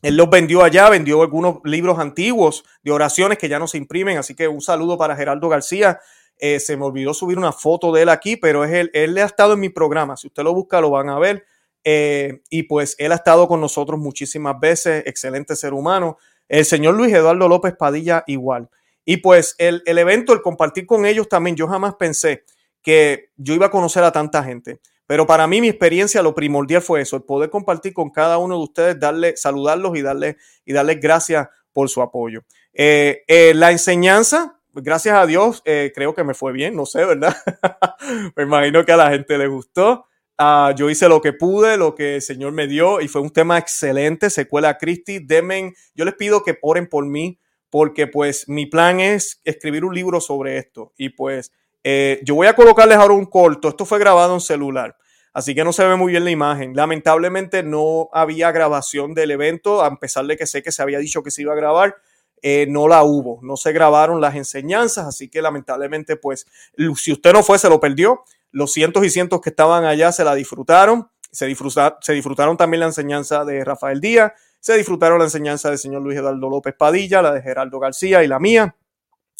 él 0.01 0.17
los 0.17 0.29
vendió 0.29 0.63
allá, 0.63 0.89
vendió 0.89 1.21
algunos 1.21 1.59
libros 1.63 1.99
antiguos 1.99 2.63
de 2.83 2.91
oraciones 2.91 3.37
que 3.37 3.49
ya 3.49 3.59
no 3.59 3.67
se 3.67 3.77
imprimen. 3.77 4.17
Así 4.17 4.35
que 4.35 4.47
un 4.47 4.61
saludo 4.61 4.97
para 4.97 5.15
Gerardo 5.15 5.47
García. 5.47 5.99
Eh, 6.37 6.59
se 6.59 6.77
me 6.77 6.85
olvidó 6.85 7.13
subir 7.13 7.37
una 7.37 7.51
foto 7.51 7.91
de 7.91 8.03
él 8.03 8.09
aquí, 8.09 8.37
pero 8.37 8.63
es 8.63 8.71
él, 8.73 8.91
él 8.93 9.17
ha 9.17 9.25
estado 9.25 9.53
en 9.53 9.59
mi 9.59 9.69
programa. 9.69 10.15
Si 10.15 10.27
usted 10.27 10.43
lo 10.43 10.53
busca, 10.53 10.79
lo 10.79 10.89
van 10.89 11.09
a 11.09 11.19
ver. 11.19 11.45
Eh, 11.83 12.41
y 12.49 12.63
pues 12.63 12.95
él 12.99 13.11
ha 13.11 13.15
estado 13.15 13.47
con 13.47 13.61
nosotros 13.61 13.99
muchísimas 13.99 14.59
veces, 14.59 15.03
excelente 15.05 15.55
ser 15.55 15.73
humano. 15.73 16.17
El 16.47 16.65
señor 16.65 16.95
Luis 16.95 17.13
Eduardo 17.13 17.47
López 17.47 17.75
Padilla 17.77 18.23
igual. 18.27 18.69
Y 19.05 19.17
pues 19.17 19.55
el, 19.57 19.81
el 19.85 19.97
evento, 19.97 20.33
el 20.33 20.41
compartir 20.41 20.85
con 20.85 21.05
ellos 21.05 21.29
también, 21.29 21.55
yo 21.55 21.67
jamás 21.67 21.95
pensé 21.95 22.43
que 22.81 23.31
yo 23.37 23.53
iba 23.53 23.67
a 23.67 23.71
conocer 23.71 24.03
a 24.03 24.11
tanta 24.11 24.43
gente. 24.43 24.79
Pero 25.07 25.25
para 25.25 25.47
mí 25.47 25.61
mi 25.61 25.69
experiencia, 25.69 26.21
lo 26.21 26.35
primordial 26.35 26.81
fue 26.81 27.01
eso, 27.01 27.15
el 27.15 27.23
poder 27.23 27.49
compartir 27.49 27.93
con 27.93 28.11
cada 28.11 28.37
uno 28.37 28.57
de 28.57 28.63
ustedes, 28.63 28.99
darle, 28.99 29.35
saludarlos 29.37 29.97
y 29.97 30.03
darle 30.03 30.37
y 30.65 30.73
darles 30.73 30.99
gracias 30.99 31.47
por 31.73 31.89
su 31.89 32.01
apoyo. 32.01 32.43
Eh, 32.73 33.23
eh, 33.27 33.53
la 33.55 33.71
enseñanza, 33.71 34.59
gracias 34.71 35.15
a 35.15 35.25
Dios, 35.25 35.63
creo 35.63 36.13
que 36.13 36.23
me 36.23 36.35
fue 36.35 36.51
bien, 36.51 36.75
no 36.75 36.85
sé, 36.85 37.05
¿verdad? 37.05 37.35
me 38.35 38.43
imagino 38.43 38.85
que 38.85 38.91
a 38.91 38.97
la 38.97 39.09
gente 39.09 39.37
le 39.37 39.47
gustó. 39.47 40.08
Ah, 40.41 40.73
yo 40.73 40.89
hice 40.89 41.09
lo 41.09 41.19
que 41.19 41.33
pude, 41.33 41.75
lo 41.75 41.95
que 41.95 42.15
el 42.15 42.21
Señor 42.21 42.53
me 42.53 42.65
dio 42.65 43.01
y 43.01 43.09
fue 43.09 43.19
un 43.19 43.29
tema 43.29 43.57
excelente. 43.57 44.29
Secuela 44.29 44.77
Cristi, 44.77 45.19
demen, 45.19 45.75
yo 45.93 46.05
les 46.05 46.13
pido 46.13 46.43
que 46.43 46.57
oren 46.61 46.87
por 46.87 47.05
mí 47.05 47.37
porque 47.69 48.07
pues 48.07 48.47
mi 48.47 48.65
plan 48.65 49.01
es 49.01 49.41
escribir 49.43 49.83
un 49.83 49.93
libro 49.93 50.21
sobre 50.21 50.57
esto 50.57 50.93
y 50.95 51.09
pues 51.09 51.51
eh, 51.83 52.21
yo 52.23 52.35
voy 52.35 52.47
a 52.47 52.53
colocarles 52.53 52.97
ahora 52.97 53.15
un 53.15 53.25
corto. 53.25 53.67
Esto 53.67 53.85
fue 53.85 53.99
grabado 53.99 54.33
en 54.33 54.39
celular, 54.39 54.95
así 55.33 55.53
que 55.53 55.65
no 55.65 55.73
se 55.73 55.85
ve 55.85 55.97
muy 55.97 56.13
bien 56.13 56.23
la 56.23 56.31
imagen. 56.31 56.73
Lamentablemente 56.73 57.61
no 57.61 58.07
había 58.13 58.53
grabación 58.53 59.13
del 59.13 59.31
evento, 59.31 59.83
a 59.83 59.99
pesar 59.99 60.25
de 60.25 60.37
que 60.37 60.47
sé 60.47 60.63
que 60.63 60.71
se 60.71 60.81
había 60.81 60.99
dicho 60.99 61.21
que 61.21 61.31
se 61.31 61.41
iba 61.41 61.51
a 61.51 61.57
grabar. 61.57 61.97
Eh, 62.41 62.65
no 62.69 62.87
la 62.87 63.03
hubo, 63.03 63.41
no 63.43 63.57
se 63.57 63.73
grabaron 63.73 64.21
las 64.21 64.35
enseñanzas, 64.35 65.05
así 65.05 65.27
que 65.27 65.41
lamentablemente, 65.41 66.15
pues, 66.15 66.47
si 66.95 67.11
usted 67.11 67.33
no 67.33 67.43
fue, 67.43 67.59
se 67.59 67.67
lo 67.67 67.81
perdió. 67.81 68.23
Los 68.51 68.73
cientos 68.73 69.05
y 69.05 69.09
cientos 69.09 69.41
que 69.41 69.49
estaban 69.49 69.85
allá 69.85 70.11
se 70.11 70.23
la 70.23 70.35
disfrutaron. 70.35 71.09
Se, 71.31 71.53
se 72.01 72.13
disfrutaron 72.13 72.57
también 72.57 72.79
la 72.79 72.87
enseñanza 72.87 73.45
de 73.45 73.63
Rafael 73.63 74.01
Díaz. 74.01 74.33
Se 74.59 74.75
disfrutaron 74.75 75.19
la 75.19 75.25
enseñanza 75.25 75.69
del 75.69 75.77
señor 75.77 76.01
Luis 76.01 76.17
Eduardo 76.17 76.49
López 76.49 76.73
Padilla, 76.77 77.21
la 77.21 77.33
de 77.33 77.41
Geraldo 77.41 77.79
García 77.79 78.23
y 78.23 78.27
la 78.27 78.39
mía. 78.39 78.75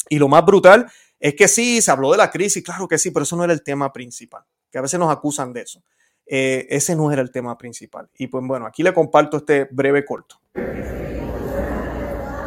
Y 0.08 0.18
lo 0.18 0.28
más 0.28 0.44
brutal 0.44 0.90
es 1.18 1.34
que 1.34 1.48
sí, 1.48 1.82
se 1.82 1.90
habló 1.90 2.10
de 2.12 2.18
la 2.18 2.30
crisis, 2.30 2.62
claro 2.64 2.88
que 2.88 2.96
sí, 2.96 3.10
pero 3.10 3.24
eso 3.24 3.36
no 3.36 3.44
era 3.44 3.52
el 3.52 3.62
tema 3.62 3.92
principal, 3.92 4.42
que 4.70 4.78
a 4.78 4.80
veces 4.80 4.98
nos 4.98 5.12
acusan 5.12 5.52
de 5.52 5.62
eso. 5.62 5.82
Eh, 6.26 6.66
ese 6.70 6.96
no 6.96 7.12
era 7.12 7.20
el 7.20 7.30
tema 7.30 7.58
principal. 7.58 8.08
Y 8.16 8.28
pues 8.28 8.42
bueno, 8.46 8.64
aquí 8.64 8.82
le 8.82 8.94
comparto 8.94 9.38
este 9.38 9.68
breve 9.70 10.04
corto. 10.04 10.40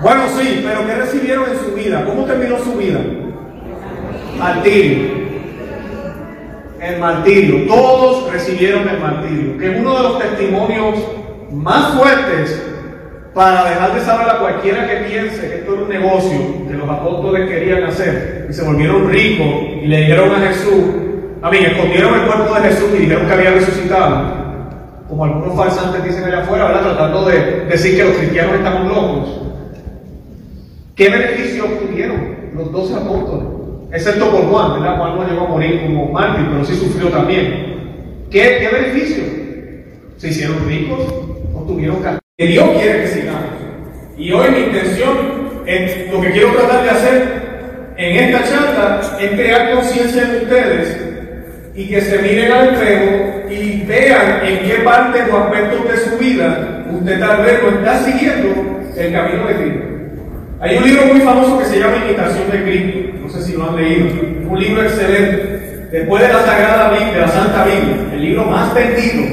Bueno, 0.01 0.27
sí, 0.37 0.61
pero 0.63 0.85
¿qué 0.85 0.95
recibieron 0.95 1.49
en 1.49 1.59
su 1.59 1.73
vida? 1.73 2.03
¿Cómo 2.05 2.25
terminó 2.25 2.57
su 2.63 2.73
vida? 2.73 2.99
Martirio 4.37 5.22
el 6.83 6.99
martirio. 6.99 7.67
Todos 7.67 8.31
recibieron 8.31 8.87
el 8.87 8.99
martirio, 8.99 9.57
que 9.57 9.71
es 9.71 9.79
uno 9.79 9.95
de 9.95 10.03
los 10.03 10.19
testimonios 10.19 10.99
más 11.51 11.93
fuertes 11.93 12.61
para 13.33 13.69
dejar 13.69 13.93
de 13.93 14.01
saber 14.01 14.29
a 14.29 14.39
cualquiera 14.39 14.87
que 14.87 15.07
piense 15.07 15.49
que 15.49 15.55
esto 15.55 15.73
era 15.73 15.83
un 15.83 15.89
negocio 15.89 16.39
que 16.67 16.73
los 16.73 16.89
apóstoles 16.89 17.49
querían 17.49 17.83
hacer 17.83 18.47
y 18.49 18.53
se 18.53 18.63
volvieron 18.63 19.09
ricos 19.09 19.47
y 19.81 19.87
le 19.87 19.97
dijeron 19.97 20.31
a 20.35 20.47
Jesús, 20.47 20.83
a 21.41 21.49
mí, 21.49 21.57
escondieron 21.57 22.21
el 22.21 22.25
cuerpo 22.25 22.55
de 22.55 22.61
Jesús 22.69 22.89
y 22.95 22.99
dijeron 22.99 23.27
que 23.27 23.33
había 23.33 23.51
resucitado. 23.51 24.43
Como 25.09 25.25
algunos 25.25 25.57
falsantes 25.57 26.01
dicen 26.05 26.23
allá 26.23 26.39
afuera, 26.39 26.67
¿verdad? 26.67 26.83
Tratando 26.83 27.25
de 27.25 27.65
decir 27.65 27.97
que 27.97 28.03
los 28.05 28.13
cristianos 28.13 28.55
estamos 28.55 28.87
locos. 28.87 29.41
¿Qué 30.95 31.09
beneficio 31.09 31.65
obtuvieron 31.65 32.35
los 32.55 32.71
doce 32.71 32.95
apóstoles? 32.95 33.52
Excepto 33.93 34.31
por 34.31 34.41
Juan, 34.47 34.73
¿verdad? 34.73 34.97
Juan 34.97 35.15
no 35.15 35.27
llegó 35.27 35.45
a 35.45 35.49
morir 35.49 35.81
como 35.83 36.11
mártir, 36.11 36.47
pero 36.51 36.65
sí 36.65 36.75
sufrió 36.75 37.09
también. 37.09 38.25
¿Qué, 38.29 38.57
qué 38.59 38.69
beneficio? 38.71 39.23
¿Se 40.17 40.29
hicieron 40.29 40.67
ricos? 40.67 40.99
¿O 41.53 41.63
tuvieron 41.65 41.97
Que 42.37 42.47
Dios 42.47 42.69
quiere 42.79 43.01
que 43.01 43.07
sigamos. 43.07 43.51
Y 44.17 44.31
hoy 44.31 44.49
mi 44.51 44.59
intención, 44.59 45.63
es, 45.65 46.11
lo 46.11 46.21
que 46.21 46.31
quiero 46.31 46.51
tratar 46.51 46.83
de 46.83 46.89
hacer 46.89 47.43
en 47.97 48.15
esta 48.15 48.43
charla, 48.43 49.01
es 49.21 49.31
crear 49.31 49.75
conciencia 49.75 50.23
en 50.23 50.43
ustedes 50.43 51.13
y 51.75 51.87
que 51.87 52.01
se 52.01 52.19
miren 52.19 52.51
al 52.51 52.73
espejo 52.73 53.49
y 53.49 53.81
vean 53.87 54.45
en 54.45 54.59
qué 54.59 54.75
parte 54.83 55.19
o 55.31 55.37
aspectos 55.37 55.89
de 55.89 55.97
su 55.97 56.17
vida 56.17 56.83
usted 56.91 57.19
tal 57.19 57.43
vez 57.43 57.61
no 57.61 57.69
está 57.69 57.99
siguiendo 58.03 58.81
el 58.95 59.11
camino 59.11 59.47
de 59.47 59.55
Cristo. 59.55 59.83
Hay 60.59 60.77
un 60.77 60.83
libro 60.83 61.05
muy 61.07 61.21
famoso 61.21 61.59
que 61.59 61.65
se 61.65 61.79
llama 61.79 61.97
Imitación 62.05 62.51
de 62.51 62.63
Cristo, 62.63 63.02
no 63.23 63.29
sé 63.29 63.41
si 63.41 63.53
lo 63.53 63.69
han 63.69 63.77
leído, 63.77 64.07
un 64.49 64.59
libro 64.59 64.83
excelente. 64.83 65.87
Después 65.91 66.23
de 66.23 66.33
la 66.33 66.41
Sagrada 66.41 66.89
Biblia, 66.89 67.21
la 67.21 67.27
Santa 67.27 67.63
Biblia, 67.63 68.13
el 68.13 68.21
libro 68.21 68.45
más 68.45 68.73
vendido, 68.73 69.23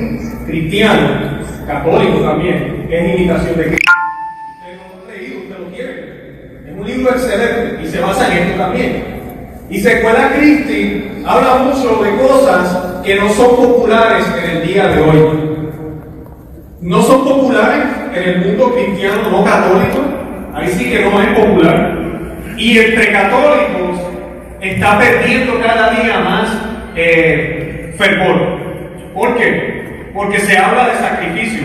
cristiano, 0.47 1.41
católico 1.67 2.21
también, 2.21 2.87
es 2.89 3.19
Imitación 3.19 3.57
de 3.57 3.65
Cristo. 3.65 3.93
Usted 4.59 4.77
no 4.77 4.97
lo 4.97 5.09
ha 5.09 5.13
leído, 5.13 5.41
usted 5.41 5.59
lo 5.59 5.71
quiere. 5.75 6.71
Es 6.71 6.79
un 6.79 6.87
libro 6.87 7.11
excelente 7.11 7.83
y 7.83 7.87
se 7.89 8.01
basa 8.01 8.33
en 8.33 8.39
esto 8.39 8.59
también. 8.59 9.05
Y 9.71 9.81
Secuela 9.81 10.33
Christi 10.37 11.23
habla 11.27 11.57
mucho 11.65 12.03
de 12.03 12.17
cosas 12.17 13.03
que 13.05 13.17
no 13.17 13.29
son 13.31 13.57
populares 13.57 14.27
en 14.41 14.51
el 14.51 14.67
día 14.69 14.87
de 14.89 15.03
hoy. 15.03 15.21
No 16.81 17.03
son 17.03 17.25
populares 17.25 17.87
en 18.15 18.23
el 18.23 18.47
mundo 18.47 18.73
cristiano 18.75 19.31
no 19.31 19.45
católico, 19.45 19.99
ahí 20.55 20.69
sí 20.69 20.91
que 20.91 21.05
no 21.05 21.21
es 21.21 21.29
popular. 21.39 22.00
Y 22.61 22.79
entre 22.79 23.11
católicos 23.11 23.99
está 24.61 24.99
perdiendo 24.99 25.59
cada 25.61 25.93
día 25.93 26.21
más 26.21 26.51
eh, 26.95 27.95
fervor. 27.97 28.59
¿Por 29.15 29.35
qué? 29.39 30.11
Porque 30.15 30.39
se 30.41 30.59
habla 30.59 30.91
de 30.91 30.99
sacrificio. 30.99 31.63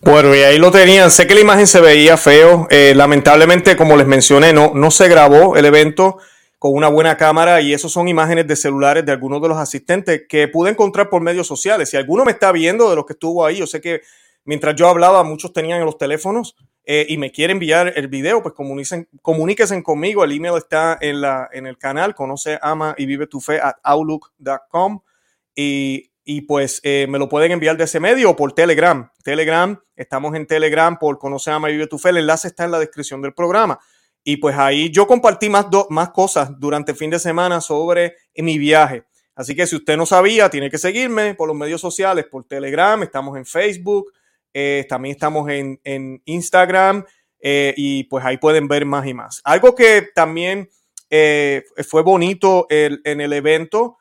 Bueno, 0.00 0.34
y 0.34 0.40
ahí 0.40 0.58
lo 0.58 0.72
tenían. 0.72 1.12
Sé 1.12 1.28
que 1.28 1.36
la 1.36 1.42
imagen 1.42 1.68
se 1.68 1.80
veía 1.80 2.16
feo. 2.16 2.66
Eh, 2.70 2.92
lamentablemente, 2.96 3.76
como 3.76 3.96
les 3.96 4.08
mencioné, 4.08 4.52
no, 4.52 4.72
no 4.74 4.90
se 4.90 5.06
grabó 5.06 5.56
el 5.56 5.64
evento 5.66 6.18
con 6.58 6.74
una 6.74 6.88
buena 6.88 7.16
cámara 7.16 7.60
y 7.60 7.72
esos 7.72 7.92
son 7.92 8.08
imágenes 8.08 8.48
de 8.48 8.56
celulares 8.56 9.06
de 9.06 9.12
algunos 9.12 9.40
de 9.40 9.48
los 9.48 9.58
asistentes 9.58 10.22
que 10.28 10.48
pude 10.48 10.72
encontrar 10.72 11.08
por 11.08 11.22
medios 11.22 11.46
sociales. 11.46 11.88
Si 11.88 11.96
alguno 11.96 12.24
me 12.24 12.32
está 12.32 12.50
viendo 12.50 12.90
de 12.90 12.96
los 12.96 13.06
que 13.06 13.12
estuvo 13.12 13.46
ahí, 13.46 13.58
yo 13.58 13.68
sé 13.68 13.80
que 13.80 14.00
mientras 14.44 14.74
yo 14.74 14.88
hablaba 14.88 15.22
muchos 15.22 15.52
tenían 15.52 15.84
los 15.84 15.98
teléfonos 15.98 16.56
eh, 16.86 17.06
y 17.08 17.16
me 17.16 17.30
quiere 17.32 17.52
enviar 17.52 17.92
el 17.96 18.08
video, 18.08 18.42
pues 18.42 18.54
comuníquense, 18.54 19.08
comuníquense 19.22 19.82
conmigo. 19.82 20.22
El 20.22 20.32
email 20.32 20.56
está 20.56 20.98
en, 21.00 21.20
la, 21.20 21.48
en 21.52 21.66
el 21.66 21.78
canal, 21.78 22.14
conoce, 22.14 22.58
ama 22.60 22.94
y 22.98 23.06
vive 23.06 23.26
tu 23.26 23.40
fe 23.40 23.58
at 23.58 23.76
outlook.com 23.82 25.00
y, 25.54 26.10
y 26.24 26.42
pues 26.42 26.80
eh, 26.82 27.06
me 27.08 27.18
lo 27.18 27.28
pueden 27.28 27.52
enviar 27.52 27.76
de 27.78 27.84
ese 27.84 28.00
medio 28.00 28.30
o 28.30 28.36
por 28.36 28.52
Telegram. 28.52 29.10
Telegram, 29.22 29.80
estamos 29.96 30.34
en 30.34 30.46
Telegram 30.46 30.98
por 30.98 31.18
conoce, 31.18 31.50
ama 31.50 31.70
y 31.70 31.72
vive 31.72 31.86
tu 31.86 31.98
fe. 31.98 32.10
El 32.10 32.18
enlace 32.18 32.48
está 32.48 32.64
en 32.64 32.72
la 32.72 32.78
descripción 32.78 33.22
del 33.22 33.32
programa. 33.32 33.78
Y 34.22 34.38
pues 34.38 34.56
ahí 34.56 34.90
yo 34.90 35.06
compartí 35.06 35.48
más, 35.48 35.66
más 35.88 36.10
cosas 36.10 36.50
durante 36.58 36.92
el 36.92 36.98
fin 36.98 37.10
de 37.10 37.18
semana 37.18 37.60
sobre 37.60 38.16
mi 38.36 38.58
viaje. 38.58 39.04
Así 39.34 39.54
que 39.54 39.66
si 39.66 39.76
usted 39.76 39.96
no 39.96 40.06
sabía, 40.06 40.48
tiene 40.48 40.70
que 40.70 40.78
seguirme 40.78 41.34
por 41.34 41.48
los 41.48 41.56
medios 41.56 41.80
sociales, 41.80 42.26
por 42.30 42.44
Telegram, 42.44 43.02
estamos 43.02 43.36
en 43.36 43.44
Facebook, 43.44 44.12
eh, 44.54 44.86
también 44.88 45.16
estamos 45.16 45.50
en, 45.50 45.80
en 45.82 46.22
Instagram 46.24 47.04
eh, 47.40 47.74
y 47.76 48.04
pues 48.04 48.24
ahí 48.24 48.38
pueden 48.38 48.68
ver 48.68 48.86
más 48.86 49.04
y 49.06 49.12
más. 49.12 49.42
Algo 49.44 49.74
que 49.74 50.08
también 50.14 50.70
eh, 51.10 51.64
fue 51.88 52.02
bonito 52.02 52.66
en 52.70 53.20
el 53.20 53.32
evento 53.32 53.98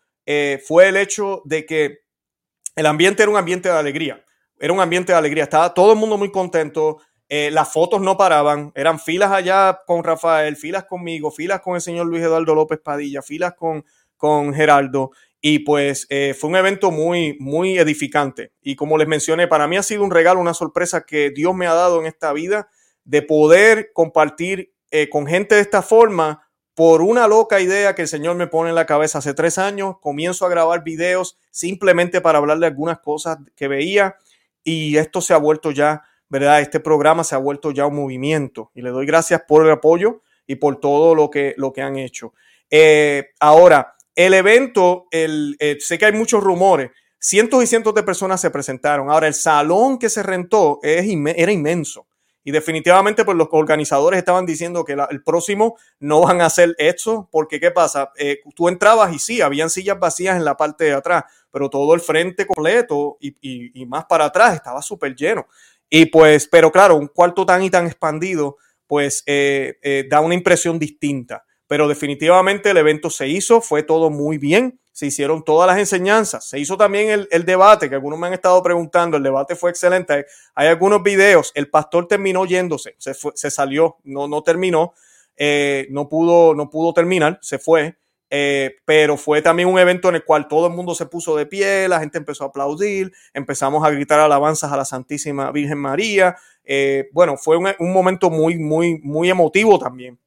fue 0.65 0.87
el 0.87 0.95
hecho 0.95 1.41
de 1.43 1.65
que 1.65 1.97
el 2.75 2.85
ambiente 2.85 3.23
era 3.23 3.31
un 3.31 3.37
ambiente 3.37 3.67
de 3.67 3.75
alegría. 3.75 4.23
Era 4.57 4.71
un 4.71 4.79
ambiente 4.79 5.11
de 5.11 5.17
alegría. 5.17 5.43
Estaba 5.43 5.73
todo 5.73 5.91
el 5.91 5.99
mundo 5.99 6.17
muy 6.17 6.31
contento. 6.31 6.99
Las 7.27 7.73
fotos 7.73 7.99
no 7.99 8.15
paraban, 8.15 8.71
eran 8.75 8.99
filas 8.99 9.31
allá 9.31 9.81
con 9.87 10.03
Rafael, 10.03 10.55
filas 10.55 10.85
conmigo, 10.85 11.31
filas 11.31 11.61
con 11.61 11.73
el 11.73 11.81
señor 11.81 12.05
Luis 12.05 12.21
Eduardo 12.21 12.53
López 12.53 12.79
Padilla, 12.79 13.23
filas 13.23 13.55
con, 13.55 13.83
con 14.15 14.53
Geraldo. 14.53 15.11
Y 15.45 15.59
pues 15.59 16.07
eh, 16.09 16.33
fue 16.33 16.49
un 16.49 16.55
evento 16.55 16.89
muy, 16.89 17.35
muy 17.37 17.77
edificante. 17.77 18.53
Y 18.61 18.77
como 18.77 18.97
les 18.97 19.09
mencioné, 19.09 19.47
para 19.47 19.67
mí 19.67 19.75
ha 19.75 19.83
sido 19.83 20.03
un 20.03 20.11
regalo, 20.11 20.39
una 20.39 20.53
sorpresa 20.53 21.05
que 21.05 21.31
Dios 21.31 21.53
me 21.53 21.67
ha 21.67 21.73
dado 21.73 21.99
en 21.99 22.05
esta 22.05 22.31
vida 22.31 22.69
de 23.03 23.23
poder 23.23 23.91
compartir 23.91 24.73
eh, 24.89 25.09
con 25.09 25.27
gente 25.27 25.55
de 25.55 25.61
esta 25.61 25.81
forma 25.81 26.47
por 26.73 27.01
una 27.01 27.27
loca 27.27 27.59
idea 27.59 27.93
que 27.93 28.03
el 28.03 28.07
Señor 28.07 28.37
me 28.37 28.47
pone 28.47 28.69
en 28.69 28.75
la 28.75 28.85
cabeza 28.85 29.17
hace 29.17 29.33
tres 29.33 29.57
años. 29.57 29.95
Comienzo 29.99 30.45
a 30.45 30.49
grabar 30.49 30.81
videos 30.81 31.37
simplemente 31.51 32.21
para 32.21 32.37
hablar 32.37 32.59
de 32.59 32.67
algunas 32.67 32.99
cosas 32.99 33.37
que 33.55 33.67
veía 33.67 34.15
y 34.63 34.95
esto 34.95 35.19
se 35.19 35.33
ha 35.33 35.37
vuelto 35.37 35.71
ya 35.71 36.03
¿verdad? 36.33 36.61
Este 36.61 36.79
programa 36.79 37.23
se 37.23 37.35
ha 37.35 37.37
vuelto 37.37 37.69
ya 37.69 37.85
un 37.85 37.95
movimiento 37.95 38.71
y 38.73 38.81
le 38.81 38.89
doy 38.89 39.05
gracias 39.05 39.43
por 39.47 39.63
el 39.63 39.71
apoyo 39.71 40.23
y 40.47 40.55
por 40.55 40.79
todo 40.79 41.13
lo 41.13 41.29
que, 41.29 41.53
lo 41.57 41.71
que 41.71 41.83
han 41.83 41.95
hecho. 41.95 42.33
Eh, 42.71 43.33
ahora, 43.39 43.93
el 44.15 44.33
evento, 44.33 45.07
el, 45.11 45.55
eh, 45.59 45.77
sé 45.79 45.97
que 45.97 46.05
hay 46.05 46.13
muchos 46.13 46.43
rumores, 46.43 46.91
cientos 47.19 47.63
y 47.63 47.67
cientos 47.67 47.93
de 47.95 48.03
personas 48.03 48.41
se 48.41 48.51
presentaron. 48.51 49.09
Ahora, 49.09 49.27
el 49.27 49.33
salón 49.33 49.97
que 49.97 50.09
se 50.09 50.23
rentó 50.23 50.79
es 50.83 51.05
era 51.35 51.51
inmenso. 51.51 52.07
Y 52.45 52.51
definitivamente, 52.51 53.23
pues 53.23 53.37
los 53.37 53.47
organizadores 53.51 54.17
estaban 54.17 54.45
diciendo 54.45 54.83
que 54.83 54.97
el 55.09 55.23
próximo 55.23 55.77
no 55.99 56.21
van 56.21 56.41
a 56.41 56.47
hacer 56.47 56.75
esto, 56.77 57.29
porque 57.31 57.59
¿qué 57.59 57.71
pasa? 57.71 58.11
Eh, 58.17 58.41
tú 58.53 58.67
entrabas 58.67 59.13
y 59.13 59.19
sí, 59.19 59.39
habían 59.39 59.69
sillas 59.69 59.97
vacías 59.97 60.35
en 60.35 60.43
la 60.43 60.57
parte 60.57 60.83
de 60.83 60.93
atrás, 60.93 61.23
pero 61.49 61.69
todo 61.69 61.93
el 61.93 62.01
frente 62.01 62.45
completo 62.45 63.17
y, 63.21 63.85
más 63.85 64.05
para 64.05 64.25
atrás 64.25 64.55
estaba 64.55 64.81
súper 64.81 65.15
lleno. 65.15 65.47
Y 65.89 66.07
pues, 66.07 66.47
pero 66.47 66.69
claro, 66.71 66.97
un 66.97 67.07
cuarto 67.07 67.45
tan 67.45 67.63
y 67.63 67.69
tan 67.69 67.85
expandido, 67.85 68.57
pues 68.87 69.23
eh, 69.25 70.05
da 70.09 70.19
una 70.19 70.35
impresión 70.35 70.77
distinta. 70.77 71.45
Pero 71.67 71.87
definitivamente 71.87 72.71
el 72.71 72.77
evento 72.77 73.09
se 73.09 73.27
hizo, 73.27 73.61
fue 73.61 73.83
todo 73.83 74.09
muy 74.09 74.37
bien, 74.37 74.79
se 74.91 75.07
hicieron 75.07 75.43
todas 75.43 75.67
las 75.67 75.79
enseñanzas, 75.79 76.47
se 76.47 76.59
hizo 76.59 76.77
también 76.77 77.25
el, 77.29 77.45
debate, 77.45 77.89
que 77.89 77.95
algunos 77.95 78.19
me 78.19 78.27
han 78.27 78.33
estado 78.33 78.61
preguntando, 78.61 79.17
el 79.17 79.23
debate 79.23 79.55
fue 79.55 79.71
excelente, 79.71 80.25
hay 80.53 80.67
algunos 80.67 81.01
videos, 81.01 81.51
el 81.55 81.69
pastor 81.69 82.07
terminó 82.07 82.45
yéndose, 82.45 82.95
se, 82.99 83.51
salió, 83.51 83.97
no, 84.03 84.27
no 84.27 84.43
terminó, 84.43 84.93
eh, 85.35 85.87
no, 85.89 86.07
pudo, 86.07 86.53
no 86.53 86.69
pudo 86.69 86.93
terminar, 86.93 87.39
se 87.41 87.59
fue. 87.59 87.97
Eh, 88.35 88.77
pero 88.83 89.15
fue 89.15 89.43
también 89.43 89.69
un 89.69 89.77
evento 89.77 90.09
en 90.09 90.15
el 90.15 90.25
cual 90.25 90.47
todo 90.47 90.65
el 90.65 90.73
mundo 90.73 90.95
se 90.95 91.05
puso 91.05 91.35
de 91.35 91.45
pie, 91.45 91.87
la 91.87 91.99
gente 91.99 92.17
empezó 92.17 92.43
a 92.43 92.47
aplaudir, 92.47 93.13
empezamos 93.31 93.85
a 93.85 93.91
gritar 93.91 94.19
alabanzas 94.19 94.71
a 94.71 94.77
la 94.77 94.85
Santísima 94.85 95.51
Virgen 95.51 95.77
María. 95.77 96.35
Eh, 96.63 97.09
bueno, 97.11 97.37
fue 97.37 97.57
un, 97.57 97.93
momento 97.93 98.31
muy, 98.31 98.57
muy, 98.57 98.99
muy 99.03 99.29
emotivo 99.29 99.77
también. 99.77 100.17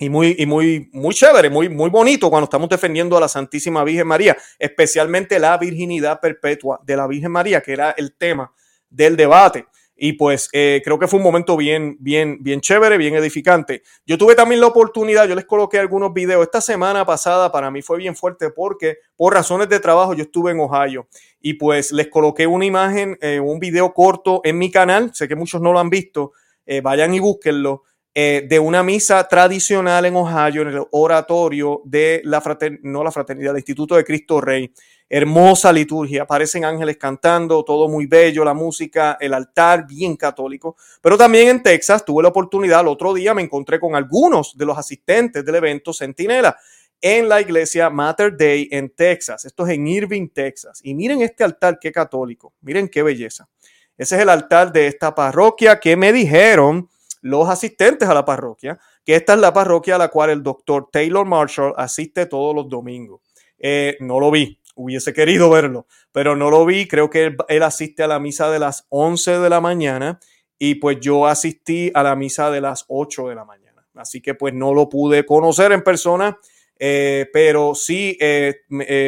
Y 0.00 0.08
muy, 0.08 0.34
y 0.38 0.46
muy, 0.46 0.88
muy 0.94 1.14
chévere, 1.14 1.50
muy, 1.50 1.68
muy 1.68 1.90
bonito 1.90 2.30
cuando 2.30 2.44
estamos 2.44 2.70
defendiendo 2.70 3.18
a 3.18 3.20
la 3.20 3.28
Santísima 3.28 3.84
Virgen 3.84 4.06
María, 4.06 4.34
especialmente 4.58 5.38
la 5.38 5.58
virginidad 5.58 6.20
perpetua 6.20 6.80
de 6.82 6.96
la 6.96 7.06
Virgen 7.06 7.30
María, 7.30 7.60
que 7.60 7.74
era 7.74 7.90
el 7.90 8.16
tema 8.16 8.50
del 8.88 9.14
debate. 9.14 9.66
Y 9.94 10.14
pues 10.14 10.48
eh, 10.54 10.80
creo 10.82 10.98
que 10.98 11.06
fue 11.06 11.18
un 11.18 11.24
momento 11.24 11.54
bien, 11.54 11.98
bien, 12.00 12.38
bien 12.40 12.62
chévere, 12.62 12.96
bien 12.96 13.14
edificante. 13.14 13.82
Yo 14.06 14.16
tuve 14.16 14.34
también 14.34 14.62
la 14.62 14.68
oportunidad, 14.68 15.28
yo 15.28 15.34
les 15.34 15.44
coloqué 15.44 15.78
algunos 15.78 16.14
videos. 16.14 16.44
Esta 16.44 16.62
semana 16.62 17.04
pasada 17.04 17.52
para 17.52 17.70
mí 17.70 17.82
fue 17.82 17.98
bien 17.98 18.16
fuerte 18.16 18.48
porque 18.48 18.96
por 19.14 19.34
razones 19.34 19.68
de 19.68 19.80
trabajo 19.80 20.14
yo 20.14 20.22
estuve 20.22 20.52
en 20.52 20.60
Ohio 20.60 21.08
y 21.42 21.54
pues 21.54 21.92
les 21.92 22.08
coloqué 22.08 22.46
una 22.46 22.64
imagen, 22.64 23.18
eh, 23.20 23.38
un 23.38 23.60
video 23.60 23.92
corto 23.92 24.40
en 24.44 24.56
mi 24.56 24.70
canal. 24.70 25.10
Sé 25.12 25.28
que 25.28 25.36
muchos 25.36 25.60
no 25.60 25.74
lo 25.74 25.78
han 25.78 25.90
visto. 25.90 26.32
Eh, 26.64 26.80
vayan 26.80 27.12
y 27.12 27.20
búsquenlo. 27.20 27.82
De 28.14 28.58
una 28.58 28.82
misa 28.82 29.26
tradicional 29.28 30.04
en 30.04 30.16
Ohio, 30.16 30.62
en 30.62 30.68
el 30.68 30.82
oratorio 30.90 31.80
de 31.84 32.20
la 32.24 32.40
fraternidad, 32.40 32.82
no 32.84 33.04
la 33.04 33.12
fraternidad, 33.12 33.52
del 33.52 33.60
Instituto 33.60 33.96
de 33.96 34.04
Cristo 34.04 34.40
Rey 34.40 34.72
hermosa 35.12 35.72
liturgia, 35.72 36.22
aparecen 36.22 36.64
ángeles 36.64 36.96
cantando, 36.96 37.64
todo 37.64 37.88
muy 37.88 38.06
bello, 38.06 38.44
la 38.44 38.54
música, 38.54 39.18
el 39.20 39.34
altar 39.34 39.84
bien 39.84 40.16
católico. 40.16 40.76
Pero 41.02 41.18
también 41.18 41.48
en 41.48 41.62
Texas 41.64 42.04
tuve 42.04 42.22
la 42.22 42.28
oportunidad, 42.28 42.82
el 42.82 42.86
otro 42.86 43.12
día 43.12 43.34
me 43.34 43.42
encontré 43.42 43.80
con 43.80 43.96
algunos 43.96 44.56
de 44.56 44.64
los 44.64 44.78
asistentes 44.78 45.44
del 45.44 45.56
evento 45.56 45.92
Centinela 45.92 46.56
en 47.00 47.28
la 47.28 47.40
iglesia 47.40 47.90
Mater 47.90 48.36
Day 48.36 48.68
en 48.70 48.90
Texas. 48.90 49.44
Esto 49.44 49.66
es 49.66 49.74
en 49.74 49.88
Irving, 49.88 50.28
Texas. 50.28 50.80
Y 50.84 50.94
miren 50.94 51.22
este 51.22 51.42
altar, 51.42 51.78
qué 51.80 51.90
católico. 51.90 52.52
Miren 52.60 52.88
qué 52.88 53.02
belleza. 53.02 53.48
Ese 53.96 54.16
es 54.16 54.22
el 54.22 54.28
altar 54.28 54.70
de 54.70 54.86
esta 54.86 55.14
parroquia 55.14 55.80
que 55.80 55.96
me 55.96 56.12
dijeron 56.12 56.88
los 57.20 57.48
asistentes 57.48 58.08
a 58.08 58.14
la 58.14 58.24
parroquia, 58.24 58.78
que 59.04 59.14
esta 59.14 59.34
es 59.34 59.40
la 59.40 59.52
parroquia 59.52 59.96
a 59.96 59.98
la 59.98 60.08
cual 60.08 60.30
el 60.30 60.42
doctor 60.42 60.88
Taylor 60.90 61.26
Marshall 61.26 61.74
asiste 61.76 62.26
todos 62.26 62.54
los 62.54 62.68
domingos. 62.68 63.20
Eh, 63.58 63.96
no 64.00 64.20
lo 64.20 64.30
vi, 64.30 64.58
hubiese 64.74 65.12
querido 65.12 65.50
verlo, 65.50 65.86
pero 66.12 66.34
no 66.36 66.50
lo 66.50 66.64
vi. 66.64 66.88
Creo 66.88 67.10
que 67.10 67.36
él, 67.48 67.62
asiste 67.62 68.02
a 68.02 68.08
la 68.08 68.18
misa 68.18 68.50
de 68.50 68.58
las 68.58 68.86
11 68.88 69.38
de 69.38 69.50
la 69.50 69.60
mañana 69.60 70.18
y 70.58 70.76
pues 70.76 70.98
yo 71.00 71.26
asistí 71.26 71.90
a 71.94 72.02
la 72.02 72.16
misa 72.16 72.50
de 72.50 72.60
las 72.60 72.84
8 72.88 73.28
de 73.28 73.34
la 73.34 73.44
mañana. 73.44 73.86
Así 73.94 74.20
que 74.20 74.34
pues 74.34 74.54
no 74.54 74.72
lo 74.72 74.88
pude 74.88 75.26
conocer 75.26 75.72
en 75.72 75.82
persona, 75.82 76.38
eh, 76.78 77.28
pero 77.32 77.74
sí, 77.74 78.16
eh, 78.20 78.62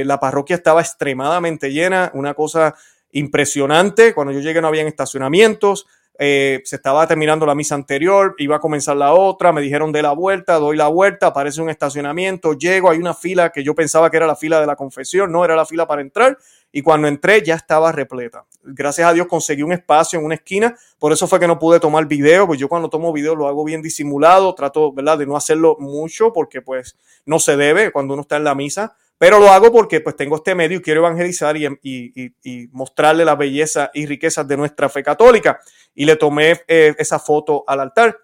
la 0.05 0.21
parroquia 0.21 0.57
estaba 0.57 0.83
extremadamente 0.83 1.73
llena, 1.73 2.11
una 2.15 2.35
cosa 2.35 2.75
impresionante. 3.13 4.13
Cuando 4.13 4.33
yo 4.33 4.41
llegué 4.41 4.61
no 4.61 4.69
habían 4.69 4.87
estacionamientos, 4.87 5.87
eh, 6.19 6.61
se 6.65 6.77
estaba 6.77 7.07
terminando 7.07 7.47
la 7.47 7.55
misa 7.55 7.75
anterior, 7.75 8.35
iba 8.39 8.57
a 8.57 8.61
comenzar 8.61 8.97
la 8.97 9.13
otra, 9.13 9.53
me 9.53 9.61
dijeron 9.61 9.93
de 9.93 10.03
la 10.03 10.13
vuelta, 10.13 10.55
doy 10.57 10.77
la 10.77 10.89
vuelta, 10.89 11.29
aparece 11.29 11.63
un 11.63 11.71
estacionamiento, 11.71 12.53
llego, 12.53 12.91
hay 12.91 12.99
una 12.99 13.15
fila 13.15 13.51
que 13.51 13.65
yo 13.65 13.75
pensaba 13.75 14.11
que 14.11 14.19
era 14.19 14.27
la 14.27 14.37
fila 14.37 14.61
de 14.61 14.67
la 14.67 14.77
confesión, 14.77 15.33
no 15.33 15.45
era 15.45 15.57
la 15.57 15.65
fila 15.65 15.87
para 15.87 16.03
entrar, 16.03 16.37
y 16.71 16.83
cuando 16.83 17.09
entré 17.09 17.43
ya 17.43 17.55
estaba 17.55 17.93
repleta. 17.93 18.45
Gracias 18.63 19.09
a 19.09 19.13
Dios 19.13 19.27
conseguí 19.27 19.63
un 19.63 19.73
espacio 19.73 20.19
en 20.19 20.25
una 20.25 20.35
esquina, 20.35 20.77
por 20.99 21.13
eso 21.13 21.27
fue 21.27 21.41
que 21.41 21.47
no 21.47 21.59
pude 21.59 21.81
tomar 21.81 22.07
video, 22.07 22.47
pues 22.47 22.61
yo 22.61 22.69
cuando 22.69 22.91
tomo 22.91 23.13
video 23.13 23.35
lo 23.35 23.49
hago 23.49 23.65
bien 23.65 23.83
disimulado, 23.83 24.55
trato, 24.55 24.93
¿verdad?, 24.93 25.19
de 25.19 25.27
no 25.27 25.37
hacerlo 25.37 25.77
mucho 25.81 26.33
porque 26.33 26.61
pues 26.61 26.97
no 27.25 27.39
se 27.39 27.57
debe 27.57 27.91
cuando 27.91 28.15
uno 28.15 28.23
está 28.23 28.37
en 28.37 28.45
la 28.45 28.55
misa, 28.55 28.95
pero 29.23 29.39
lo 29.39 29.51
hago 29.51 29.71
porque 29.71 30.01
pues 30.01 30.17
tengo 30.17 30.35
este 30.35 30.53
medio 30.53 30.79
y 30.79 30.83
quiero 30.83 30.99
evangelizar 30.99 31.57
y, 31.57 32.69
mostrarle 32.73 33.25
la 33.25 33.37
belleza 33.37 33.89
y 33.95 34.05
riquezas 34.05 34.49
de 34.49 34.57
nuestra 34.57 34.89
fe 34.89 35.05
católica. 35.05 35.61
Y 35.95 36.07
le 36.07 36.17
tomé 36.17 36.61
eh, 36.67 36.93
esa 36.99 37.21
foto 37.21 37.63
al 37.69 37.79
altar. 37.79 38.19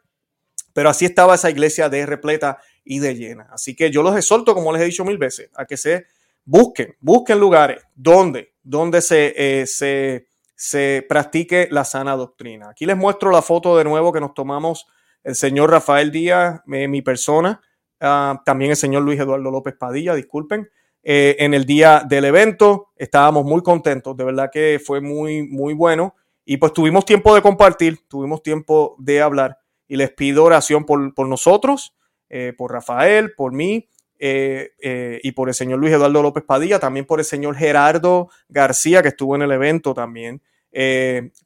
Pero 0.73 0.91
así 0.91 1.05
estaba 1.05 1.37
esa 1.37 1.51
iglesia 1.51 1.89
de 1.89 2.05
repleta 2.05 2.59
y 2.85 2.99
de 2.99 3.15
llena. 3.15 3.47
Así 3.53 3.77
que 3.77 3.93
yo 3.93 4.03
los 4.03 4.17
exhorto, 4.17 4.57
como 4.57 4.73
les 4.73 4.83
he 4.83 4.87
dicho 4.87 5.05
mil 5.05 5.19
veces, 5.19 5.51
a 5.55 5.67
que 5.67 5.77
se 5.77 6.07
busquen, 6.45 6.97
busquen 6.99 7.39
lugares 7.39 7.81
donde, 7.95 8.55
donde 8.65 9.01
se, 9.01 9.35
eh, 9.37 9.69
se, 9.69 10.27
se 10.57 11.07
practique 11.09 11.69
la 11.71 11.85
sana 11.85 12.17
doctrina. 12.17 12.71
Aquí 12.71 12.87
les 12.87 12.97
muestro 12.97 13.31
la 13.31 13.43
foto 13.43 13.79
de 13.79 13.85
nuevo 13.85 14.13
que 14.13 14.19
nos 14.19 14.35
tomamos 14.35 14.89
el 15.23 15.37
señor 15.37 15.71
Rafael 15.71 16.11
Díaz, 16.11 16.61
eh, 16.73 16.89
mi 16.89 17.03
persona, 17.03 17.61
ah, 18.01 18.43
también 18.45 18.73
el 18.73 18.77
señor 18.77 19.05
Luis 19.05 19.21
Eduardo 19.21 19.53
López 19.53 19.77
Padilla, 19.79 20.17
disculpen. 20.17 20.69
Eh, 21.11 21.43
en 21.43 21.55
el 21.55 21.65
día 21.65 22.05
del 22.07 22.27
evento. 22.27 22.91
Estábamos 22.95 23.43
muy 23.47 23.63
contentos, 23.63 24.15
de 24.15 24.25
verdad 24.25 24.51
que 24.53 24.79
fue 24.79 25.01
muy, 25.01 25.43
muy 25.43 25.73
bueno. 25.73 26.15
Y 26.45 26.59
pues 26.59 26.75
tuvimos 26.75 27.07
tiempo 27.07 27.35
de 27.35 27.41
compartir, 27.41 28.07
tuvimos 28.09 28.43
tiempo 28.43 28.95
de 28.99 29.23
hablar. 29.23 29.59
Y 29.87 29.97
les 29.97 30.13
pido 30.13 30.45
oración 30.45 30.85
por, 30.85 31.27
nosotros, 31.27 31.97
eh, 32.29 32.53
por 32.59 32.73
Rafael, 32.73 33.33
por 33.35 33.55
mí 33.55 33.89
eh, 34.19 35.21
y 35.23 35.33
por 35.33 35.49
el 35.49 35.55
señor 35.55 35.79
Luis 35.79 35.95
Eduardo 35.95 36.21
López 36.23 36.45
Padilla, 36.45 36.79
también 36.79 37.07
por 37.07 37.21
el 37.21 37.25
señor 37.25 37.57
Gerardo 37.57 38.29
García, 38.51 39.01
que 39.01 39.09
estuvo 39.09 39.35
en 39.35 39.41
el 39.41 39.53
evento 39.53 39.95
también, 39.95 40.43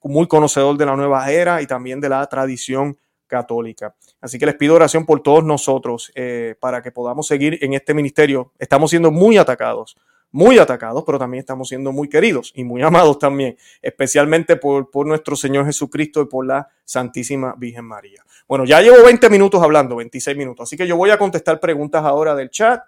muy 0.02 0.26
conocedor 0.26 0.76
de 0.76 0.86
la 0.86 0.96
nueva 0.96 1.30
era 1.30 1.62
y 1.62 1.68
también 1.68 2.00
de 2.00 2.08
la 2.08 2.26
tradición 2.26 2.98
católica. 3.32 3.94
Así 4.20 4.38
que 4.38 4.44
les 4.44 4.56
pido 4.56 4.74
oración 4.74 5.06
por 5.06 5.22
todos 5.22 5.42
nosotros 5.42 6.12
eh, 6.14 6.54
para 6.60 6.82
que 6.82 6.92
podamos 6.92 7.26
seguir 7.26 7.58
en 7.62 7.72
este 7.72 7.94
ministerio. 7.94 8.52
Estamos 8.58 8.90
siendo 8.90 9.10
muy 9.10 9.38
atacados, 9.38 9.96
muy 10.30 10.58
atacados, 10.58 11.02
pero 11.06 11.18
también 11.18 11.40
estamos 11.40 11.70
siendo 11.70 11.92
muy 11.92 12.10
queridos 12.10 12.52
y 12.54 12.62
muy 12.62 12.82
amados 12.90 13.18
también, 13.18 13.56
especialmente 13.80 14.56
por, 14.56 14.90
por 14.90 15.06
nuestro 15.06 15.34
Señor 15.34 15.64
Jesucristo 15.64 16.20
y 16.20 16.26
por 16.26 16.46
la 16.46 16.68
Santísima 16.84 17.54
Virgen 17.56 17.86
María. 17.86 18.22
Bueno, 18.46 18.66
ya 18.66 18.82
llevo 18.82 19.02
20 19.02 19.30
minutos 19.30 19.62
hablando, 19.62 19.96
26 19.96 20.36
minutos, 20.36 20.68
así 20.68 20.76
que 20.76 20.86
yo 20.86 20.98
voy 20.98 21.08
a 21.08 21.16
contestar 21.16 21.58
preguntas 21.58 22.04
ahora 22.04 22.34
del 22.34 22.50
chat. 22.50 22.82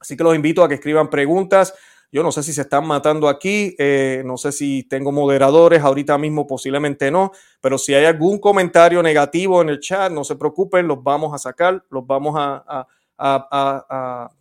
Así 0.00 0.16
que 0.16 0.24
los 0.24 0.34
invito 0.34 0.64
a 0.64 0.68
que 0.68 0.76
escriban 0.76 1.10
preguntas. 1.10 1.74
Yo 2.12 2.24
no 2.24 2.32
sé 2.32 2.42
si 2.42 2.52
se 2.52 2.62
están 2.62 2.86
matando 2.86 3.28
aquí, 3.28 3.76
eh, 3.78 4.22
no 4.24 4.36
sé 4.36 4.50
si 4.50 4.82
tengo 4.82 5.12
moderadores 5.12 5.80
ahorita 5.82 6.18
mismo, 6.18 6.44
posiblemente 6.44 7.08
no, 7.10 7.30
pero 7.60 7.78
si 7.78 7.94
hay 7.94 8.04
algún 8.04 8.40
comentario 8.40 9.00
negativo 9.00 9.62
en 9.62 9.68
el 9.68 9.78
chat, 9.78 10.10
no 10.10 10.24
se 10.24 10.34
preocupen, 10.34 10.88
los 10.88 11.02
vamos 11.04 11.32
a 11.32 11.38
sacar, 11.38 11.84
los 11.88 12.04
vamos 12.04 12.34
a, 12.36 12.86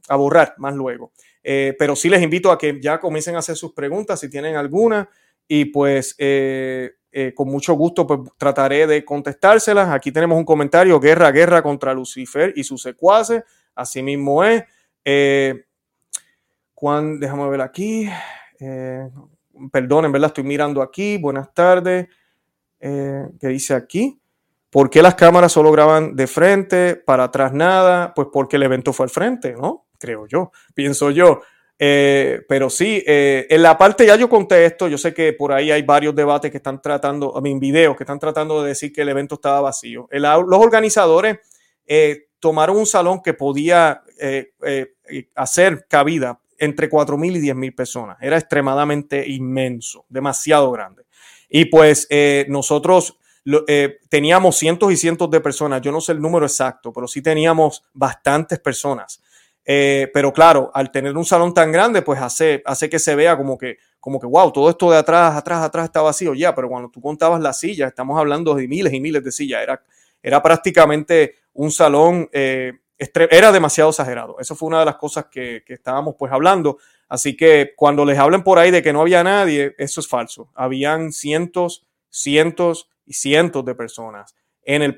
borrar 0.09 0.55
más 0.57 0.73
luego. 0.73 1.11
Eh, 1.43 1.75
pero 1.77 1.95
sí 1.95 2.09
les 2.09 2.23
invito 2.23 2.51
a 2.51 2.57
que 2.57 2.79
ya 2.81 2.99
comiencen 2.99 3.35
a 3.35 3.39
hacer 3.39 3.55
sus 3.55 3.73
preguntas 3.73 4.19
si 4.19 4.29
tienen 4.29 4.55
alguna 4.55 5.07
y 5.47 5.65
pues 5.65 6.15
eh, 6.17 6.91
con 7.35 7.49
mucho 7.49 7.73
gusto 7.73 8.07
pues 8.07 8.21
trataré 8.37 8.87
de 8.87 9.05
contestárselas. 9.05 9.89
Aquí 9.89 10.11
tenemos 10.11 10.39
un 10.39 10.45
comentario, 10.45 10.99
guerra, 10.99 11.31
guerra 11.31 11.61
contra 11.61 11.93
Lucifer 11.93 12.51
y 12.55 12.63
sus 12.63 12.81
secuaces, 12.81 13.43
así 13.75 14.01
mismo 14.01 14.43
es. 14.43 14.63
Juan, 16.79 17.19
déjame 17.19 17.49
ver 17.49 17.59
aquí. 17.59 18.09
Eh, 18.57 19.09
en 19.53 19.69
¿verdad? 20.13 20.27
Estoy 20.27 20.45
mirando 20.45 20.81
aquí. 20.81 21.17
Buenas 21.17 21.53
tardes. 21.53 22.07
Eh, 22.79 23.25
¿Qué 23.37 23.47
dice 23.49 23.73
aquí? 23.73 24.17
¿Por 24.69 24.89
qué 24.89 25.01
las 25.01 25.15
cámaras 25.15 25.51
solo 25.51 25.73
graban 25.73 26.15
de 26.15 26.25
frente, 26.25 26.95
para 26.95 27.25
atrás 27.25 27.51
nada? 27.51 28.13
Pues 28.13 28.29
porque 28.31 28.55
el 28.55 28.63
evento 28.63 28.93
fue 28.93 29.03
al 29.03 29.09
frente, 29.09 29.55
¿no? 29.55 29.87
Creo 29.97 30.25
yo, 30.25 30.53
pienso 30.73 31.11
yo. 31.11 31.41
Eh, 31.77 32.43
pero 32.47 32.69
sí, 32.69 33.03
eh, 33.05 33.45
en 33.49 33.61
la 33.61 33.77
parte 33.77 34.05
ya 34.05 34.15
yo 34.15 34.29
conté 34.29 34.63
esto, 34.63 34.87
yo 34.87 34.97
sé 34.97 35.13
que 35.13 35.33
por 35.33 35.51
ahí 35.51 35.71
hay 35.71 35.81
varios 35.81 36.15
debates 36.15 36.49
que 36.49 36.57
están 36.57 36.81
tratando, 36.81 37.35
a 37.35 37.41
mi 37.41 37.59
videos 37.59 37.97
que 37.97 38.03
están 38.03 38.19
tratando 38.19 38.63
de 38.63 38.69
decir 38.69 38.93
que 38.93 39.01
el 39.01 39.09
evento 39.09 39.35
estaba 39.35 39.59
vacío. 39.59 40.07
los 40.11 40.59
organizadores 40.59 41.39
tomaron 42.39 42.77
un 42.77 42.85
salón 42.85 43.21
que 43.21 43.33
podía 43.33 44.01
hacer 45.35 45.85
cabida 45.89 46.39
entre 46.59 46.89
4.000 46.89 47.37
y 47.37 47.41
10.000 47.41 47.75
personas. 47.75 48.17
Era 48.21 48.37
extremadamente 48.37 49.27
inmenso, 49.27 50.05
demasiado 50.09 50.71
grande. 50.71 51.03
Y 51.49 51.65
pues 51.65 52.07
eh, 52.09 52.45
nosotros 52.49 53.17
eh, 53.67 53.97
teníamos 54.09 54.57
cientos 54.57 54.91
y 54.91 54.97
cientos 54.97 55.31
de 55.31 55.41
personas, 55.41 55.81
yo 55.81 55.91
no 55.91 56.01
sé 56.01 56.11
el 56.11 56.21
número 56.21 56.45
exacto, 56.45 56.93
pero 56.93 57.07
sí 57.07 57.21
teníamos 57.21 57.83
bastantes 57.93 58.59
personas. 58.59 59.21
Eh, 59.65 60.09
pero 60.13 60.33
claro, 60.33 60.71
al 60.73 60.91
tener 60.91 61.15
un 61.15 61.25
salón 61.25 61.53
tan 61.53 61.71
grande, 61.71 62.01
pues 62.01 62.19
hace, 62.21 62.61
hace 62.65 62.89
que 62.89 62.99
se 62.99 63.15
vea 63.15 63.37
como 63.37 63.57
que, 63.57 63.77
como 63.99 64.19
que, 64.19 64.27
wow, 64.27 64.51
todo 64.51 64.69
esto 64.69 64.89
de 64.91 64.97
atrás, 64.97 65.35
atrás, 65.35 65.63
atrás 65.63 65.85
está 65.85 66.01
vacío. 66.01 66.33
Ya, 66.33 66.55
pero 66.55 66.69
cuando 66.69 66.89
tú 66.89 67.01
contabas 67.01 67.41
las 67.41 67.59
sillas, 67.59 67.89
estamos 67.89 68.19
hablando 68.19 68.55
de 68.55 68.67
miles 68.67 68.93
y 68.93 68.99
miles 68.99 69.23
de 69.23 69.31
sillas. 69.31 69.61
Era, 69.61 69.83
era 70.21 70.41
prácticamente 70.41 71.35
un 71.53 71.71
salón 71.71 72.29
era 72.99 73.51
demasiado 73.51 73.89
exagerado. 73.89 74.35
Eso 74.39 74.55
fue 74.55 74.67
una 74.67 74.79
de 74.79 74.85
las 74.85 74.97
cosas 74.97 75.25
que, 75.31 75.63
estábamos 75.67 76.15
pues 76.19 76.31
hablando. 76.31 76.77
Así 77.07 77.35
que 77.35 77.73
cuando 77.75 78.03
les 78.05 78.19
hablen 78.19 78.43
por 78.43 78.59
ahí 78.59 78.71
de 78.71 78.83
que 78.83 78.91
no 78.91 79.01
había 79.01 79.23
nadie, 79.23 79.73
eso 79.77 80.01
es 80.01 80.07
falso. 80.07 80.51
Habían 80.53 81.13
cientos, 81.13 81.87
cientos 82.09 82.89
y 83.05 83.13
cientos 83.13 83.63
de 83.63 83.73
personas 83.73 84.35
en 84.63 84.81
el, 84.83 84.97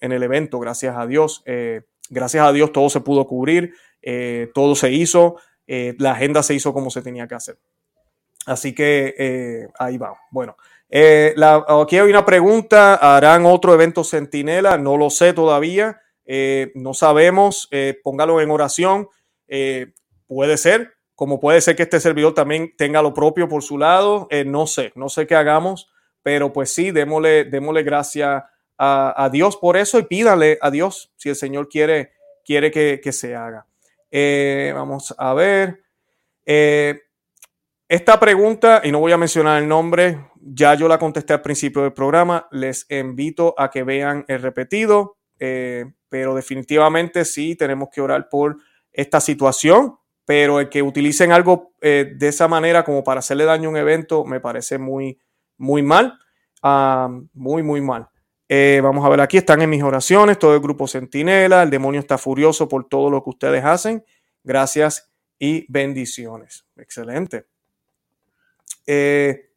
en 0.00 0.12
el, 0.12 0.22
evento, 0.22 0.58
gracias 0.58 0.96
a 0.96 1.06
Dios. 1.06 1.42
Eh, 1.44 1.82
gracias 2.08 2.44
a 2.44 2.52
Dios 2.52 2.72
todo 2.72 2.88
se 2.88 3.00
pudo 3.00 3.26
cubrir, 3.26 3.74
eh, 4.02 4.50
todo 4.54 4.74
se 4.74 4.90
hizo, 4.90 5.36
eh, 5.66 5.94
la 5.98 6.12
agenda 6.12 6.42
se 6.42 6.54
hizo 6.54 6.72
como 6.72 6.90
se 6.90 7.02
tenía 7.02 7.28
que 7.28 7.34
hacer. 7.34 7.58
Así 8.46 8.74
que 8.74 9.68
ahí 9.78 9.98
va. 9.98 10.14
Bueno, 10.30 10.56
aquí 10.88 11.98
hay 11.98 12.08
una 12.08 12.24
pregunta, 12.24 12.94
¿harán 12.94 13.44
otro 13.44 13.74
evento 13.74 14.02
Centinela? 14.02 14.78
No 14.78 14.96
lo 14.96 15.10
sé 15.10 15.34
todavía. 15.34 16.00
Eh, 16.30 16.72
no 16.74 16.92
sabemos, 16.92 17.68
eh, 17.70 17.98
póngalo 18.04 18.42
en 18.42 18.50
oración. 18.50 19.08
Eh, 19.48 19.94
puede 20.26 20.58
ser, 20.58 20.92
como 21.14 21.40
puede 21.40 21.62
ser 21.62 21.74
que 21.74 21.84
este 21.84 22.00
servidor 22.00 22.34
también 22.34 22.74
tenga 22.76 23.00
lo 23.00 23.14
propio 23.14 23.48
por 23.48 23.62
su 23.62 23.78
lado. 23.78 24.28
no 24.44 24.66
sé, 24.66 24.92
no 24.94 25.08
sé 25.08 25.26
qué 25.26 25.34
hagamos, 25.34 25.90
pero 26.22 26.52
pues 26.52 26.72
sí, 26.72 26.90
démosle, 26.90 27.44
démosle 27.44 27.82
gracias 27.82 28.44
a, 28.76 29.30
Dios 29.32 29.56
por 29.56 29.76
eso 29.76 29.98
y 29.98 30.04
pídale 30.04 30.58
a 30.60 30.70
Dios 30.70 31.12
si 31.16 31.30
el 31.30 31.34
Señor 31.34 31.68
quiere, 31.68 32.12
quiere 32.44 32.70
que 32.70 33.12
se 33.12 33.34
haga. 33.34 33.66
vamos 34.74 35.14
a 35.16 35.32
ver. 35.32 35.82
esta 36.44 38.20
pregunta, 38.20 38.82
y 38.84 38.92
no 38.92 39.00
voy 39.00 39.12
a 39.12 39.16
mencionar 39.16 39.62
el 39.62 39.66
nombre, 39.66 40.28
ya 40.40 40.74
yo 40.74 40.88
la 40.88 40.98
contesté 40.98 41.32
al 41.32 41.42
principio 41.42 41.82
del 41.82 41.94
programa. 41.94 42.46
Les 42.50 42.86
invito 42.90 43.54
a 43.56 43.70
que 43.70 43.82
vean 43.82 44.26
el 44.28 44.42
repetido 44.42 45.16
pero 46.08 46.34
definitivamente 46.34 47.24
sí 47.24 47.54
tenemos 47.54 47.88
que 47.92 48.00
orar 48.00 48.28
por 48.28 48.56
esta 48.92 49.20
situación, 49.20 49.96
pero 50.24 50.60
el 50.60 50.68
que 50.68 50.82
utilicen 50.82 51.32
algo 51.32 51.72
eh, 51.80 52.12
de 52.16 52.28
esa 52.28 52.48
manera 52.48 52.84
como 52.84 53.04
para 53.04 53.20
hacerle 53.20 53.44
daño 53.44 53.68
a 53.68 53.72
un 53.72 53.76
evento 53.78 54.24
me 54.24 54.40
parece 54.40 54.78
muy, 54.78 55.18
muy 55.56 55.82
mal, 55.82 56.18
muy, 57.32 57.62
muy 57.62 57.80
mal. 57.80 58.08
Eh, 58.48 58.80
vamos 58.82 59.04
a 59.04 59.10
ver, 59.10 59.20
aquí 59.20 59.36
están 59.36 59.60
en 59.60 59.68
mis 59.68 59.82
oraciones, 59.82 60.38
todo 60.38 60.54
el 60.54 60.60
grupo 60.60 60.88
Centinela, 60.88 61.62
el 61.62 61.70
demonio 61.70 62.00
está 62.00 62.16
furioso 62.16 62.66
por 62.68 62.88
todo 62.88 63.10
lo 63.10 63.22
que 63.22 63.30
ustedes 63.30 63.64
hacen. 63.64 64.04
Gracias 64.42 65.12
y 65.38 65.70
bendiciones. 65.70 66.64
Excelente. 66.76 67.46
Eh, 68.86 69.50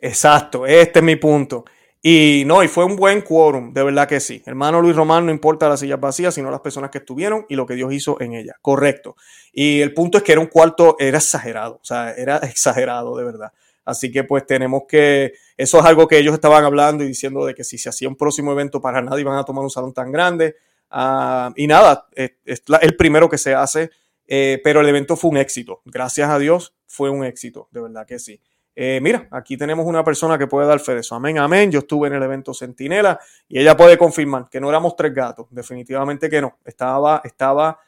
exacto, 0.00 0.66
este 0.66 0.98
es 0.98 1.04
mi 1.04 1.16
punto. 1.16 1.64
Y 2.04 2.42
no, 2.46 2.64
y 2.64 2.68
fue 2.68 2.84
un 2.84 2.96
buen 2.96 3.20
quórum, 3.20 3.72
de 3.72 3.84
verdad 3.84 4.08
que 4.08 4.18
sí. 4.18 4.42
Hermano 4.44 4.82
Luis 4.82 4.96
Román, 4.96 5.24
no 5.24 5.30
importa 5.30 5.68
las 5.68 5.78
sillas 5.78 6.00
vacías, 6.00 6.34
sino 6.34 6.50
las 6.50 6.60
personas 6.60 6.90
que 6.90 6.98
estuvieron 6.98 7.46
y 7.48 7.54
lo 7.54 7.64
que 7.64 7.74
Dios 7.74 7.92
hizo 7.92 8.20
en 8.20 8.34
ella. 8.34 8.56
Correcto. 8.60 9.14
Y 9.52 9.80
el 9.80 9.94
punto 9.94 10.18
es 10.18 10.24
que 10.24 10.32
era 10.32 10.40
un 10.40 10.48
cuarto, 10.48 10.96
era 10.98 11.18
exagerado, 11.18 11.78
o 11.80 11.84
sea, 11.84 12.10
era 12.12 12.38
exagerado, 12.42 13.16
de 13.16 13.24
verdad. 13.24 13.52
Así 13.84 14.10
que 14.10 14.24
pues 14.24 14.44
tenemos 14.46 14.82
que, 14.88 15.34
eso 15.56 15.78
es 15.78 15.84
algo 15.84 16.08
que 16.08 16.18
ellos 16.18 16.34
estaban 16.34 16.64
hablando 16.64 17.04
y 17.04 17.06
diciendo 17.06 17.46
de 17.46 17.54
que 17.54 17.62
si 17.62 17.78
se 17.78 17.88
hacía 17.88 18.08
un 18.08 18.16
próximo 18.16 18.50
evento 18.50 18.80
para 18.80 19.00
nadie 19.00 19.20
iban 19.20 19.38
a 19.38 19.44
tomar 19.44 19.62
un 19.62 19.70
salón 19.70 19.92
tan 19.92 20.10
grande. 20.10 20.56
Ah, 20.90 21.52
y 21.54 21.68
nada, 21.68 22.08
es, 22.14 22.32
el 22.80 22.96
primero 22.96 23.28
que 23.28 23.38
se 23.38 23.54
hace, 23.54 23.90
eh, 24.26 24.60
pero 24.64 24.80
el 24.80 24.88
evento 24.88 25.14
fue 25.14 25.30
un 25.30 25.36
éxito. 25.36 25.82
Gracias 25.84 26.28
a 26.30 26.40
Dios 26.40 26.74
fue 26.86 27.10
un 27.10 27.24
éxito, 27.24 27.68
de 27.70 27.80
verdad 27.80 28.06
que 28.06 28.18
sí. 28.18 28.40
Mira, 28.74 29.28
aquí 29.30 29.56
tenemos 29.56 29.86
una 29.86 30.02
persona 30.02 30.38
que 30.38 30.46
puede 30.46 30.66
dar 30.66 30.80
fe 30.80 30.94
de 30.94 31.00
eso. 31.00 31.14
Amén, 31.14 31.38
amén. 31.38 31.70
Yo 31.70 31.80
estuve 31.80 32.08
en 32.08 32.14
el 32.14 32.22
evento 32.22 32.54
Centinela 32.54 33.18
y 33.48 33.60
ella 33.60 33.76
puede 33.76 33.98
confirmar 33.98 34.48
que 34.50 34.60
no 34.60 34.68
éramos 34.68 34.96
tres 34.96 35.14
gatos. 35.14 35.46
Definitivamente 35.50 36.30
que 36.30 36.40
no. 36.40 36.58
Estaba, 36.64 37.20
estaba 37.24 37.78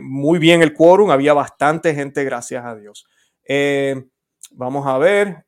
muy 0.00 0.38
bien 0.38 0.62
el 0.62 0.72
quórum. 0.72 1.10
Había 1.10 1.34
bastante 1.34 1.94
gente, 1.94 2.24
gracias 2.24 2.64
a 2.64 2.74
Dios. 2.74 3.06
vamos 4.52 4.86
a 4.86 4.98
ver. 4.98 5.44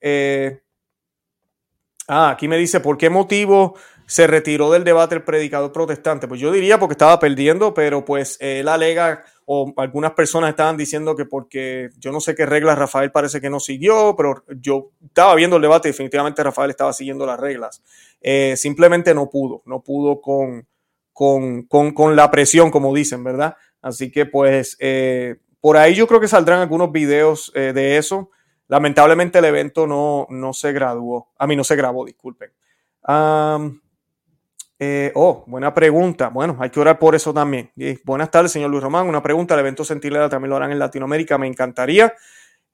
ah, 2.08 2.30
aquí 2.30 2.48
me 2.48 2.58
dice, 2.58 2.80
¿por 2.80 2.98
qué 2.98 3.08
motivo 3.08 3.76
se 4.06 4.26
retiró 4.26 4.70
del 4.70 4.84
debate 4.84 5.16
el 5.16 5.22
predicador 5.22 5.72
protestante. 5.72 6.28
Pues 6.28 6.40
yo 6.40 6.52
diría 6.52 6.78
porque 6.78 6.94
estaba 6.94 7.18
perdiendo, 7.18 7.74
pero 7.74 8.04
pues 8.04 8.38
él 8.40 8.68
alega, 8.68 9.24
o 9.48 9.72
algunas 9.76 10.12
personas 10.12 10.50
estaban 10.50 10.76
diciendo 10.76 11.14
que 11.14 11.24
porque 11.24 11.90
yo 11.98 12.11
no 12.11 12.20
sé 12.20 12.35
qué 12.35 12.44
reglas 12.44 12.76
Rafael 12.76 13.12
parece 13.12 13.40
que 13.40 13.48
no 13.48 13.61
siguió, 13.61 14.14
pero 14.16 14.44
yo 14.61 14.90
estaba 15.04 15.37
viendo 15.37 15.56
el 15.56 15.62
debate 15.62 15.88
y 15.88 15.92
definitivamente 15.92 16.42
Rafael 16.42 16.70
estaba 16.70 16.92
siguiendo 16.92 17.24
las 17.24 17.38
reglas. 17.38 17.80
Eh, 18.20 18.54
simplemente 18.56 19.14
no 19.14 19.30
pudo, 19.30 19.62
no 19.64 19.85
pudo 19.85 20.20
con, 20.20 20.66
con, 21.12 22.16
la 22.16 22.28
presión, 22.30 22.72
como 22.72 22.92
dicen, 22.92 23.22
¿verdad? 23.22 23.56
Así 23.80 24.11
que 24.11 24.26
pues 24.26 24.76
eh, 24.80 25.37
por 25.61 25.76
ahí 25.76 25.94
yo 25.94 26.09
creo 26.09 26.20
que 26.20 26.26
saldrán 26.26 26.61
algunos 26.61 26.90
videos 26.90 27.52
eh, 27.54 27.72
de 27.72 27.98
eso. 27.98 28.30
Lamentablemente 28.66 29.38
el 29.38 29.44
evento 29.44 29.87
no, 29.87 30.26
no 30.28 30.52
se 30.54 30.72
graduó, 30.72 31.28
a 31.38 31.46
mí 31.46 31.54
no 31.54 31.62
se 31.62 31.76
grabó, 31.76 32.04
disculpen. 32.04 32.50
Eh, 34.78 35.10
oh, 35.14 35.44
buena 35.46 35.72
pregunta. 35.72 36.28
Bueno, 36.28 36.56
hay 36.60 36.70
que 36.70 36.80
orar 36.80 36.98
por 36.98 37.14
eso 37.14 37.32
también. 37.32 37.70
buenas 38.04 38.30
tardes, 38.30 38.52
señor 38.52 38.70
Luis 38.70 38.82
Román. 38.82 39.08
Una 39.08 39.22
pregunta, 39.22 39.54
el 39.54 39.60
evento 39.60 39.84
Centinela 39.84 40.28
también 40.28 40.50
lo 40.50 40.56
harán 40.56 40.72
en 40.72 40.78
Latinoamérica, 40.78 41.38
me 41.38 41.46
encantaría. 41.46 42.14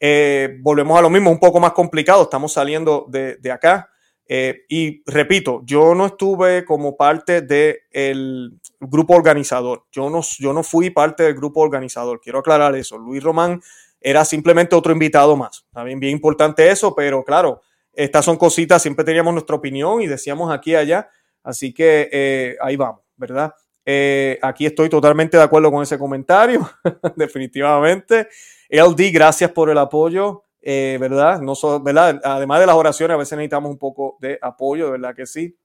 Eh, 0.00 0.58
volvemos 0.60 0.98
a 0.98 1.02
lo 1.02 1.10
mismo, 1.10 1.30
un 1.30 1.38
poco 1.38 1.60
más 1.60 1.72
complicado, 1.72 2.24
estamos 2.24 2.52
saliendo 2.52 3.06
de, 3.08 3.38
acá. 3.52 3.88
Eh, 4.26 4.64
y 4.68 5.02
repito, 5.06 5.62
yo 5.64 5.94
no 5.94 6.06
estuve 6.06 6.64
como 6.64 6.96
parte 6.96 7.42
del 7.42 8.58
grupo 8.80 9.14
organizador. 9.14 9.84
Yo 9.92 10.10
no, 10.10 10.22
yo 10.38 10.52
no 10.52 10.64
fui 10.64 10.90
parte 10.90 11.22
del 11.22 11.34
grupo 11.34 11.60
organizador. 11.60 12.20
Quiero 12.20 12.40
aclarar 12.40 12.74
eso. 12.74 12.98
Luis 12.98 13.22
Román 13.22 13.60
era 14.00 14.24
simplemente 14.24 14.74
otro 14.74 14.92
invitado 14.92 15.36
más. 15.36 15.66
También 15.72 16.00
bien 16.00 16.12
importante 16.12 16.68
eso, 16.68 16.96
pero 16.96 17.22
claro, 17.22 17.62
estas 17.92 18.24
son 18.24 18.36
cositas, 18.36 18.82
siempre 18.82 19.04
teníamos 19.04 19.34
nuestra 19.34 19.54
opinión 19.54 20.00
y 20.02 20.08
decíamos 20.08 20.52
aquí 20.52 20.72
y 20.72 20.76
allá. 20.76 21.10
Así 21.42 21.72
que 21.72 22.08
eh, 22.12 22.56
ahí 22.60 22.76
vamos, 22.76 23.02
¿verdad? 23.16 23.54
Eh, 23.84 24.38
aquí 24.42 24.64
estoy 24.64 24.88
totalmente 24.88 25.36
de 25.36 25.42
acuerdo 25.42 25.70
con 25.70 25.82
ese 25.82 25.98
comentario, 25.98 26.68
definitivamente. 27.16 28.28
LD, 28.68 29.12
gracias 29.12 29.50
por 29.50 29.68
el 29.68 29.78
apoyo, 29.78 30.44
eh, 30.60 30.96
¿verdad? 31.00 31.40
No 31.40 31.54
¿verdad? 31.80 32.20
Además 32.22 32.60
de 32.60 32.66
las 32.66 32.76
oraciones, 32.76 33.14
a 33.14 33.18
veces 33.18 33.36
necesitamos 33.36 33.70
un 33.70 33.78
poco 33.78 34.16
de 34.20 34.38
apoyo, 34.40 34.86
de 34.86 34.92
verdad 34.92 35.14
que 35.14 35.26
sí. 35.26 35.56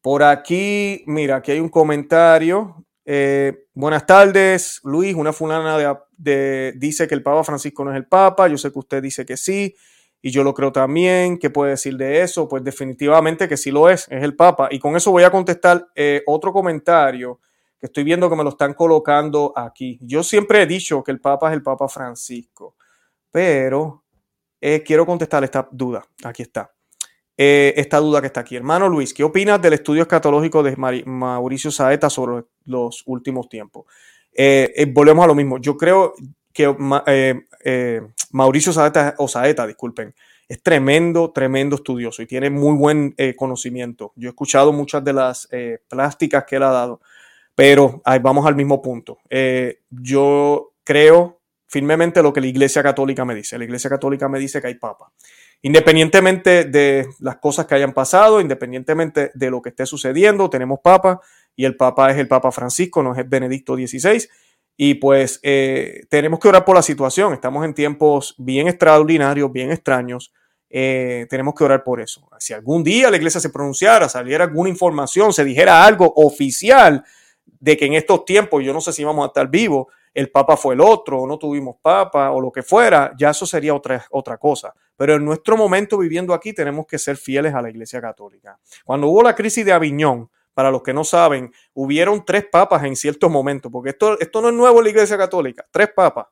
por 0.00 0.22
aquí, 0.22 1.04
mira, 1.06 1.36
aquí 1.36 1.52
hay 1.52 1.60
un 1.60 1.68
comentario. 1.68 2.86
buenas 3.74 4.06
tardes, 4.06 4.80
Luis. 4.84 5.14
Una 5.14 5.34
fulana 5.34 6.00
dice 6.16 7.06
que 7.06 7.14
el 7.14 7.22
Papa 7.22 7.44
Francisco 7.44 7.84
no 7.84 7.90
es 7.90 7.96
el 7.98 8.06
Papa. 8.06 8.48
Yo 8.48 8.56
sé 8.56 8.72
que 8.72 8.78
usted 8.78 9.02
dice 9.02 9.26
que 9.26 9.36
sí 9.36 9.74
y 10.20 10.30
yo 10.30 10.42
lo 10.42 10.54
creo 10.54 10.72
también. 10.72 11.38
¿Qué 11.38 11.50
puede 11.50 11.72
decir 11.72 11.96
de 11.96 12.22
eso? 12.22 12.48
Pues 12.48 12.64
definitivamente 12.64 13.48
que 13.48 13.56
sí 13.56 13.70
lo 13.70 13.88
es, 13.88 14.06
es 14.10 14.22
el 14.22 14.34
Papa. 14.34 14.68
Y 14.70 14.78
con 14.78 14.96
eso 14.96 15.10
voy 15.10 15.24
a 15.24 15.30
contestar 15.30 15.88
eh, 15.94 16.22
otro 16.26 16.52
comentario 16.52 17.40
que 17.78 17.86
estoy 17.86 18.02
viendo 18.02 18.28
que 18.28 18.36
me 18.36 18.42
lo 18.42 18.50
están 18.50 18.74
colocando 18.74 19.52
aquí. 19.54 19.98
Yo 20.02 20.22
siempre 20.22 20.62
he 20.62 20.66
dicho 20.66 21.02
que 21.04 21.12
el 21.12 21.20
Papa 21.20 21.48
es 21.48 21.54
el 21.54 21.62
Papa 21.62 21.88
Francisco, 21.88 22.74
pero 23.30 24.04
eh, 24.60 24.82
quiero 24.82 25.06
contestar 25.06 25.44
esta 25.44 25.68
duda. 25.70 26.04
Aquí 26.24 26.42
está. 26.42 26.72
Eh, 27.36 27.72
esta 27.76 27.98
duda 27.98 28.20
que 28.20 28.26
está 28.26 28.40
aquí. 28.40 28.56
Hermano 28.56 28.88
Luis, 28.88 29.14
¿qué 29.14 29.22
opinas 29.22 29.62
del 29.62 29.74
estudio 29.74 30.02
escatológico 30.02 30.60
de 30.64 30.74
Mauricio 31.06 31.70
Saeta 31.70 32.10
sobre 32.10 32.44
los 32.64 33.04
últimos 33.06 33.48
tiempos? 33.48 33.86
volvemos 34.92 35.24
a 35.24 35.26
lo 35.26 35.34
mismo. 35.34 35.58
Yo 35.58 35.76
creo 35.76 36.14
que 36.58 36.74
eh, 37.64 38.02
Mauricio 38.32 38.72
Saeta, 38.72 39.14
o 39.18 39.28
Saeta, 39.28 39.64
disculpen, 39.64 40.12
es 40.48 40.60
tremendo, 40.60 41.30
tremendo 41.30 41.76
estudioso 41.76 42.20
y 42.20 42.26
tiene 42.26 42.50
muy 42.50 42.76
buen 42.76 43.14
eh, 43.16 43.36
conocimiento. 43.36 44.12
Yo 44.16 44.28
he 44.28 44.30
escuchado 44.30 44.72
muchas 44.72 45.04
de 45.04 45.12
las 45.12 45.46
eh, 45.52 45.78
plásticas 45.88 46.44
que 46.46 46.56
él 46.56 46.64
ha 46.64 46.72
dado, 46.72 47.00
pero 47.54 48.02
ahí 48.04 48.18
vamos 48.18 48.44
al 48.44 48.56
mismo 48.56 48.82
punto. 48.82 49.18
yo 49.88 50.72
creo 50.82 51.38
firmemente 51.68 52.22
lo 52.24 52.32
que 52.32 52.40
la 52.40 52.48
Iglesia 52.48 52.82
Católica 52.82 53.24
me 53.24 53.36
dice. 53.36 53.56
La 53.56 53.64
Iglesia 53.64 53.88
Católica 53.88 54.28
me 54.28 54.40
dice 54.40 54.60
que 54.60 54.66
hay 54.66 54.74
papa. 54.74 55.12
Independientemente 55.62 56.64
de 56.64 57.06
las 57.20 57.36
cosas 57.36 57.66
que 57.66 57.76
hayan 57.76 57.92
pasado, 57.92 58.40
independientemente 58.40 59.30
de 59.32 59.50
lo 59.50 59.62
que 59.62 59.68
esté 59.68 59.86
sucediendo, 59.86 60.50
tenemos 60.50 60.80
papa 60.82 61.20
y 61.54 61.66
el 61.66 61.76
papa 61.76 62.10
es 62.10 62.18
el 62.18 62.26
Papa 62.26 62.50
Francisco, 62.50 63.00
no 63.02 63.14
es 63.14 63.28
Benedicto 63.28 63.76
XVI 63.76 64.28
y 64.80 64.94
pues 64.94 65.40
eh, 65.42 66.04
tenemos 66.08 66.38
que 66.38 66.46
orar 66.46 66.64
por 66.64 66.76
la 66.76 66.82
situación. 66.82 67.34
Estamos 67.34 67.64
en 67.64 67.74
tiempos 67.74 68.36
bien 68.38 68.68
extraordinarios, 68.68 69.50
bien 69.50 69.72
extraños. 69.72 70.32
Eh, 70.70 71.26
tenemos 71.28 71.54
que 71.56 71.64
orar 71.64 71.82
por 71.82 72.00
eso. 72.00 72.28
Si 72.38 72.52
algún 72.52 72.84
día 72.84 73.10
la 73.10 73.16
iglesia 73.16 73.40
se 73.40 73.50
pronunciara, 73.50 74.08
saliera 74.08 74.44
alguna 74.44 74.70
información, 74.70 75.32
se 75.32 75.44
dijera 75.44 75.84
algo 75.84 76.12
oficial 76.14 77.04
de 77.44 77.76
que 77.76 77.86
en 77.86 77.94
estos 77.94 78.24
tiempos, 78.24 78.62
yo 78.62 78.72
no 78.72 78.80
sé 78.80 78.92
si 78.92 79.02
vamos 79.02 79.24
a 79.24 79.26
estar 79.26 79.48
vivos, 79.50 79.88
el 80.14 80.30
Papa 80.30 80.56
fue 80.56 80.74
el 80.74 80.80
otro, 80.80 81.22
o 81.22 81.26
no 81.26 81.38
tuvimos 81.38 81.74
Papa, 81.82 82.30
o 82.30 82.40
lo 82.40 82.52
que 82.52 82.62
fuera, 82.62 83.12
ya 83.18 83.30
eso 83.30 83.46
sería 83.46 83.74
otra, 83.74 84.06
otra 84.10 84.38
cosa. 84.38 84.72
Pero 84.96 85.16
en 85.16 85.24
nuestro 85.24 85.56
momento 85.56 85.98
viviendo 85.98 86.32
aquí 86.32 86.52
tenemos 86.52 86.86
que 86.86 86.98
ser 86.98 87.16
fieles 87.16 87.52
a 87.52 87.60
la 87.60 87.70
Iglesia 87.70 88.00
Católica. 88.00 88.56
Cuando 88.84 89.08
hubo 89.08 89.24
la 89.24 89.34
crisis 89.34 89.64
de 89.64 89.72
Aviñón, 89.72 90.30
para 90.58 90.72
los 90.72 90.82
que 90.82 90.92
no 90.92 91.04
saben, 91.04 91.52
hubieron 91.72 92.24
tres 92.24 92.44
papas 92.50 92.82
en 92.82 92.96
ciertos 92.96 93.30
momentos, 93.30 93.70
porque 93.70 93.90
esto, 93.90 94.18
esto 94.18 94.42
no 94.42 94.48
es 94.48 94.54
nuevo 94.56 94.78
en 94.78 94.84
la 94.86 94.90
Iglesia 94.90 95.16
Católica, 95.16 95.64
tres 95.70 95.90
papas. 95.94 96.26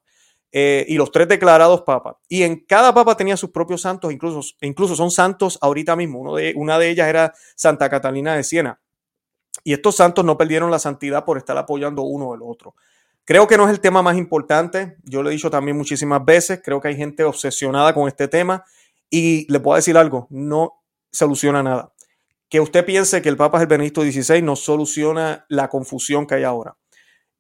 Eh, 0.51 0.85
y 0.89 0.97
los 0.97 1.13
tres 1.13 1.29
declarados 1.29 1.83
papas. 1.83 2.17
Y 2.29 2.43
en 2.43 2.65
cada 2.67 2.93
papa 2.93 3.17
tenía 3.17 3.37
sus 3.37 3.51
propios 3.51 3.83
santos, 3.83 4.13
incluso, 4.13 4.41
incluso 4.63 4.97
son 4.97 5.13
santos 5.13 5.61
ahorita 5.61 5.95
mismo. 5.95 6.37
De, 6.37 6.55
una 6.57 6.77
de 6.77 6.91
ellas 6.91 7.07
era 7.07 7.35
Santa 7.55 7.89
Catalina 7.89 8.35
de 8.35 8.43
Siena. 8.43 8.81
Y 9.63 9.73
estos 9.73 9.95
santos 9.95 10.25
no 10.25 10.37
perdieron 10.37 10.73
la 10.73 10.81
santidad 10.81 11.25
por 11.25 11.39
estar 11.39 11.57
apoyando 11.57 12.03
uno 12.03 12.35
al 12.35 12.41
otro. 12.43 12.75
Creo 13.25 13.47
que 13.47 13.57
no 13.57 13.67
es 13.67 13.71
el 13.71 13.79
tema 13.79 14.03
más 14.03 14.17
importante. 14.17 14.97
Yo 15.05 15.23
lo 15.23 15.31
he 15.31 15.35
dicho 15.35 15.51
también 15.51 15.77
muchísimas 15.77 16.25
veces. 16.25 16.61
Creo 16.65 16.81
que 16.81 16.89
hay 16.89 16.97
gente 16.97 17.23
obsesionada 17.23 17.95
con 17.95 18.09
este 18.09 18.27
tema. 18.27 18.65
Y 19.09 19.47
le 19.53 19.61
puedo 19.61 19.77
decir 19.77 19.97
algo, 19.97 20.27
no 20.31 20.83
soluciona 21.13 21.63
nada 21.63 21.93
que 22.49 22.61
usted 22.61 22.85
piense 22.85 23.23
que 23.23 23.29
el 23.29 23.37
Papa 23.37 23.59
es 23.59 23.63
el 23.63 23.69
Benedicto 23.69 24.03
XVI 24.03 24.43
no 24.43 24.57
soluciona 24.57 25.45
la 25.49 25.69
confusión 25.69 26.27
que 26.27 26.37
hay 26.37 26.45
ahora, 26.45 26.77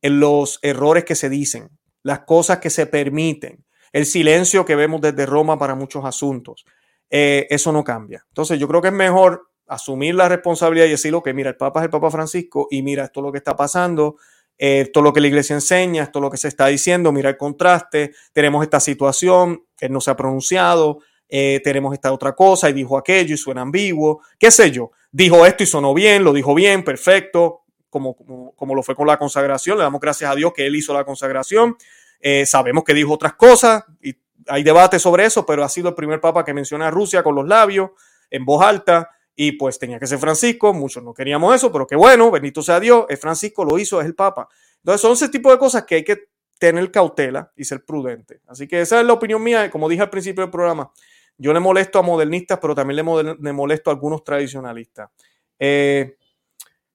en 0.02 0.20
los 0.20 0.58
errores 0.62 1.04
que 1.04 1.14
se 1.14 1.28
dicen, 1.28 1.70
las 2.02 2.20
cosas 2.20 2.58
que 2.58 2.70
se 2.70 2.86
permiten, 2.86 3.64
el 3.92 4.06
silencio 4.06 4.64
que 4.64 4.76
vemos 4.76 5.00
desde 5.00 5.26
Roma 5.26 5.58
para 5.58 5.74
muchos 5.74 6.04
asuntos. 6.04 6.64
Eh, 7.08 7.46
eso 7.50 7.72
no 7.72 7.84
cambia. 7.84 8.24
Entonces 8.28 8.58
yo 8.58 8.68
creo 8.68 8.82
que 8.82 8.88
es 8.88 8.94
mejor 8.94 9.48
asumir 9.66 10.14
la 10.14 10.28
responsabilidad 10.28 10.86
y 10.86 10.90
decir, 10.90 11.14
que 11.24 11.34
mira, 11.34 11.50
el 11.50 11.56
Papa 11.56 11.80
es 11.80 11.84
el 11.84 11.90
Papa 11.90 12.10
Francisco 12.10 12.68
y 12.70 12.82
mira, 12.82 13.04
esto 13.04 13.20
es 13.20 13.24
lo 13.24 13.32
que 13.32 13.38
está 13.38 13.56
pasando, 13.56 14.16
eh, 14.58 14.82
esto 14.82 15.00
es 15.00 15.04
lo 15.04 15.12
que 15.12 15.20
la 15.20 15.28
iglesia 15.28 15.54
enseña, 15.54 16.04
esto 16.04 16.18
es 16.18 16.22
lo 16.22 16.30
que 16.30 16.36
se 16.36 16.48
está 16.48 16.66
diciendo, 16.66 17.12
mira 17.12 17.30
el 17.30 17.36
contraste, 17.36 18.12
tenemos 18.32 18.62
esta 18.62 18.80
situación, 18.80 19.64
él 19.80 19.92
no 19.92 20.00
se 20.00 20.10
ha 20.10 20.16
pronunciado, 20.16 21.00
eh, 21.28 21.60
tenemos 21.64 21.92
esta 21.92 22.12
otra 22.12 22.34
cosa 22.34 22.70
y 22.70 22.72
dijo 22.72 22.96
aquello 22.96 23.34
y 23.34 23.38
suena 23.38 23.62
ambiguo, 23.62 24.22
qué 24.38 24.50
sé 24.50 24.70
yo, 24.70 24.92
dijo 25.10 25.44
esto 25.44 25.62
y 25.62 25.66
sonó 25.66 25.94
bien, 25.94 26.24
lo 26.24 26.32
dijo 26.32 26.54
bien, 26.54 26.84
perfecto, 26.84 27.62
como, 27.90 28.14
como, 28.54 28.74
lo 28.74 28.82
fue 28.82 28.94
con 28.94 29.06
la 29.06 29.18
consagración, 29.18 29.78
le 29.78 29.84
damos 29.84 30.00
gracias 30.00 30.30
a 30.30 30.34
Dios 30.34 30.52
que 30.54 30.66
él 30.66 30.76
hizo 30.76 30.92
la 30.92 31.04
consagración, 31.04 31.76
eh, 32.20 32.46
sabemos 32.46 32.84
que 32.84 32.94
dijo 32.94 33.12
otras 33.12 33.34
cosas 33.34 33.84
y 34.02 34.16
hay 34.48 34.62
debate 34.62 34.98
sobre 34.98 35.24
eso, 35.24 35.44
pero 35.46 35.64
ha 35.64 35.68
sido 35.68 35.88
el 35.88 35.94
primer 35.94 36.20
papa 36.20 36.44
que 36.44 36.54
menciona 36.54 36.88
a 36.88 36.90
Rusia 36.90 37.22
con 37.22 37.34
los 37.34 37.46
labios, 37.46 37.90
en 38.30 38.44
voz 38.44 38.64
alta, 38.64 39.10
y 39.34 39.52
pues 39.52 39.78
tenía 39.78 39.98
que 39.98 40.06
ser 40.06 40.18
Francisco, 40.18 40.72
muchos 40.72 41.02
no 41.02 41.12
queríamos 41.12 41.54
eso, 41.54 41.70
pero 41.70 41.86
qué 41.86 41.94
bueno, 41.94 42.30
bendito 42.30 42.62
sea 42.62 42.80
Dios, 42.80 43.04
es 43.08 43.20
Francisco, 43.20 43.64
lo 43.64 43.78
hizo, 43.78 44.00
es 44.00 44.06
el 44.06 44.14
papa. 44.14 44.48
Entonces 44.78 45.00
son 45.00 45.12
ese 45.12 45.28
tipo 45.28 45.50
de 45.50 45.58
cosas 45.58 45.84
que 45.84 45.96
hay 45.96 46.04
que 46.04 46.28
tener 46.58 46.90
cautela 46.90 47.52
y 47.54 47.64
ser 47.64 47.84
prudente. 47.84 48.40
Así 48.46 48.66
que 48.66 48.80
esa 48.80 49.00
es 49.00 49.06
la 49.06 49.12
opinión 49.12 49.42
mía, 49.42 49.70
como 49.70 49.88
dije 49.88 50.02
al 50.02 50.10
principio 50.10 50.42
del 50.42 50.50
programa, 50.50 50.90
yo 51.38 51.52
le 51.52 51.60
molesto 51.60 51.98
a 51.98 52.02
modernistas, 52.02 52.58
pero 52.60 52.74
también 52.74 52.96
le, 52.96 53.52
molesto 53.52 53.90
a 53.90 53.92
algunos 53.92 54.24
tradicionalistas. 54.24 55.10
Eh, 55.58 56.16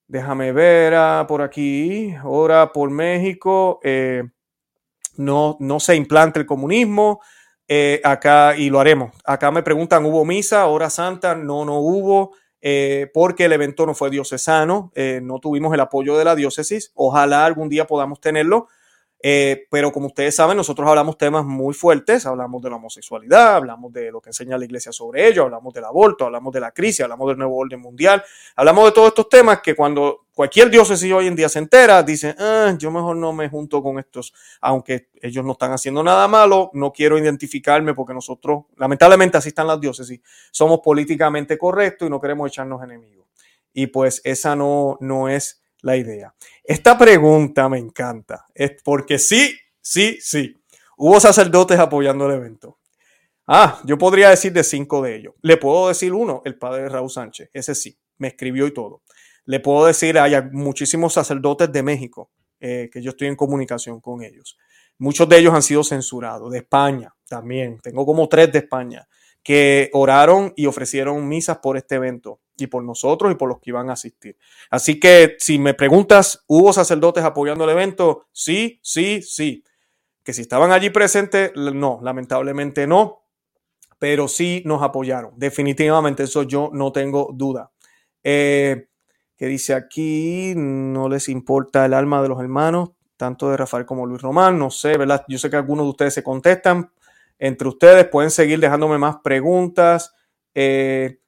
déjame 0.07 0.51
ver 0.51 0.95
ah, 0.95 1.25
por 1.27 1.41
aquí, 1.41 2.13
ahora 2.15 2.71
por 2.71 2.89
México. 2.89 3.79
Eh, 3.83 4.23
no, 5.17 5.57
no 5.59 5.79
se 5.79 5.95
implante 5.95 6.39
el 6.39 6.45
comunismo. 6.45 7.21
Eh, 7.67 8.01
acá, 8.03 8.55
y 8.57 8.69
lo 8.69 8.79
haremos. 8.79 9.11
Acá 9.23 9.51
me 9.51 9.63
preguntan, 9.63 10.05
¿hubo 10.05 10.25
misa, 10.25 10.65
hora 10.65 10.89
santa? 10.89 11.35
No, 11.35 11.63
no 11.63 11.79
hubo, 11.79 12.35
porque 13.13 13.45
el 13.45 13.53
evento 13.53 13.85
no 13.85 13.93
fue 13.93 14.09
diocesano, 14.09 14.91
no 15.21 15.39
tuvimos 15.39 15.73
el 15.73 15.79
apoyo 15.79 16.17
de 16.17 16.25
la 16.25 16.35
diócesis. 16.35 16.91
Ojalá 16.95 17.45
algún 17.45 17.69
día 17.69 17.87
podamos 17.87 18.19
tenerlo. 18.19 18.67
Eh, 19.23 19.67
pero 19.69 19.91
como 19.91 20.07
ustedes 20.07 20.35
saben, 20.35 20.57
nosotros 20.57 20.87
hablamos 20.87 21.17
temas 21.17 21.45
muy 21.45 21.75
fuertes, 21.75 22.25
hablamos 22.25 22.61
de 22.61 22.69
la 22.71 22.77
homosexualidad, 22.77 23.55
hablamos 23.55 23.93
de 23.93 24.11
lo 24.11 24.19
que 24.19 24.29
enseña 24.29 24.57
la 24.57 24.65
iglesia 24.65 24.91
sobre 24.91 25.27
ello, 25.27 25.43
hablamos 25.43 25.73
del 25.73 25.85
aborto, 25.85 26.25
hablamos 26.25 26.51
de 26.51 26.59
la 26.59 26.71
crisis, 26.71 27.01
hablamos 27.01 27.27
del 27.27 27.37
nuevo 27.37 27.55
orden 27.55 27.79
mundial, 27.79 28.23
hablamos 28.55 28.85
de 28.85 28.91
todos 28.93 29.09
estos 29.09 29.29
temas 29.29 29.61
que 29.61 29.75
cuando 29.75 30.25
cualquier 30.33 30.71
diócesis 30.71 31.11
hoy 31.13 31.27
en 31.27 31.35
día 31.35 31.49
se 31.49 31.59
entera, 31.59 32.01
dice, 32.01 32.35
ah, 32.39 32.73
yo 32.79 32.89
mejor 32.89 33.15
no 33.15 33.31
me 33.31 33.47
junto 33.47 33.83
con 33.83 33.99
estos, 33.99 34.33
aunque 34.59 35.09
ellos 35.21 35.45
no 35.45 35.51
están 35.51 35.71
haciendo 35.71 36.01
nada 36.03 36.27
malo, 36.27 36.71
no 36.73 36.91
quiero 36.91 37.19
identificarme 37.19 37.93
porque 37.93 38.15
nosotros, 38.15 38.63
lamentablemente 38.75 39.37
así 39.37 39.49
están 39.49 39.67
las 39.67 39.79
diócesis, 39.79 40.19
somos 40.51 40.79
políticamente 40.79 41.59
correctos 41.59 42.07
y 42.07 42.09
no 42.09 42.19
queremos 42.19 42.47
echarnos 42.47 42.83
enemigos. 42.83 43.27
Y 43.71 43.87
pues 43.87 44.19
esa 44.23 44.55
no, 44.55 44.97
no 44.99 45.29
es 45.29 45.60
la 45.81 45.97
idea. 45.97 46.33
Esta 46.63 46.97
pregunta 46.97 47.67
me 47.69 47.79
encanta, 47.79 48.45
es 48.53 48.81
porque 48.83 49.19
sí, 49.19 49.55
sí, 49.81 50.17
sí, 50.21 50.55
hubo 50.97 51.19
sacerdotes 51.19 51.79
apoyando 51.79 52.27
el 52.27 52.35
evento. 52.35 52.79
Ah, 53.47 53.81
yo 53.85 53.97
podría 53.97 54.29
decir 54.29 54.53
de 54.53 54.63
cinco 54.63 55.01
de 55.01 55.15
ellos. 55.15 55.33
Le 55.41 55.57
puedo 55.57 55.87
decir 55.87 56.13
uno, 56.13 56.41
el 56.45 56.57
padre 56.57 56.87
Raúl 56.87 57.09
Sánchez, 57.09 57.49
ese 57.53 57.75
sí, 57.75 57.97
me 58.17 58.29
escribió 58.29 58.67
y 58.67 58.73
todo. 58.73 59.01
Le 59.45 59.59
puedo 59.59 59.85
decir, 59.85 60.17
hay 60.19 60.35
muchísimos 60.51 61.13
sacerdotes 61.13 61.71
de 61.71 61.83
México 61.83 62.31
eh, 62.59 62.89
que 62.93 63.01
yo 63.01 63.09
estoy 63.09 63.27
en 63.27 63.35
comunicación 63.35 63.99
con 63.99 64.23
ellos. 64.23 64.57
Muchos 64.99 65.27
de 65.27 65.39
ellos 65.39 65.53
han 65.53 65.63
sido 65.63 65.83
censurados, 65.83 66.51
de 66.51 66.59
España 66.59 67.13
también. 67.27 67.79
Tengo 67.81 68.05
como 68.05 68.29
tres 68.29 68.51
de 68.51 68.59
España 68.59 69.07
que 69.43 69.89
oraron 69.93 70.53
y 70.55 70.67
ofrecieron 70.67 71.27
misas 71.27 71.57
por 71.57 71.75
este 71.75 71.95
evento 71.95 72.39
y 72.61 72.67
por 72.67 72.83
nosotros 72.83 73.31
y 73.31 73.35
por 73.35 73.49
los 73.49 73.59
que 73.59 73.71
iban 73.71 73.89
a 73.89 73.93
asistir. 73.93 74.37
Así 74.69 74.99
que 74.99 75.35
si 75.39 75.59
me 75.59 75.73
preguntas, 75.73 76.43
¿hubo 76.47 76.71
sacerdotes 76.73 77.23
apoyando 77.23 77.63
el 77.63 77.71
evento? 77.71 78.27
Sí, 78.31 78.79
sí, 78.81 79.21
sí. 79.21 79.63
Que 80.23 80.33
si 80.33 80.41
estaban 80.41 80.71
allí 80.71 80.89
presentes, 80.89 81.51
no, 81.55 81.99
lamentablemente 82.01 82.85
no, 82.87 83.23
pero 83.97 84.27
sí 84.27 84.61
nos 84.65 84.81
apoyaron. 84.81 85.33
Definitivamente, 85.35 86.23
eso 86.23 86.43
yo 86.43 86.69
no 86.73 86.91
tengo 86.91 87.31
duda. 87.33 87.71
Eh, 88.23 88.87
que 89.35 89.47
dice 89.47 89.73
aquí, 89.73 90.53
no 90.55 91.09
les 91.09 91.27
importa 91.27 91.85
el 91.85 91.95
alma 91.95 92.21
de 92.21 92.29
los 92.29 92.39
hermanos, 92.39 92.91
tanto 93.17 93.49
de 93.49 93.57
Rafael 93.57 93.85
como 93.85 94.05
Luis 94.05 94.21
Román, 94.21 94.59
no 94.59 94.69
sé, 94.69 94.97
¿verdad? 94.97 95.25
Yo 95.27 95.39
sé 95.39 95.49
que 95.49 95.55
algunos 95.55 95.85
de 95.85 95.89
ustedes 95.89 96.13
se 96.13 96.23
contestan, 96.23 96.91
entre 97.41 97.67
ustedes. 97.67 98.07
Pueden 98.07 98.31
seguir 98.31 98.59
dejándome 98.59 98.97
más 98.97 99.17
preguntas. 99.23 100.13
Eh, 100.53 101.19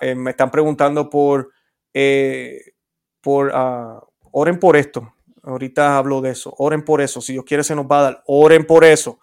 eh, 0.00 0.14
me 0.14 0.30
están 0.30 0.50
preguntando 0.50 1.08
por, 1.08 1.52
eh, 1.92 2.72
por 3.20 3.48
uh, 3.48 4.00
oren 4.32 4.58
por 4.58 4.76
esto. 4.76 5.14
Ahorita 5.42 5.98
hablo 5.98 6.20
de 6.20 6.30
eso. 6.30 6.54
Oren 6.58 6.84
por 6.84 7.00
eso. 7.00 7.20
Si 7.20 7.32
Dios 7.32 7.44
quiere, 7.44 7.64
se 7.64 7.74
nos 7.74 7.86
va 7.86 7.98
a 7.98 8.02
dar. 8.02 8.22
Oren 8.26 8.66
por 8.66 8.84
eso. 8.84 9.18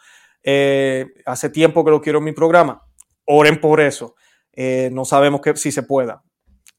hace 1.25 1.49
tiempo 1.49 1.85
que 1.85 1.91
lo 1.91 2.01
quiero 2.01 2.19
en 2.19 2.25
mi 2.25 2.33
programa. 2.33 2.85
Oren 3.25 3.61
por 3.61 3.79
eso. 3.79 4.15
no 4.91 5.05
sabemos 5.05 5.39
que, 5.41 5.55
si 5.55 5.71
se 5.71 5.83
pueda. 5.83 6.23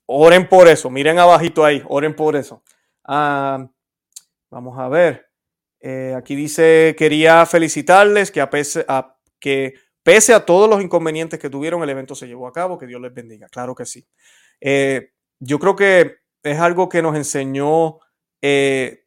Oren 0.05 0.47
por 0.47 0.69
eso. 0.69 0.91
Miren 0.91 1.19
abajito 1.19 1.65
ahí. 1.65 1.83
Oren 1.89 2.15
por 2.15 2.37
eso. 2.37 2.63
Ah, 3.03 3.67
vamos 4.51 4.79
a 4.79 4.89
ver. 4.89 5.31
aquí 6.15 6.37
dice, 6.37 6.95
quería 6.99 7.47
felicitarles 7.47 8.31
que 8.31 8.43
a, 8.43 8.51
pesar, 8.51 9.17
que 9.39 9.73
pese 10.11 10.35
a 10.35 10.45
todos 10.45 10.69
los 10.69 10.83
inconvenientes 10.83 11.39
que 11.39 11.49
tuvieron, 11.49 11.85
el 11.85 11.89
evento 11.89 12.17
se 12.17 12.27
llevó 12.27 12.49
a 12.49 12.53
cabo, 12.53 12.77
que 12.77 12.89
Dios 12.89 13.01
les 13.01 13.15
bendiga, 13.15 13.47
claro 13.49 13.77
que 13.77 13.87
sí. 13.87 14.05
Eh, 14.61 15.13
yo 15.39 15.61
creo 15.61 15.77
que 15.77 16.17
es 16.43 16.59
algo 16.59 16.89
que 16.89 17.01
nos 17.01 17.15
enseñó 17.15 18.01
eh, 18.43 19.05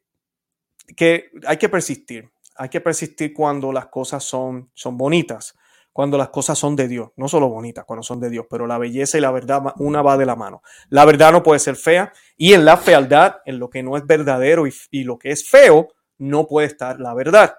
que 0.96 1.30
hay 1.46 1.58
que 1.58 1.68
persistir, 1.68 2.30
hay 2.56 2.70
que 2.70 2.80
persistir 2.80 3.34
cuando 3.34 3.70
las 3.70 3.88
cosas 3.88 4.24
son, 4.24 4.70
son 4.72 4.96
bonitas, 4.96 5.54
cuando 5.92 6.16
las 6.16 6.30
cosas 6.30 6.58
son 6.58 6.74
de 6.74 6.88
Dios, 6.88 7.10
no 7.16 7.28
solo 7.28 7.50
bonitas, 7.50 7.84
cuando 7.84 8.02
son 8.02 8.18
de 8.18 8.30
Dios, 8.30 8.46
pero 8.48 8.66
la 8.66 8.78
belleza 8.78 9.18
y 9.18 9.20
la 9.20 9.30
verdad, 9.30 9.62
una 9.76 10.00
va 10.00 10.16
de 10.16 10.24
la 10.24 10.36
mano. 10.36 10.62
La 10.88 11.04
verdad 11.04 11.32
no 11.32 11.42
puede 11.42 11.60
ser 11.60 11.76
fea 11.76 12.14
y 12.34 12.54
en 12.54 12.64
la 12.64 12.78
fealdad, 12.78 13.42
en 13.44 13.58
lo 13.58 13.68
que 13.68 13.82
no 13.82 13.98
es 13.98 14.06
verdadero 14.06 14.64
y 14.66 15.04
lo 15.04 15.18
que 15.18 15.32
es 15.32 15.46
feo, 15.46 15.88
no 16.16 16.46
puede 16.46 16.68
estar 16.68 16.98
la 16.98 17.12
verdad. 17.12 17.56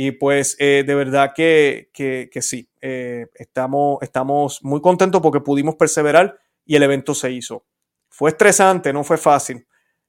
Y 0.00 0.12
pues 0.12 0.54
eh, 0.60 0.84
de 0.86 0.94
verdad 0.94 1.32
que, 1.34 1.90
sí, 2.40 2.70
eh, 2.80 3.26
estamos, 3.34 3.98
estamos 4.00 4.62
muy 4.62 4.80
contentos 4.80 5.20
porque 5.20 5.40
pudimos 5.40 5.74
perseverar 5.74 6.38
y 6.64 6.76
el 6.76 6.84
evento 6.84 7.16
se 7.16 7.32
hizo. 7.32 7.66
Fue 8.08 8.30
estresante, 8.30 8.92
no 8.92 9.02
fue 9.02 9.18
fácil. 9.18 9.66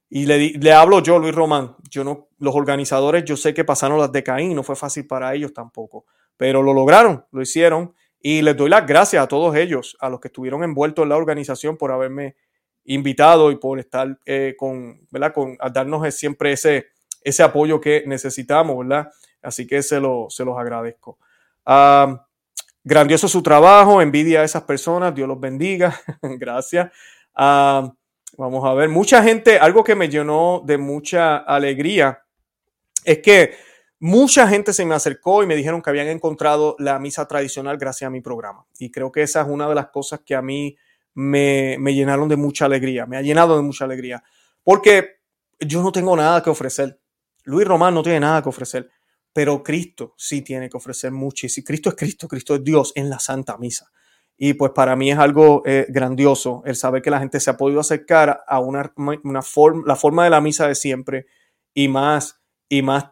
Y 0.08 0.26
le, 0.26 0.50
le 0.50 0.72
hablo 0.72 1.02
yo, 1.02 1.18
Luis 1.18 1.34
Román, 1.34 1.74
yo 1.90 2.04
no, 2.04 2.28
los 2.38 2.54
organizadores, 2.54 3.24
yo 3.24 3.36
sé 3.36 3.52
que 3.52 3.64
pasaron 3.64 3.98
las 3.98 4.12
de 4.12 4.22
Caín, 4.22 4.54
no 4.54 4.62
fue 4.62 4.76
fácil 4.76 5.08
para 5.08 5.34
ellos 5.34 5.52
tampoco, 5.52 6.06
pero 6.36 6.62
lo 6.62 6.72
lograron, 6.72 7.26
lo 7.32 7.42
hicieron 7.42 7.92
y 8.22 8.42
les 8.42 8.56
doy 8.56 8.70
las 8.70 8.86
gracias 8.86 9.24
a 9.24 9.26
todos 9.26 9.56
ellos, 9.56 9.96
a 9.98 10.08
los 10.08 10.20
que 10.20 10.28
estuvieron 10.28 10.62
envueltos 10.62 11.02
en 11.02 11.08
la 11.08 11.16
organización 11.16 11.76
por 11.76 11.90
haberme 11.90 12.36
invitado 12.84 13.50
y 13.50 13.56
por 13.56 13.80
estar 13.80 14.20
eh, 14.24 14.54
con, 14.56 15.00
¿verdad? 15.10 15.32
Con 15.34 15.56
a 15.58 15.68
darnos 15.68 16.14
siempre 16.14 16.52
ese, 16.52 16.86
ese 17.24 17.42
apoyo 17.42 17.80
que 17.80 18.04
necesitamos, 18.06 18.78
¿verdad? 18.78 19.10
Así 19.42 19.66
que 19.66 19.82
se, 19.82 20.00
lo, 20.00 20.26
se 20.28 20.44
los 20.44 20.58
agradezco. 20.58 21.18
Grandioso 22.82 23.28
su 23.28 23.42
trabajo, 23.42 24.00
envidia 24.00 24.40
a 24.40 24.44
esas 24.44 24.62
personas, 24.62 25.14
Dios 25.14 25.28
los 25.28 25.38
bendiga, 25.38 26.00
gracias. 26.22 26.90
Vamos 27.34 28.64
a 28.64 28.74
ver, 28.74 28.88
mucha 28.88 29.22
gente, 29.22 29.58
algo 29.58 29.84
que 29.84 29.94
me 29.94 30.08
llenó 30.08 30.62
de 30.64 30.78
mucha 30.78 31.36
alegría 31.38 32.22
es 33.04 33.18
que 33.18 33.54
mucha 33.98 34.48
gente 34.48 34.72
se 34.72 34.86
me 34.86 34.94
acercó 34.94 35.42
y 35.42 35.46
me 35.46 35.56
dijeron 35.56 35.82
que 35.82 35.90
habían 35.90 36.08
encontrado 36.08 36.74
la 36.78 36.98
misa 36.98 37.26
tradicional 37.28 37.76
gracias 37.76 38.08
a 38.08 38.10
mi 38.10 38.22
programa. 38.22 38.64
Y 38.78 38.90
creo 38.90 39.12
que 39.12 39.22
esa 39.22 39.42
es 39.42 39.48
una 39.48 39.68
de 39.68 39.74
las 39.74 39.88
cosas 39.88 40.20
que 40.24 40.34
a 40.34 40.40
mí 40.40 40.76
me, 41.12 41.76
me 41.78 41.92
llenaron 41.92 42.28
de 42.28 42.36
mucha 42.36 42.64
alegría, 42.64 43.04
me 43.04 43.18
ha 43.18 43.22
llenado 43.22 43.56
de 43.56 43.62
mucha 43.62 43.84
alegría, 43.84 44.22
porque 44.62 45.20
yo 45.58 45.82
no 45.82 45.92
tengo 45.92 46.16
nada 46.16 46.42
que 46.42 46.48
ofrecer. 46.48 46.98
Luis 47.44 47.66
Román 47.66 47.92
no 47.94 48.02
tiene 48.02 48.20
nada 48.20 48.42
que 48.42 48.48
ofrecer 48.48 48.90
pero 49.32 49.62
Cristo 49.62 50.14
sí 50.16 50.42
tiene 50.42 50.68
que 50.68 50.76
ofrecer 50.76 51.12
si 51.34 51.62
Cristo 51.62 51.90
es 51.90 51.94
Cristo, 51.94 52.28
Cristo 52.28 52.54
es 52.54 52.64
Dios 52.64 52.92
en 52.94 53.10
la 53.10 53.18
Santa 53.18 53.56
Misa. 53.58 53.90
Y 54.36 54.54
pues 54.54 54.72
para 54.74 54.96
mí 54.96 55.10
es 55.10 55.18
algo 55.18 55.62
eh, 55.66 55.86
grandioso 55.90 56.62
el 56.64 56.74
saber 56.74 57.02
que 57.02 57.10
la 57.10 57.18
gente 57.18 57.40
se 57.40 57.50
ha 57.50 57.56
podido 57.56 57.80
acercar 57.80 58.42
a 58.46 58.58
una, 58.58 58.92
una 59.22 59.42
forma, 59.42 59.82
la 59.86 59.96
forma 59.96 60.24
de 60.24 60.30
la 60.30 60.40
misa 60.40 60.66
de 60.66 60.74
siempre 60.74 61.26
y 61.74 61.88
más, 61.88 62.40
y 62.68 62.80
más, 62.82 63.04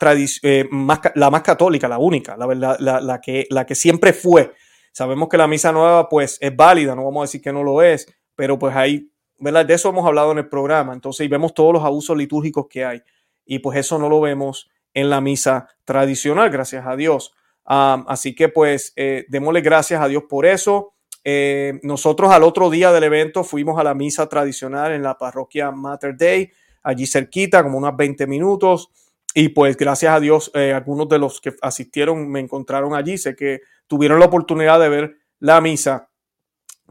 eh, 0.43 0.69
la 1.15 1.31
más 1.31 1.43
católica, 1.43 1.87
la 1.87 1.99
única, 1.99 2.37
la, 2.37 2.47
verdad, 2.47 2.77
la, 2.81 3.01
la, 3.01 3.21
que, 3.21 3.47
la 3.51 3.67
que 3.67 3.75
siempre 3.75 4.13
fue. 4.15 4.55
Sabemos 4.93 5.29
que 5.29 5.37
la 5.37 5.47
misa 5.47 5.71
nueva 5.71 6.09
pues 6.09 6.39
es 6.41 6.57
válida, 6.57 6.95
no 6.95 7.05
vamos 7.05 7.21
a 7.21 7.27
decir 7.27 7.43
que 7.43 7.53
no 7.53 7.63
lo 7.63 7.83
es, 7.83 8.07
pero 8.35 8.59
pues 8.59 8.75
ahí, 8.75 9.13
¿verdad? 9.39 9.67
De 9.67 9.75
eso 9.75 9.91
hemos 9.91 10.07
hablado 10.07 10.33
en 10.33 10.39
el 10.39 10.49
programa. 10.49 10.95
Entonces, 10.95 11.27
y 11.27 11.29
vemos 11.29 11.53
todos 11.53 11.75
los 11.75 11.85
abusos 11.85 12.17
litúrgicos 12.17 12.67
que 12.71 12.85
hay. 12.85 13.03
Y 13.45 13.59
pues 13.59 13.79
eso 13.79 13.99
no 13.99 14.09
lo 14.09 14.21
vemos 14.21 14.71
en 14.99 15.11
la 15.11 15.21
misa 15.21 15.69
tradicional, 15.85 16.51
gracias 16.51 16.85
a 16.87 16.97
Dios. 16.97 17.33
así 17.65 18.35
que 18.35 18.49
pues 18.49 18.93
eh, 18.97 19.27
démosle 19.29 19.61
gracias 19.61 20.01
a 20.01 20.09
Dios 20.09 20.25
por 20.29 20.45
eso. 20.45 20.95
Eh, 21.23 21.79
nosotros 21.83 22.33
al 22.33 22.43
otro 22.43 22.69
día 22.69 22.91
del 22.91 23.05
evento 23.05 23.45
fuimos 23.45 23.79
a 23.79 23.85
la 23.85 23.95
misa 23.95 24.29
tradicional 24.29 24.93
en 24.93 25.03
la 25.03 25.17
parroquia 25.17 25.71
Mater 25.71 26.17
Day, 26.17 26.51
allí 26.83 27.07
cerquita, 27.07 27.63
como 27.63 27.79
unos 27.79 27.97
20 27.97 28.27
minutos. 28.27 28.91
Y 29.35 29.51
pues 29.51 29.77
gracias 29.77 30.15
a 30.15 30.21
Dios, 30.21 30.51
eh, 30.55 30.73
algunos 30.73 31.09
de 31.09 31.19
los 31.19 31.41
que 31.41 31.55
asistieron 31.63 32.29
me 32.29 32.41
encontraron 32.41 32.95
allí. 32.95 33.19
Sé 33.19 33.37
que 33.37 33.61
tuvieron 33.87 34.19
la 34.19 34.27
oportunidad 34.27 34.81
de 34.81 34.89
ver 34.89 35.17
la 35.39 35.61
misa 35.61 36.09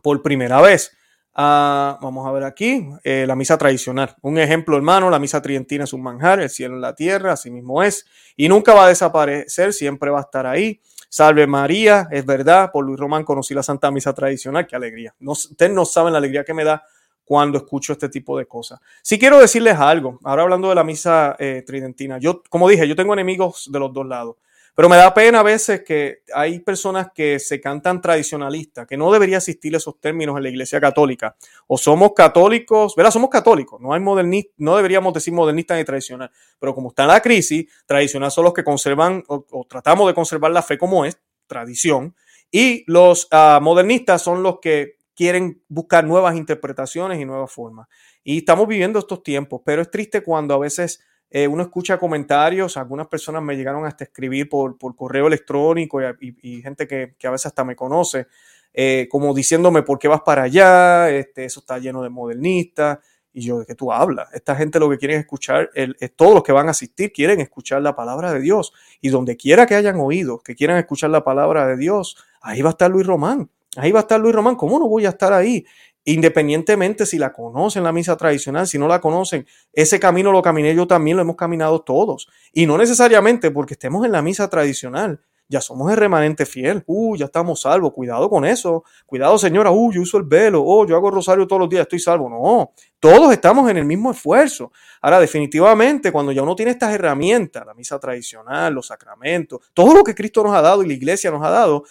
por 0.01 0.21
primera 0.21 0.61
vez. 0.61 0.96
Ah, 1.39 1.99
vamos 2.01 2.25
a 2.25 2.31
ver 2.31 2.43
aquí, 2.43 2.89
eh, 3.03 3.25
la 3.27 3.35
misa 3.35 3.59
tradicional. 3.59 4.15
Un 4.23 4.39
ejemplo, 4.39 4.75
hermano, 4.75 5.07
la 5.11 5.19
misa 5.19 5.39
trientina 5.39 5.83
es 5.83 5.93
un 5.93 6.01
manjar, 6.01 6.39
el 6.39 6.49
cielo 6.49 6.73
en 6.73 6.81
la 6.81 6.95
tierra, 6.95 7.33
así 7.33 7.51
mismo 7.51 7.83
es, 7.83 8.07
y 8.35 8.49
nunca 8.49 8.73
va 8.73 8.85
a 8.85 8.87
desaparecer, 8.87 9.71
siempre 9.71 10.09
va 10.09 10.17
a 10.17 10.21
estar 10.21 10.47
ahí. 10.47 10.81
Salve 11.09 11.45
María, 11.45 12.07
es 12.09 12.25
verdad, 12.25 12.71
por 12.71 12.83
Luis 12.83 12.99
Román 12.99 13.23
conocí 13.23 13.53
la 13.53 13.61
Santa 13.61 13.91
Misa 13.91 14.13
tradicional, 14.13 14.65
qué 14.65 14.75
alegría. 14.75 15.13
No, 15.19 15.33
ustedes 15.33 15.71
no 15.71 15.85
saben 15.85 16.13
la 16.13 16.17
alegría 16.17 16.43
que 16.43 16.55
me 16.55 16.63
da 16.63 16.83
cuando 17.23 17.59
escucho 17.59 17.93
este 17.93 18.09
tipo 18.09 18.35
de 18.35 18.47
cosas. 18.47 18.79
Si 19.03 19.19
quiero 19.19 19.37
decirles 19.37 19.77
algo, 19.77 20.19
ahora 20.23 20.41
hablando 20.41 20.69
de 20.69 20.75
la 20.75 20.83
misa 20.83 21.35
eh, 21.37 21.63
tridentina, 21.63 22.17
yo, 22.17 22.41
como 22.49 22.67
dije, 22.67 22.87
yo 22.87 22.95
tengo 22.95 23.13
enemigos 23.13 23.69
de 23.71 23.77
los 23.77 23.93
dos 23.93 24.07
lados. 24.07 24.37
Pero 24.77 24.89
me 24.89 24.95
da 24.95 25.11
pena 25.11 25.39
a 25.39 25.43
veces 25.43 25.81
que 25.83 26.19
hay 26.31 26.59
personas 26.59 27.07
que 27.11 27.39
se 27.39 27.59
cantan 27.59 27.99
tradicionalistas, 27.99 28.85
que 28.85 28.95
no 28.95 29.11
debería 29.11 29.37
existir 29.37 29.73
esos 29.73 29.99
términos 29.99 30.37
en 30.37 30.43
la 30.43 30.49
iglesia 30.49 30.79
católica. 30.79 31.35
O 31.65 31.79
somos 31.79 32.11
católicos, 32.13 32.95
¿verdad? 32.95 33.09
Somos 33.09 33.31
católicos, 33.31 33.81
no 33.81 33.91
hay 33.91 33.99
modernista, 33.99 34.53
no 34.57 34.75
deberíamos 34.75 35.15
decir 35.15 35.33
modernista 35.33 35.75
ni 35.75 35.83
tradicional. 35.83 36.29
Pero 36.59 36.75
como 36.75 36.89
está 36.89 37.07
la 37.07 37.19
crisis, 37.21 37.65
tradicional 37.87 38.29
son 38.29 38.43
los 38.43 38.53
que 38.53 38.63
conservan 38.63 39.23
o, 39.27 39.65
tratamos 39.67 40.09
de 40.09 40.13
conservar 40.13 40.51
la 40.51 40.61
fe 40.61 40.77
como 40.77 41.05
es, 41.05 41.19
tradición. 41.47 42.15
Y 42.51 42.83
los 42.85 43.27
ah, 43.31 43.57
modernistas 43.59 44.21
son 44.21 44.43
los 44.43 44.59
que 44.59 44.97
quieren 45.15 45.59
buscar 45.69 46.05
nuevas 46.05 46.35
interpretaciones 46.35 47.19
y 47.19 47.25
nuevas 47.25 47.51
formas. 47.51 47.87
Y 48.23 48.37
estamos 48.37 48.67
viviendo 48.67 48.99
estos 48.99 49.23
tiempos, 49.23 49.61
pero 49.65 49.81
es 49.81 49.89
triste 49.89 50.21
cuando 50.21 50.53
a 50.53 50.59
veces 50.59 51.03
eh, 51.29 51.47
uno 51.47 51.63
escucha 51.63 51.99
comentarios, 51.99 52.77
algunas 52.77 53.07
personas 53.07 53.43
me 53.43 53.55
llegaron 53.55 53.85
hasta 53.85 54.05
escribir 54.05 54.47
por, 54.47 54.77
por 54.77 54.95
correo 54.95 55.27
electrónico 55.27 55.99
y, 56.21 56.61
gente 56.61 56.87
que, 56.87 57.15
que, 57.17 57.27
a 57.27 57.31
veces 57.31 57.47
hasta 57.47 57.65
me 57.65 57.75
conoce, 57.75 58.27
eh, 58.73 59.07
como 59.09 59.33
diciéndome 59.33 59.83
por 59.83 59.99
qué 59.99 60.07
vas 60.07 60.21
para 60.21 60.43
allá, 60.43 61.09
este, 61.09 61.45
eso 61.45 61.59
está 61.59 61.79
lleno 61.79 62.01
de 62.03 62.09
modernistas. 62.09 62.99
Y 63.33 63.41
yo, 63.41 63.59
¿de 63.59 63.65
qué 63.67 63.75
tú 63.75 63.91
hablas? 63.91 64.33
Esta 64.33 64.55
gente 64.55 64.79
lo 64.79 64.89
que 64.89 64.97
quieren 64.97 65.19
escuchar, 65.19 65.69
el, 65.75 65.95
todos 66.15 66.33
los 66.33 66.43
que 66.43 66.51
van 66.51 66.69
a 66.69 66.71
asistir 66.71 67.11
quieren 67.11 67.39
escuchar 67.39 67.81
la 67.81 67.95
palabra 67.95 68.33
de 68.33 68.39
Dios. 68.39 68.73
Y 68.99 69.09
donde 69.09 69.35
quiera 69.37 69.67
que 69.67 69.75
hayan 69.75 69.99
oído, 69.99 70.39
que 70.39 70.55
quieran 70.55 70.77
escuchar 70.77 71.11
la 71.11 71.23
palabra 71.23 71.67
de 71.67 71.77
Dios, 71.77 72.17
ahí 72.41 72.61
va 72.61 72.69
a 72.69 72.71
estar 72.71 72.89
Luis 72.89 73.05
Román. 73.05 73.49
Ahí 73.75 73.91
va 73.91 73.99
a 73.99 74.01
estar 74.01 74.19
Luis 74.19 74.33
Román. 74.33 74.55
¿Cómo 74.55 74.79
no 74.79 74.87
voy 74.87 75.05
a 75.05 75.09
estar 75.09 75.33
ahí? 75.33 75.65
Independientemente 76.09 77.05
si 77.05 77.17
la 77.17 77.33
conocen 77.33 77.83
la 77.83 77.91
misa 77.91 78.15
tradicional, 78.15 78.65
si 78.65 78.79
no 78.79 78.87
la 78.87 79.01
conocen, 79.01 79.45
ese 79.73 79.99
camino 79.99 80.31
lo 80.31 80.41
caminé 80.41 80.73
yo 80.73 80.87
también, 80.87 81.17
lo 81.17 81.23
hemos 81.23 81.35
caminado 81.35 81.81
todos. 81.81 82.29
Y 82.53 82.65
no 82.65 82.77
necesariamente 82.77 83.51
porque 83.51 83.73
estemos 83.73 84.05
en 84.05 84.13
la 84.13 84.21
misa 84.21 84.49
tradicional, 84.49 85.19
ya 85.49 85.59
somos 85.59 85.91
el 85.91 85.97
remanente 85.97 86.45
fiel, 86.45 86.81
uh, 86.85 87.17
ya 87.17 87.25
estamos 87.25 87.59
salvos, 87.59 87.91
cuidado 87.91 88.29
con 88.29 88.45
eso, 88.45 88.85
cuidado 89.05 89.37
señora, 89.37 89.69
uh, 89.69 89.91
yo 89.91 90.01
uso 90.01 90.17
el 90.17 90.23
velo, 90.23 90.63
oh, 90.65 90.87
yo 90.87 90.95
hago 90.95 91.11
rosario 91.11 91.45
todos 91.45 91.59
los 91.59 91.69
días, 91.69 91.81
estoy 91.81 91.99
salvo, 91.99 92.29
no, 92.29 92.71
todos 93.01 93.33
estamos 93.33 93.69
en 93.69 93.75
el 93.75 93.83
mismo 93.83 94.11
esfuerzo. 94.11 94.71
Ahora, 95.01 95.19
definitivamente, 95.19 96.13
cuando 96.13 96.31
ya 96.31 96.41
uno 96.41 96.55
tiene 96.55 96.71
estas 96.71 96.93
herramientas, 96.93 97.65
la 97.65 97.73
misa 97.73 97.99
tradicional, 97.99 98.73
los 98.73 98.87
sacramentos, 98.87 99.59
todo 99.73 99.93
lo 99.93 100.05
que 100.05 100.15
Cristo 100.15 100.41
nos 100.41 100.55
ha 100.55 100.61
dado 100.61 100.83
y 100.83 100.87
la 100.87 100.93
iglesia 100.93 101.31
nos 101.31 101.43
ha 101.43 101.49
dado, 101.49 101.83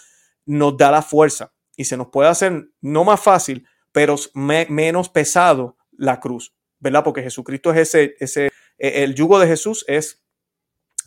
nos 0.47 0.75
da 0.75 0.89
la 0.89 1.03
fuerza 1.03 1.51
y 1.75 1.85
se 1.85 1.95
nos 1.95 2.07
puede 2.07 2.29
hacer 2.29 2.67
no 2.81 3.03
más 3.03 3.19
fácil, 3.19 3.63
pero 3.97 4.15
menos 4.35 5.09
pesado 5.09 5.75
la 5.97 6.19
cruz, 6.19 6.53
¿verdad? 6.77 7.03
Porque 7.03 7.23
Jesucristo 7.23 7.71
es 7.71 7.77
ese, 7.79 8.15
ese, 8.19 8.51
e, 8.77 9.03
el 9.03 9.15
yugo 9.15 9.39
de 9.39 9.47
Jesús 9.47 9.83
es 9.87 10.23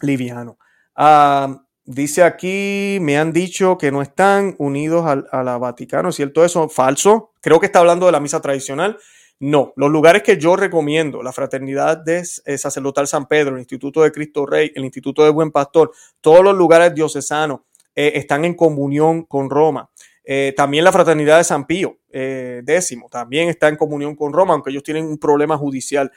liviano. 0.01 0.59
Ah, 0.97 1.63
Dice 1.85 2.25
aquí, 2.25 2.99
me 3.01 3.17
han 3.17 3.33
dicho 3.33 3.79
que 3.79 3.93
no 3.93 4.03
están 4.03 4.57
unidos 4.59 5.07
a, 5.07 5.43
la 5.45 5.57
Vaticano, 5.59 6.11
¿cierto 6.11 6.45
eso? 6.45 6.69
Falso. 6.69 7.33
Creo 7.41 7.61
que 7.61 7.67
está 7.67 7.79
hablando 7.79 8.07
de 8.07 8.13
la 8.13 8.21
misa 8.21 8.41
tradicional. 8.41 8.99
No, 9.39 9.73
los 9.77 9.89
lugares 9.89 10.25
que 10.25 10.37
yo 10.37 10.57
recomiendo, 10.57 11.23
la 11.23 11.33
Fraternidad 11.33 11.97
de 11.97 12.25
eh, 12.45 12.59
Sacerdotal 12.59 13.07
San 13.07 13.27
Pedro, 13.27 13.55
el 13.55 13.61
Instituto 13.61 14.03
de 14.03 14.11
Cristo 14.11 14.47
Rey, 14.47 14.73
el 14.75 14.85
Instituto 14.85 15.23
de 15.25 15.31
Buen 15.31 15.53
Pastor, 15.53 15.93
todos 16.21 16.43
los 16.43 16.57
lugares 16.57 16.93
diocesanos 16.93 17.61
eh, 17.95 18.13
están 18.17 18.45
en 18.45 18.55
comunión 18.55 19.25
con 19.25 19.49
Roma. 19.49 19.91
Eh, 20.25 20.53
también 20.57 20.85
la 20.85 20.93
Fraternidad 20.93 21.39
de 21.39 21.45
San 21.45 21.67
Pío 21.67 21.99
X 22.13 22.97
también 23.11 23.49
está 23.49 23.69
en 23.69 23.77
comunión 23.77 24.15
con 24.15 24.33
Roma, 24.33 24.55
aunque 24.55 24.71
ellos 24.71 24.83
tienen 24.83 25.07
un 25.07 25.19
problema 25.19 25.57
judicial 25.57 26.11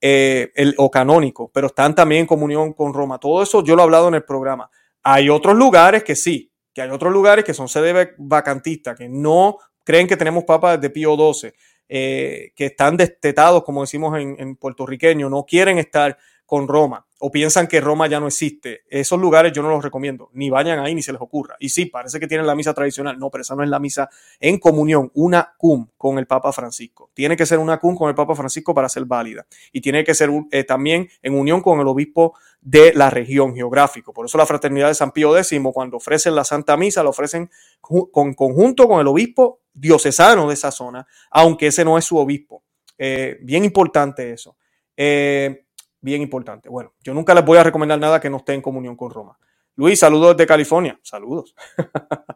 el, 0.00 0.74
o 0.78 0.90
canónico, 0.90 1.50
pero 1.52 1.66
están 1.66 1.94
también 1.94 2.22
en 2.22 2.26
comunión 2.26 2.72
con 2.72 2.94
Roma. 2.94 3.18
Todo 3.18 3.42
eso 3.42 3.62
yo 3.62 3.76
lo 3.76 3.82
he 3.82 3.84
hablado 3.84 4.08
en 4.08 4.14
el 4.14 4.24
programa. 4.24 4.70
Hay 5.02 5.28
otros 5.28 5.56
lugares 5.56 6.04
que 6.04 6.16
sí, 6.16 6.50
que 6.72 6.82
hay 6.82 6.90
otros 6.90 7.12
lugares 7.12 7.44
que 7.44 7.54
son 7.54 7.68
sede 7.68 8.14
vacantista, 8.16 8.94
que 8.94 9.08
no 9.08 9.58
creen 9.84 10.06
que 10.06 10.16
tenemos 10.16 10.44
papas 10.44 10.80
de 10.80 10.90
Pío 10.90 11.16
XII, 11.16 11.52
eh, 11.88 12.52
que 12.54 12.66
están 12.66 12.96
destetados, 12.96 13.64
como 13.64 13.80
decimos 13.80 14.16
en, 14.18 14.36
en 14.38 14.56
puertorriqueño, 14.56 15.28
no 15.28 15.44
quieren 15.44 15.78
estar 15.78 16.16
con 16.50 16.66
Roma 16.66 17.06
o 17.20 17.30
piensan 17.30 17.68
que 17.68 17.80
Roma 17.80 18.08
ya 18.08 18.18
no 18.18 18.26
existe, 18.26 18.80
esos 18.88 19.20
lugares 19.20 19.52
yo 19.52 19.62
no 19.62 19.68
los 19.68 19.84
recomiendo, 19.84 20.30
ni 20.32 20.50
vayan 20.50 20.80
ahí 20.80 20.96
ni 20.96 21.02
se 21.02 21.12
les 21.12 21.20
ocurra. 21.20 21.54
Y 21.60 21.68
sí, 21.68 21.86
parece 21.86 22.18
que 22.18 22.26
tienen 22.26 22.44
la 22.44 22.56
misa 22.56 22.74
tradicional, 22.74 23.20
no, 23.20 23.30
pero 23.30 23.42
esa 23.42 23.54
no 23.54 23.62
es 23.62 23.68
la 23.68 23.78
misa 23.78 24.10
en 24.40 24.58
comunión, 24.58 25.12
una 25.14 25.54
cum 25.56 25.86
con 25.96 26.18
el 26.18 26.26
Papa 26.26 26.50
Francisco. 26.52 27.12
Tiene 27.14 27.36
que 27.36 27.46
ser 27.46 27.60
una 27.60 27.78
cum 27.78 27.94
con 27.94 28.08
el 28.08 28.16
Papa 28.16 28.34
Francisco 28.34 28.74
para 28.74 28.88
ser 28.88 29.04
válida 29.04 29.46
y 29.70 29.80
tiene 29.80 30.02
que 30.02 30.12
ser 30.12 30.28
eh, 30.50 30.64
también 30.64 31.08
en 31.22 31.34
unión 31.34 31.60
con 31.60 31.78
el 31.78 31.86
obispo 31.86 32.34
de 32.60 32.94
la 32.96 33.10
región 33.10 33.54
geográfico. 33.54 34.12
Por 34.12 34.26
eso 34.26 34.36
la 34.36 34.44
fraternidad 34.44 34.88
de 34.88 34.94
San 34.94 35.12
Pío 35.12 35.36
X, 35.36 35.56
cuando 35.72 35.98
ofrecen 35.98 36.34
la 36.34 36.42
Santa 36.42 36.76
Misa, 36.76 37.04
la 37.04 37.10
ofrecen 37.10 37.48
con 37.80 38.34
conjunto 38.34 38.88
con 38.88 38.98
el 38.98 39.06
obispo 39.06 39.60
diocesano 39.72 40.48
de 40.48 40.54
esa 40.54 40.72
zona, 40.72 41.06
aunque 41.30 41.68
ese 41.68 41.84
no 41.84 41.96
es 41.96 42.04
su 42.04 42.16
obispo. 42.16 42.64
Eh, 42.98 43.38
bien 43.42 43.64
importante 43.64 44.32
eso. 44.32 44.56
Eh, 44.96 45.66
bien 46.00 46.22
importante. 46.22 46.68
Bueno, 46.68 46.92
yo 47.02 47.14
nunca 47.14 47.34
les 47.34 47.44
voy 47.44 47.58
a 47.58 47.64
recomendar 47.64 47.98
nada 47.98 48.20
que 48.20 48.30
no 48.30 48.38
esté 48.38 48.54
en 48.54 48.62
comunión 48.62 48.96
con 48.96 49.10
Roma. 49.10 49.38
Luis, 49.76 49.98
saludos 49.98 50.36
desde 50.36 50.46
California. 50.46 50.98
Saludos. 51.02 51.54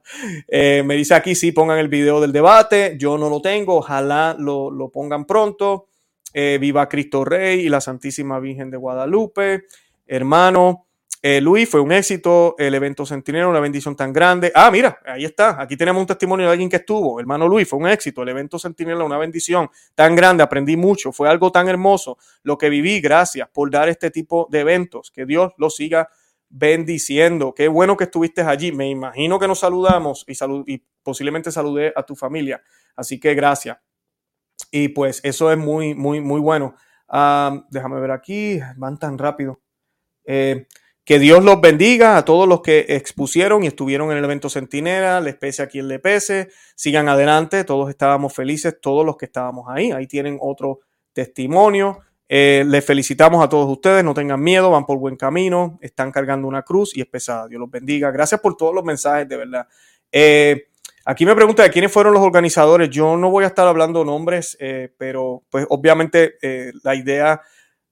Eh, 0.49 0.83
me 0.85 0.97
dice 0.97 1.15
aquí, 1.15 1.35
sí, 1.35 1.51
pongan 1.51 1.79
el 1.79 1.89
video 1.89 2.21
del 2.21 2.31
debate. 2.31 2.97
Yo 2.99 3.17
no 3.17 3.31
lo 3.31 3.41
tengo. 3.41 3.77
Ojalá 3.77 4.37
lo, 4.39 4.91
pongan 4.93 5.25
pronto. 5.25 5.87
Eh, 6.35 6.59
viva 6.61 6.91
Cristo 6.91 7.25
Rey 7.25 7.61
y 7.61 7.71
la 7.71 7.81
Santísima 7.81 8.39
Virgen 8.39 8.71
de 8.71 8.77
Guadalupe. 8.77 9.65
Hermano, 10.07 10.84
eh, 11.27 11.41
Luis, 11.41 11.67
fue 11.71 11.81
un 11.81 11.91
éxito 11.91 12.55
el 12.59 12.75
evento 12.75 13.07
Centinela, 13.07 13.49
una 13.49 13.59
bendición 13.59 13.97
tan 13.97 14.13
grande. 14.13 14.53
Ah, 14.55 14.71
mira, 14.71 14.99
ahí 15.07 15.25
está. 15.25 15.59
Aquí 15.59 15.75
tenemos 15.75 15.99
un 16.03 16.07
testimonio 16.07 16.45
de 16.45 16.53
alguien 16.53 16.69
que 16.69 16.77
estuvo. 16.77 17.19
Hermano 17.19 17.49
Luis, 17.49 17.67
fue 17.67 17.79
un 17.79 17.89
éxito 17.89 18.23
el 18.23 18.29
evento 18.29 18.59
Centinela, 18.59 19.03
una 19.05 19.17
bendición 19.17 19.71
tan 19.95 20.15
grande. 20.15 20.43
Aprendí 20.43 20.77
mucho. 20.77 21.13
Fue 21.13 21.27
algo 21.27 21.51
tan 21.51 21.67
hermoso 21.67 22.19
lo 22.43 22.59
que 22.59 22.69
viví. 22.69 23.01
Gracias 23.01 23.49
por 23.49 23.71
dar 23.71 23.89
este 23.89 24.11
tipo 24.11 24.49
de 24.51 24.61
eventos. 24.61 25.11
Que 25.11 25.25
Dios 25.25 25.55
lo 25.57 25.71
siga 25.71 26.11
bendiciendo. 26.51 27.55
Qué 27.55 27.69
bueno 27.69 27.97
que 27.97 28.05
estuviste 28.05 28.43
allí. 28.43 28.71
Me 28.71 28.91
imagino 28.91 29.39
que 29.39 29.49
nos 29.49 29.61
saludamos 29.61 30.27
y, 30.29 30.35
y 30.75 30.85
posiblemente 31.03 31.51
saludé 31.51 31.91
a 31.97 32.03
tu 32.03 32.15
familia. 32.15 32.63
Así 32.97 33.19
que 33.19 33.33
gracias. 33.33 33.79
Y 34.71 34.89
pues 34.89 35.23
eso 35.25 35.51
es 35.51 35.57
muy, 35.57 35.95
muy, 35.95 36.21
muy 36.21 36.43
bueno. 36.43 36.75
Ah, 37.09 37.65
déjame 37.71 37.99
ver 37.99 38.11
aquí. 38.11 38.61
Van 38.77 38.99
tan 38.99 39.17
rápido. 39.17 39.63
Eh, 40.27 40.67
que 41.05 41.19
Dios 41.19 41.45
los 41.45 41.61
bendiga 41.61 42.17
a 42.17 42.25
todos 42.25 42.49
los 42.49 42.63
que 42.63 42.87
expusieron 42.89 43.63
y 43.63 43.67
estuvieron 43.67 44.11
en 44.11 44.19
el 44.19 44.25
evento 44.25 44.49
Centinela, 44.49 45.21
les 45.21 45.37
pese 45.37 45.63
a 45.63 45.67
quien 45.67 45.87
le 45.87 45.99
pese, 45.99 46.49
sigan 46.75 47.09
adelante, 47.09 47.65
todos 47.65 47.91
estábamos 47.91 48.33
felices, 48.35 48.79
todos 48.81 49.05
los 49.05 49.17
que 49.17 49.27
estábamos 49.27 49.67
ahí, 49.69 49.93
ahí 49.93 50.07
tienen 50.07 50.39
otro 50.41 50.81
testimonio. 51.13 52.01
Eh, 52.27 52.65
les 52.67 52.83
felicitamos 52.83 53.45
a 53.45 53.51
todos 53.51 53.71
ustedes, 53.71 54.03
no 54.03 54.15
tengan 54.15 54.41
miedo, 54.41 54.71
van 54.71 54.87
por 54.87 54.99
buen 54.99 55.17
camino, 55.17 55.79
están 55.83 56.11
cargando 56.11 56.49
una 56.49 56.63
cruz 56.63 56.97
y 56.97 57.03
es 57.03 57.07
pesada. 57.07 57.49
Dios 57.49 57.61
los 57.61 57.71
bendiga. 57.71 58.11
Gracias 58.11 58.41
por 58.41 58.57
todos 58.57 58.75
los 58.75 58.83
mensajes, 58.83 59.29
de 59.29 59.37
verdad. 59.37 59.69
Eh, 60.11 60.69
aquí 61.05 61.27
me 61.27 61.35
pregunta 61.35 61.63
de 61.65 61.71
quiénes 61.71 61.93
fueron 61.93 62.15
los 62.15 62.23
organizadores. 62.23 62.89
Yo 62.89 63.19
no 63.19 63.31
voy 63.31 63.45
a 63.45 63.49
estar 63.49 63.69
hablando 63.69 64.07
nombres, 64.07 64.57
eh, 64.59 64.89
pero 64.97 65.43
pues 65.51 65.67
obviamente 65.69 66.37
la 66.83 66.95
idea 66.95 67.43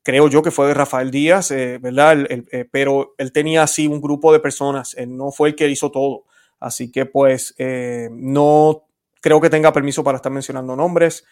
creo 0.03 0.29
yo 0.29 0.43
que 0.43 0.51
fue 0.51 0.67
de 0.69 0.75
Rafael 0.75 1.11
Díaz, 1.11 1.51
eh, 1.51 1.79
¿verdad? 1.81 2.27
Eh, 2.29 2.69
pero 2.71 3.15
él 3.19 3.33
tenía 3.33 3.63
así 3.63 3.87
un 3.87 4.01
grupo 4.01 4.33
de 4.33 4.41
personas, 4.41 4.95
él 4.95 5.17
no 5.17 5.31
fue 5.31 5.51
el 5.51 5.55
que 5.55 5.69
hizo 5.69 5.91
todo. 5.91 6.25
Así 6.59 6.91
que 6.93 7.07
pues 7.07 7.55
eh, 7.59 8.09
no 8.13 8.85
creo 9.21 9.41
que 9.41 9.51
tenga 9.51 9.73
permiso 9.73 10.05
para 10.05 10.17
estar 10.17 10.31
mencionando 10.31 10.77
nombres, 10.77 11.25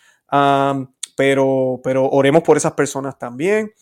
pero, 1.16 1.81
pero 1.83 2.09
oremos 2.09 2.43
por 2.43 2.57
esas 2.57 2.73
personas 2.73 3.18
también. 3.18 3.73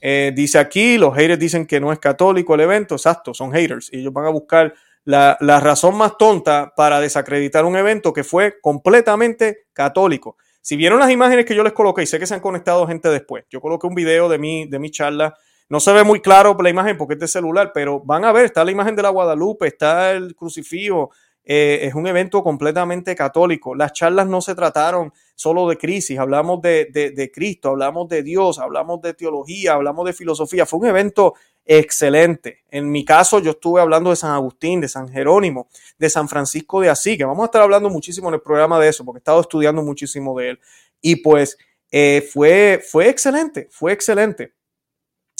dice 0.00 0.58
aquí, 0.58 0.98
los 0.98 1.14
haters 1.14 1.38
dicen 1.38 1.66
que 1.66 1.80
no 1.80 1.92
es 1.92 1.98
católico 1.98 2.54
el 2.54 2.60
evento, 2.60 2.94
exacto, 2.94 3.34
son 3.34 3.52
haters 3.52 3.92
y 3.92 4.00
ellos 4.00 4.12
van 4.12 4.26
a 4.26 4.30
buscar 4.30 4.72
la, 5.04 5.36
la 5.40 5.60
razón 5.60 5.96
más 5.96 6.16
tonta 6.16 6.72
para 6.76 7.00
desacreditar 7.00 7.64
un 7.64 7.76
evento 7.76 8.12
que 8.12 8.24
fue 8.24 8.60
completamente 8.60 9.66
católico. 9.72 10.36
Si 10.66 10.74
vieron 10.74 10.98
las 10.98 11.12
imágenes 11.12 11.44
que 11.44 11.54
yo 11.54 11.62
les 11.62 11.72
coloqué, 11.72 12.02
y 12.02 12.06
sé 12.06 12.18
que 12.18 12.26
se 12.26 12.34
han 12.34 12.40
conectado 12.40 12.88
gente 12.88 13.08
después, 13.08 13.44
yo 13.48 13.60
coloqué 13.60 13.86
un 13.86 13.94
video 13.94 14.28
de 14.28 14.36
mi, 14.36 14.66
de 14.66 14.80
mi 14.80 14.90
charla. 14.90 15.32
No 15.68 15.78
se 15.78 15.92
ve 15.92 16.02
muy 16.02 16.20
claro 16.20 16.56
la 16.60 16.68
imagen 16.68 16.98
porque 16.98 17.14
es 17.14 17.20
de 17.20 17.28
celular, 17.28 17.70
pero 17.72 18.00
van 18.00 18.24
a 18.24 18.32
ver, 18.32 18.46
está 18.46 18.64
la 18.64 18.72
imagen 18.72 18.96
de 18.96 19.02
la 19.04 19.10
Guadalupe, 19.10 19.68
está 19.68 20.10
el 20.10 20.34
crucifijo. 20.34 21.12
Eh, 21.48 21.78
es 21.82 21.94
un 21.94 22.08
evento 22.08 22.42
completamente 22.42 23.14
católico. 23.14 23.74
Las 23.76 23.92
charlas 23.92 24.26
no 24.26 24.40
se 24.40 24.56
trataron 24.56 25.12
solo 25.36 25.68
de 25.68 25.78
crisis, 25.78 26.18
hablamos 26.18 26.60
de, 26.60 26.88
de, 26.92 27.12
de 27.12 27.30
Cristo, 27.30 27.68
hablamos 27.70 28.08
de 28.08 28.24
Dios, 28.24 28.58
hablamos 28.58 29.00
de 29.00 29.14
teología, 29.14 29.74
hablamos 29.74 30.04
de 30.06 30.12
filosofía. 30.12 30.66
Fue 30.66 30.80
un 30.80 30.86
evento 30.86 31.34
excelente. 31.64 32.64
En 32.68 32.90
mi 32.90 33.04
caso, 33.04 33.38
yo 33.38 33.52
estuve 33.52 33.80
hablando 33.80 34.10
de 34.10 34.16
San 34.16 34.32
Agustín, 34.32 34.80
de 34.80 34.88
San 34.88 35.08
Jerónimo, 35.08 35.68
de 35.98 36.10
San 36.10 36.28
Francisco 36.28 36.80
de 36.80 36.90
Asís, 36.90 37.16
que 37.16 37.24
vamos 37.24 37.42
a 37.42 37.46
estar 37.46 37.62
hablando 37.62 37.90
muchísimo 37.90 38.28
en 38.28 38.34
el 38.34 38.40
programa 38.40 38.80
de 38.80 38.88
eso, 38.88 39.04
porque 39.04 39.18
he 39.18 39.20
estado 39.20 39.40
estudiando 39.40 39.82
muchísimo 39.82 40.36
de 40.38 40.50
él. 40.50 40.60
Y 41.00 41.16
pues 41.16 41.58
eh, 41.92 42.28
fue, 42.32 42.82
fue 42.84 43.08
excelente, 43.08 43.68
fue 43.70 43.92
excelente. 43.92 44.54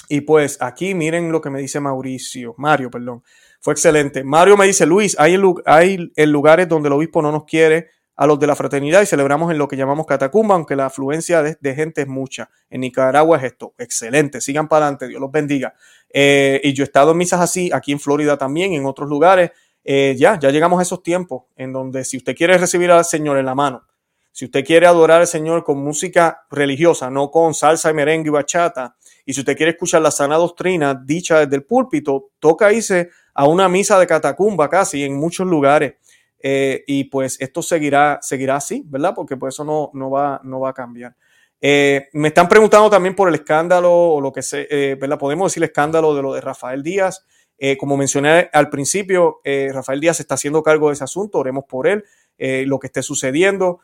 Y 0.08 0.20
pues 0.20 0.58
aquí 0.60 0.94
miren 0.94 1.32
lo 1.32 1.40
que 1.40 1.50
me 1.50 1.60
dice 1.60 1.80
Mauricio, 1.80 2.54
Mario, 2.58 2.90
perdón. 2.90 3.24
Fue 3.66 3.72
excelente. 3.72 4.22
Mario 4.22 4.56
me 4.56 4.64
dice, 4.64 4.86
Luis, 4.86 5.16
hay, 5.18 5.34
en 6.14 6.30
lugares 6.30 6.68
donde 6.68 6.86
el 6.86 6.92
obispo 6.92 7.20
no 7.20 7.32
nos 7.32 7.42
quiere 7.46 7.88
a 8.14 8.24
los 8.24 8.38
de 8.38 8.46
la 8.46 8.54
fraternidad 8.54 9.02
y 9.02 9.06
celebramos 9.06 9.50
en 9.50 9.58
lo 9.58 9.66
que 9.66 9.76
llamamos 9.76 10.06
catacumba, 10.06 10.54
aunque 10.54 10.76
la 10.76 10.86
afluencia 10.86 11.42
de, 11.42 11.74
gente 11.74 12.02
es 12.02 12.06
mucha. 12.06 12.48
En 12.70 12.82
Nicaragua 12.82 13.38
es 13.38 13.42
esto. 13.42 13.74
Excelente. 13.76 14.40
Sigan 14.40 14.68
para 14.68 14.84
adelante. 14.84 15.08
Dios 15.08 15.20
los 15.20 15.32
bendiga. 15.32 15.74
Eh, 16.14 16.60
y 16.62 16.74
yo 16.74 16.84
he 16.84 16.86
estado 16.86 17.10
en 17.10 17.16
misas 17.16 17.40
así, 17.40 17.68
aquí 17.74 17.90
en 17.90 17.98
Florida 17.98 18.38
también, 18.38 18.72
en 18.72 18.86
otros 18.86 19.08
lugares. 19.08 19.50
Eh, 19.82 20.14
ya, 20.16 20.38
ya 20.38 20.50
llegamos 20.50 20.78
a 20.78 20.82
esos 20.82 21.02
tiempos 21.02 21.46
en 21.56 21.72
donde 21.72 22.04
si 22.04 22.18
usted 22.18 22.36
quiere 22.36 22.56
recibir 22.58 22.92
al 22.92 23.04
Señor 23.04 23.36
en 23.36 23.46
la 23.46 23.56
mano, 23.56 23.82
si 24.30 24.44
usted 24.44 24.64
quiere 24.64 24.86
adorar 24.86 25.22
al 25.22 25.26
Señor 25.26 25.64
con 25.64 25.78
música 25.78 26.46
religiosa, 26.52 27.10
no 27.10 27.32
con 27.32 27.52
salsa 27.52 27.90
y 27.90 27.94
merengue 27.94 28.28
y 28.28 28.30
bachata, 28.30 28.94
Y 29.26 29.34
si 29.34 29.40
usted 29.40 29.56
quiere 29.56 29.72
escuchar 29.72 30.00
la 30.00 30.12
sana 30.12 30.36
doctrina 30.36 30.94
dicha 30.94 31.40
desde 31.40 31.56
el 31.56 31.64
púlpito, 31.64 32.30
toca 32.38 32.72
irse 32.72 33.10
a 33.34 33.46
una 33.46 33.68
misa 33.68 33.98
de 33.98 34.06
catacumba 34.06 34.70
casi 34.70 35.02
en 35.02 35.16
muchos 35.16 35.46
lugares. 35.46 35.94
Eh, 36.38 36.84
y 36.86 37.04
pues 37.04 37.36
esto 37.40 37.60
seguirá, 37.60 38.20
seguirá 38.22 38.56
así, 38.56 38.84
¿verdad? 38.86 39.14
Porque 39.16 39.36
pues 39.36 39.54
eso 39.54 39.64
no, 39.64 39.90
no, 39.94 40.10
va, 40.10 40.40
no 40.44 40.60
va 40.60 40.70
a 40.70 40.72
cambiar. 40.72 41.16
Eh, 41.60 42.08
me 42.12 42.28
están 42.28 42.48
preguntando 42.48 42.88
también 42.88 43.16
por 43.16 43.28
el 43.28 43.34
escándalo 43.34 43.92
o 43.92 44.20
lo 44.20 44.32
que 44.32 44.42
sé, 44.42 44.68
eh, 44.70 44.94
¿verdad? 44.94 45.18
Podemos 45.18 45.50
decir 45.50 45.62
el 45.62 45.70
escándalo 45.70 46.14
de 46.14 46.22
lo 46.22 46.34
de 46.34 46.40
Rafael 46.40 46.84
Díaz. 46.84 47.26
como 47.80 47.96
mencioné 47.96 48.48
al 48.52 48.68
principio, 48.68 49.40
Rafael 49.72 49.98
Díaz 49.98 50.20
está 50.20 50.34
haciendo 50.34 50.62
cargo 50.62 50.88
de 50.88 50.92
ese 50.92 51.04
asunto, 51.04 51.38
oremos 51.38 51.64
por 51.64 51.88
él, 51.88 52.04
lo 52.66 52.78
que 52.78 52.88
esté 52.88 53.02
sucediendo. 53.02 53.80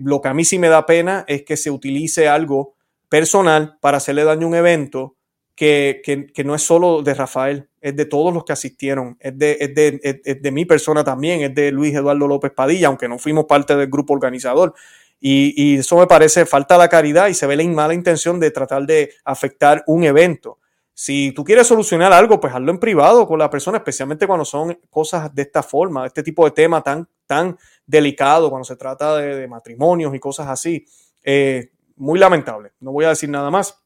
lo 0.00 0.20
que 0.20 0.28
a 0.28 0.34
mí 0.34 0.44
sí 0.44 0.58
me 0.58 0.68
da 0.68 0.84
pena 0.84 1.24
es 1.28 1.44
que 1.44 1.56
se 1.56 1.70
utilice 1.70 2.28
algo 2.28 2.73
personal 3.14 3.78
para 3.80 3.98
hacerle 3.98 4.24
daño 4.24 4.46
a 4.46 4.48
un 4.48 4.56
evento 4.56 5.14
que, 5.54 6.02
que, 6.04 6.42
no 6.42 6.56
es 6.56 6.62
solo 6.62 7.00
de 7.00 7.14
Rafael, 7.14 7.68
es 7.80 7.94
de 7.94 8.06
todos 8.06 8.34
los 8.34 8.44
que 8.44 8.52
asistieron, 8.52 9.16
es 9.20 9.38
de, 9.38 9.56
es 9.60 9.72
de, 9.72 10.20
es 10.24 10.42
de 10.42 10.50
mi 10.50 10.64
persona 10.64 11.04
también, 11.04 11.42
es 11.42 11.54
de 11.54 11.70
Luis 11.70 11.94
Eduardo 11.94 12.26
López 12.26 12.50
Padilla, 12.50 12.88
aunque 12.88 13.06
no 13.06 13.20
fuimos 13.20 13.44
parte 13.44 13.76
del 13.76 13.88
grupo 13.88 14.14
organizador. 14.14 14.74
Y, 15.20 15.54
y, 15.56 15.76
eso 15.76 15.96
me 15.96 16.08
parece 16.08 16.44
falta 16.44 16.76
la 16.76 16.88
caridad 16.88 17.28
y 17.28 17.34
se 17.34 17.46
ve 17.46 17.54
la 17.54 17.62
mala 17.62 17.94
intención 17.94 18.40
de 18.40 18.50
tratar 18.50 18.84
de 18.84 19.12
afectar 19.24 19.84
un 19.86 20.02
evento. 20.02 20.58
Si 20.92 21.30
tú 21.30 21.44
quieres 21.44 21.68
solucionar 21.68 22.12
algo, 22.12 22.40
pues 22.40 22.52
hazlo 22.52 22.72
en 22.72 22.80
privado 22.80 23.28
con 23.28 23.38
la 23.38 23.48
persona, 23.48 23.78
especialmente 23.78 24.26
cuando 24.26 24.44
son 24.44 24.76
cosas 24.90 25.32
de 25.32 25.42
esta 25.42 25.62
forma, 25.62 26.04
este 26.04 26.24
tipo 26.24 26.44
de 26.46 26.50
tema 26.50 26.82
tan, 26.82 27.08
tan 27.28 27.56
delicado, 27.86 28.50
cuando 28.50 28.64
se 28.64 28.74
trata 28.74 29.18
de, 29.18 29.36
de 29.36 29.46
matrimonios 29.46 30.12
y 30.16 30.18
cosas 30.18 30.48
así. 30.48 30.84
Eh, 31.22 31.70
muy 31.96 32.18
lamentable, 32.18 32.72
no 32.80 32.92
voy 32.92 33.04
a 33.04 33.10
decir 33.10 33.28
nada 33.30 33.50
más. 33.50 33.82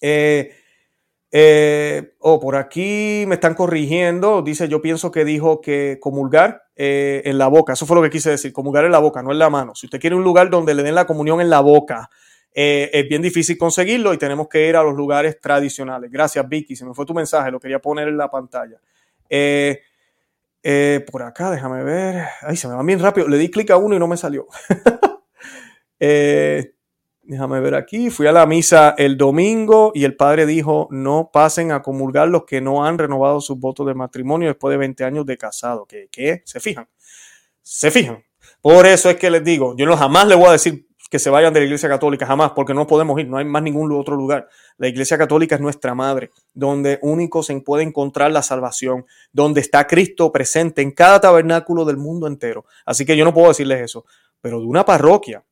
Eh, 0.00 0.54
eh, 1.32 2.14
oh, 2.18 2.40
por 2.40 2.56
aquí 2.56 3.24
me 3.26 3.36
están 3.36 3.54
corrigiendo. 3.54 4.42
Dice, 4.42 4.68
yo 4.68 4.82
pienso 4.82 5.10
que 5.12 5.24
dijo 5.24 5.60
que 5.60 5.98
comulgar 6.00 6.64
eh, 6.76 7.22
en 7.24 7.38
la 7.38 7.48
boca. 7.48 7.72
Eso 7.72 7.86
fue 7.86 7.96
lo 7.96 8.02
que 8.02 8.10
quise 8.10 8.30
decir, 8.30 8.52
comulgar 8.52 8.84
en 8.84 8.92
la 8.92 8.98
boca, 8.98 9.22
no 9.22 9.30
en 9.30 9.38
la 9.38 9.50
mano. 9.50 9.74
Si 9.74 9.86
usted 9.86 10.00
quiere 10.00 10.16
un 10.16 10.24
lugar 10.24 10.50
donde 10.50 10.74
le 10.74 10.82
den 10.82 10.94
la 10.94 11.06
comunión 11.06 11.40
en 11.40 11.50
la 11.50 11.60
boca, 11.60 12.10
eh, 12.52 12.90
es 12.92 13.08
bien 13.08 13.22
difícil 13.22 13.56
conseguirlo 13.56 14.12
y 14.12 14.18
tenemos 14.18 14.48
que 14.48 14.68
ir 14.68 14.76
a 14.76 14.82
los 14.82 14.94
lugares 14.94 15.40
tradicionales. 15.40 16.10
Gracias, 16.10 16.48
Vicky. 16.48 16.74
Se 16.74 16.84
me 16.84 16.94
fue 16.94 17.06
tu 17.06 17.14
mensaje, 17.14 17.50
lo 17.50 17.60
quería 17.60 17.78
poner 17.78 18.08
en 18.08 18.16
la 18.16 18.28
pantalla. 18.28 18.80
por 21.12 21.22
acá, 21.22 21.50
déjame 21.52 21.84
ver. 21.84 22.24
Ay, 22.42 22.56
se 22.56 22.66
me 22.66 22.74
va 22.74 22.82
bien 22.82 22.98
rápido. 22.98 23.28
Le 23.28 23.38
di 23.38 23.50
clic 23.50 23.70
a 23.70 23.76
uno 23.76 23.94
y 23.94 23.98
no 24.00 24.08
me 24.08 24.16
salió. 24.16 24.48
eh, 26.00 26.74
Déjame 27.30 27.60
ver 27.60 27.76
aquí. 27.76 28.10
Fui 28.10 28.26
a 28.26 28.32
la 28.32 28.44
misa 28.44 28.96
el 28.98 29.16
domingo 29.16 29.92
y 29.94 30.02
el 30.02 30.16
padre 30.16 30.46
dijo, 30.46 30.88
no 30.90 31.30
pasen 31.32 31.70
a 31.70 31.80
comulgar 31.80 32.26
los 32.26 32.44
que 32.44 32.60
no 32.60 32.84
han 32.84 32.98
renovado 32.98 33.40
sus 33.40 33.56
votos 33.56 33.86
de 33.86 33.94
matrimonio 33.94 34.48
después 34.48 34.72
de 34.72 34.78
20 34.78 35.04
años 35.04 35.24
de 35.26 35.38
casado. 35.38 35.86
¿Qué? 35.86 36.08
¿Qué? 36.10 36.42
¿Se 36.44 36.58
fijan? 36.58 36.88
Se 37.62 37.92
fijan. 37.92 38.24
Por 38.60 38.84
eso 38.84 39.08
es 39.10 39.16
que 39.16 39.30
les 39.30 39.44
digo, 39.44 39.76
yo 39.76 39.86
no 39.86 39.96
jamás 39.96 40.26
le 40.26 40.34
voy 40.34 40.48
a 40.48 40.52
decir 40.52 40.88
que 41.08 41.20
se 41.20 41.30
vayan 41.30 41.52
de 41.52 41.60
la 41.60 41.66
iglesia 41.66 41.88
católica, 41.88 42.26
jamás, 42.26 42.50
porque 42.50 42.74
no 42.74 42.88
podemos 42.88 43.16
ir, 43.20 43.28
no 43.28 43.38
hay 43.38 43.44
más 43.44 43.62
ningún 43.62 43.92
otro 43.92 44.16
lugar. 44.16 44.48
La 44.76 44.88
iglesia 44.88 45.16
católica 45.16 45.54
es 45.54 45.60
nuestra 45.60 45.94
madre, 45.94 46.30
donde 46.52 46.98
único 47.00 47.44
se 47.44 47.60
puede 47.60 47.84
encontrar 47.84 48.32
la 48.32 48.42
salvación, 48.42 49.06
donde 49.32 49.60
está 49.60 49.86
Cristo 49.86 50.32
presente 50.32 50.82
en 50.82 50.90
cada 50.90 51.20
tabernáculo 51.20 51.84
del 51.84 51.96
mundo 51.96 52.26
entero. 52.26 52.64
Así 52.84 53.06
que 53.06 53.16
yo 53.16 53.24
no 53.24 53.32
puedo 53.32 53.50
decirles 53.50 53.82
eso, 53.82 54.04
pero 54.40 54.58
de 54.58 54.66
una 54.66 54.84
parroquia 54.84 55.44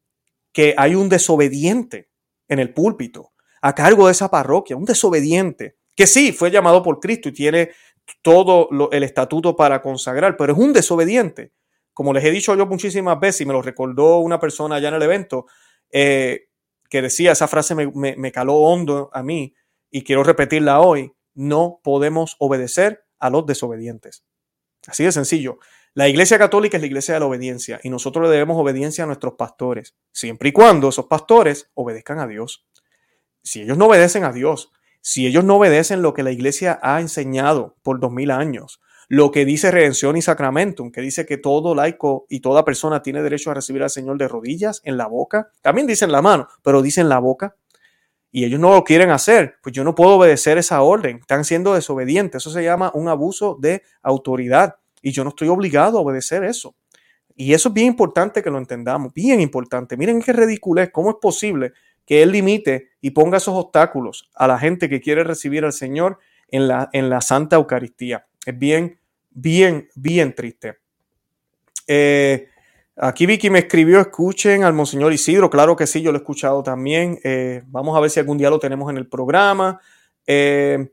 que 0.59 0.75
hay 0.77 0.97
un 0.97 1.09
desobediente 1.09 2.11
en 2.49 2.59
el 2.59 2.75
púlpito 2.75 3.31
a 3.63 3.77
cargo 3.77 4.07
de 4.07 4.11
esa 4.11 4.29
parroquia, 4.29 4.75
un 4.75 4.87
desobediente, 4.87 5.77
que 5.95 6.09
sí 6.09 6.33
fue 6.33 6.51
llamado 6.51 6.83
por 6.83 6.99
Cristo 6.99 7.29
y 7.29 7.33
tiene 7.33 7.71
todo 8.23 8.69
el 8.91 9.05
estatuto 9.05 9.55
para 9.55 9.81
consagrar, 9.81 10.37
pero 10.37 10.55
es 10.55 10.59
un 10.59 10.73
desobediente. 10.73 11.53
Como 11.95 12.13
les 12.13 12.25
he 12.25 12.33
dicho 12.33 12.57
yo 12.57 12.67
muchísimas 12.67 13.21
veces 13.21 13.43
y 13.43 13.47
me 13.47 13.53
lo 13.53 13.63
recordó 13.63 14.19
una 14.19 14.41
persona 14.41 14.75
allá 14.75 14.89
en 14.89 14.95
el 14.95 15.03
evento, 15.03 15.47
eh, 15.93 16.49
que 16.91 17.03
decía, 17.03 17.31
esa 17.31 17.47
frase 17.47 17.77
me, 17.77 18.17
me 18.17 18.33
caló 18.33 18.57
hondo 18.57 19.11
a 19.13 19.23
mí 19.23 19.55
y 19.93 20.03
quiero 20.03 20.25
repetirla 20.25 20.81
hoy, 20.81 21.13
no 21.35 21.79
podemos 21.85 22.35
obedecer 22.41 23.05
a 23.21 23.31
los 23.31 23.47
desobedientes. 23.47 24.25
Así 24.89 25.05
de 25.05 25.13
sencillo. 25.13 25.61
La 25.99 26.09
Iglesia 26.09 26.39
Católica 26.39 26.77
es 26.77 26.81
la 26.81 26.87
Iglesia 26.87 27.15
de 27.15 27.19
la 27.19 27.27
obediencia 27.27 27.81
y 27.83 27.91
nosotros 27.91 28.23
le 28.23 28.31
debemos 28.31 28.57
obediencia 28.57 29.03
a 29.03 29.07
nuestros 29.09 29.35
pastores, 29.35 29.97
siempre 30.13 30.51
y 30.51 30.53
cuando 30.53 30.91
esos 30.91 31.07
pastores 31.07 31.73
obedezcan 31.75 32.21
a 32.21 32.29
Dios. 32.29 32.69
Si 33.43 33.63
ellos 33.63 33.77
no 33.77 33.87
obedecen 33.87 34.23
a 34.23 34.31
Dios, 34.31 34.71
si 35.01 35.27
ellos 35.27 35.43
no 35.43 35.57
obedecen 35.57 36.01
lo 36.01 36.15
que 36.15 36.23
la 36.23 36.31
Iglesia 36.31 36.79
ha 36.85 37.01
enseñado 37.01 37.75
por 37.83 37.99
dos 37.99 38.13
mil 38.13 38.31
años, 38.31 38.81
lo 39.09 39.33
que 39.33 39.45
dice 39.45 39.73
redención 39.73 40.17
y 40.17 40.23
sacramentum, 40.23 40.93
que 40.93 41.01
dice 41.01 41.27
que 41.27 41.37
todo 41.37 41.75
laico 41.75 42.27
y 42.29 42.39
toda 42.39 42.65
persona 42.65 43.03
tiene 43.03 43.21
derecho 43.21 43.51
a 43.51 43.55
recibir 43.55 43.83
al 43.83 43.91
Señor 43.91 44.19
de 44.19 44.29
rodillas, 44.29 44.81
en 44.85 44.99
la 44.99 45.09
boca, 45.09 45.51
también 45.63 45.89
dice 45.89 46.05
en 46.05 46.13
la 46.13 46.23
mano, 46.23 46.47
pero 46.63 46.81
dice 46.81 47.01
en 47.01 47.09
la 47.09 47.19
boca, 47.19 47.57
y 48.31 48.45
ellos 48.45 48.61
no 48.61 48.73
lo 48.73 48.85
quieren 48.85 49.11
hacer, 49.11 49.57
pues 49.65 49.75
yo 49.75 49.83
no 49.83 49.97
puedo 49.97 50.13
obedecer 50.13 50.59
esa 50.59 50.81
orden, 50.81 51.17
están 51.17 51.45
siendo 51.45 51.75
desobedientes, 51.75 52.41
eso 52.45 52.53
se 52.53 52.63
llama 52.63 52.93
un 52.95 53.09
abuso 53.09 53.59
de 53.61 53.83
autoridad 54.01 54.77
y 55.03 55.13
yo 55.13 55.25
no 55.25 55.31
estoy 55.31 55.49
obligado 55.49 55.99
a 55.99 56.03
obedecer 56.03 56.45
eso. 56.45 56.75
Y 57.37 57.55
eso 57.55 57.69
es 57.69 57.75
bien 57.75 57.87
importante 57.87 58.43
que 58.43 58.51
lo 58.51 58.59
entendamos, 58.59 59.15
bien 59.15 59.41
importante. 59.41 59.97
Miren 59.97 60.21
qué 60.21 60.33
ridículo 60.33 60.83
es, 60.83 60.91
cómo 60.91 61.11
es 61.11 61.17
posible 61.21 61.73
que 62.05 62.23
Él 62.23 62.33
limite 62.33 62.91
y 63.01 63.11
ponga 63.11 63.37
esos 63.37 63.55
obstáculos 63.55 64.29
a 64.35 64.49
la 64.49 64.59
gente 64.59 64.89
que 64.89 65.01
quiere 65.01 65.23
recibir 65.23 65.65
al 65.65 65.73
Señor 65.73 66.19
en 66.49 66.67
la, 66.67 66.89
en 66.93 67.09
la 67.11 67.21
Santa 67.21 67.57
Eucaristía. 67.57 68.27
Es 68.45 68.59
bien, 68.59 68.99
bien, 69.31 69.89
bien 69.95 70.35
triste. 70.35 70.79
Eh, 71.87 72.49
aquí 72.97 73.27
Vicky 73.27 73.51
me 73.51 73.61
escribió, 73.61 74.01
escuchen 74.01 74.65
al 74.65 74.73
Monseñor 74.73 75.13
Isidro, 75.13 75.49
claro 75.49 75.77
que 75.77 75.87
sí, 75.87 76.03
yo 76.03 76.11
lo 76.11 76.19
he 76.19 76.23
escuchado 76.23 76.63
también. 76.63 77.21
Eh, 77.23 77.63
vamos 77.67 77.97
a 77.97 78.01
ver 78.01 78.11
si 78.11 78.19
algún 78.19 78.39
día 78.39 78.51
lo 78.51 78.59
tenemos 78.59 78.91
en 78.91 78.97
el 78.97 79.07
programa. 79.07 79.81
Eh, 80.27 80.91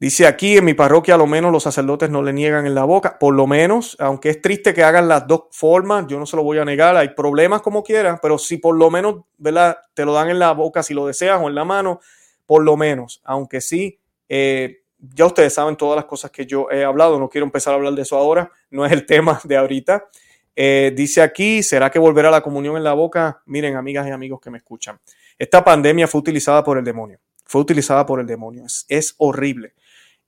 Dice 0.00 0.28
aquí, 0.28 0.56
en 0.56 0.64
mi 0.64 0.74
parroquia, 0.74 1.16
a 1.16 1.18
lo 1.18 1.26
menos 1.26 1.50
los 1.50 1.64
sacerdotes 1.64 2.08
no 2.08 2.22
le 2.22 2.32
niegan 2.32 2.66
en 2.66 2.74
la 2.76 2.84
boca, 2.84 3.18
por 3.18 3.34
lo 3.34 3.48
menos, 3.48 3.96
aunque 3.98 4.30
es 4.30 4.40
triste 4.40 4.72
que 4.72 4.84
hagan 4.84 5.08
las 5.08 5.26
dos 5.26 5.46
formas, 5.50 6.06
yo 6.06 6.20
no 6.20 6.26
se 6.26 6.36
lo 6.36 6.44
voy 6.44 6.58
a 6.58 6.64
negar, 6.64 6.96
hay 6.96 7.08
problemas 7.08 7.62
como 7.62 7.82
quieran, 7.82 8.20
pero 8.22 8.38
si 8.38 8.58
por 8.58 8.76
lo 8.76 8.90
menos, 8.90 9.24
¿verdad? 9.38 9.76
Te 9.94 10.04
lo 10.04 10.12
dan 10.12 10.30
en 10.30 10.38
la 10.38 10.52
boca 10.52 10.84
si 10.84 10.94
lo 10.94 11.04
deseas 11.04 11.40
o 11.42 11.48
en 11.48 11.56
la 11.56 11.64
mano, 11.64 11.98
por 12.46 12.62
lo 12.62 12.76
menos, 12.76 13.20
aunque 13.24 13.60
sí, 13.60 13.98
eh, 14.28 14.82
ya 15.00 15.26
ustedes 15.26 15.52
saben 15.54 15.76
todas 15.76 15.96
las 15.96 16.04
cosas 16.04 16.30
que 16.30 16.46
yo 16.46 16.70
he 16.70 16.84
hablado, 16.84 17.18
no 17.18 17.28
quiero 17.28 17.44
empezar 17.44 17.72
a 17.72 17.76
hablar 17.76 17.94
de 17.94 18.02
eso 18.02 18.16
ahora, 18.16 18.52
no 18.70 18.86
es 18.86 18.92
el 18.92 19.04
tema 19.04 19.40
de 19.42 19.56
ahorita. 19.56 20.08
Eh, 20.54 20.92
dice 20.94 21.22
aquí, 21.22 21.64
¿será 21.64 21.90
que 21.90 21.98
volverá 21.98 22.30
la 22.30 22.40
comunión 22.40 22.76
en 22.76 22.84
la 22.84 22.92
boca? 22.92 23.42
Miren, 23.46 23.74
amigas 23.74 24.06
y 24.06 24.10
amigos 24.10 24.40
que 24.40 24.50
me 24.50 24.58
escuchan, 24.58 25.00
esta 25.36 25.64
pandemia 25.64 26.06
fue 26.06 26.20
utilizada 26.20 26.62
por 26.62 26.78
el 26.78 26.84
demonio, 26.84 27.18
fue 27.44 27.60
utilizada 27.60 28.06
por 28.06 28.20
el 28.20 28.26
demonio, 28.26 28.64
es 28.88 29.14
horrible. 29.18 29.74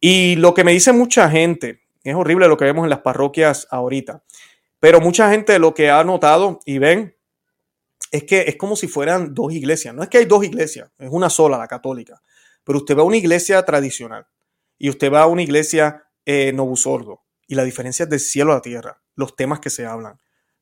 Y 0.00 0.36
lo 0.36 0.54
que 0.54 0.64
me 0.64 0.72
dice 0.72 0.92
mucha 0.92 1.28
gente, 1.28 1.82
es 2.02 2.14
horrible 2.14 2.48
lo 2.48 2.56
que 2.56 2.64
vemos 2.64 2.84
en 2.84 2.90
las 2.90 3.00
parroquias 3.00 3.68
ahorita, 3.70 4.24
pero 4.80 5.00
mucha 5.00 5.30
gente 5.30 5.58
lo 5.58 5.74
que 5.74 5.90
ha 5.90 6.02
notado 6.04 6.60
y 6.64 6.78
ven 6.78 7.14
es 8.10 8.24
que 8.24 8.40
es 8.40 8.56
como 8.56 8.76
si 8.76 8.88
fueran 8.88 9.34
dos 9.34 9.52
iglesias. 9.52 9.94
No 9.94 10.02
es 10.02 10.08
que 10.08 10.18
hay 10.18 10.24
dos 10.24 10.42
iglesias, 10.42 10.90
es 10.98 11.10
una 11.10 11.28
sola, 11.28 11.58
la 11.58 11.68
católica. 11.68 12.22
Pero 12.64 12.78
usted 12.78 12.96
va 12.96 13.02
a 13.02 13.04
una 13.04 13.18
iglesia 13.18 13.62
tradicional 13.62 14.26
y 14.78 14.88
usted 14.88 15.12
va 15.12 15.22
a 15.22 15.26
una 15.26 15.42
iglesia 15.42 16.04
eh, 16.24 16.52
novusordo 16.52 17.22
y 17.46 17.54
la 17.54 17.64
diferencia 17.64 18.04
es 18.04 18.10
del 18.10 18.20
cielo 18.20 18.54
a 18.54 18.62
tierra, 18.62 19.02
los 19.16 19.36
temas 19.36 19.60
que 19.60 19.70
se 19.70 19.84
hablan. 19.84 20.18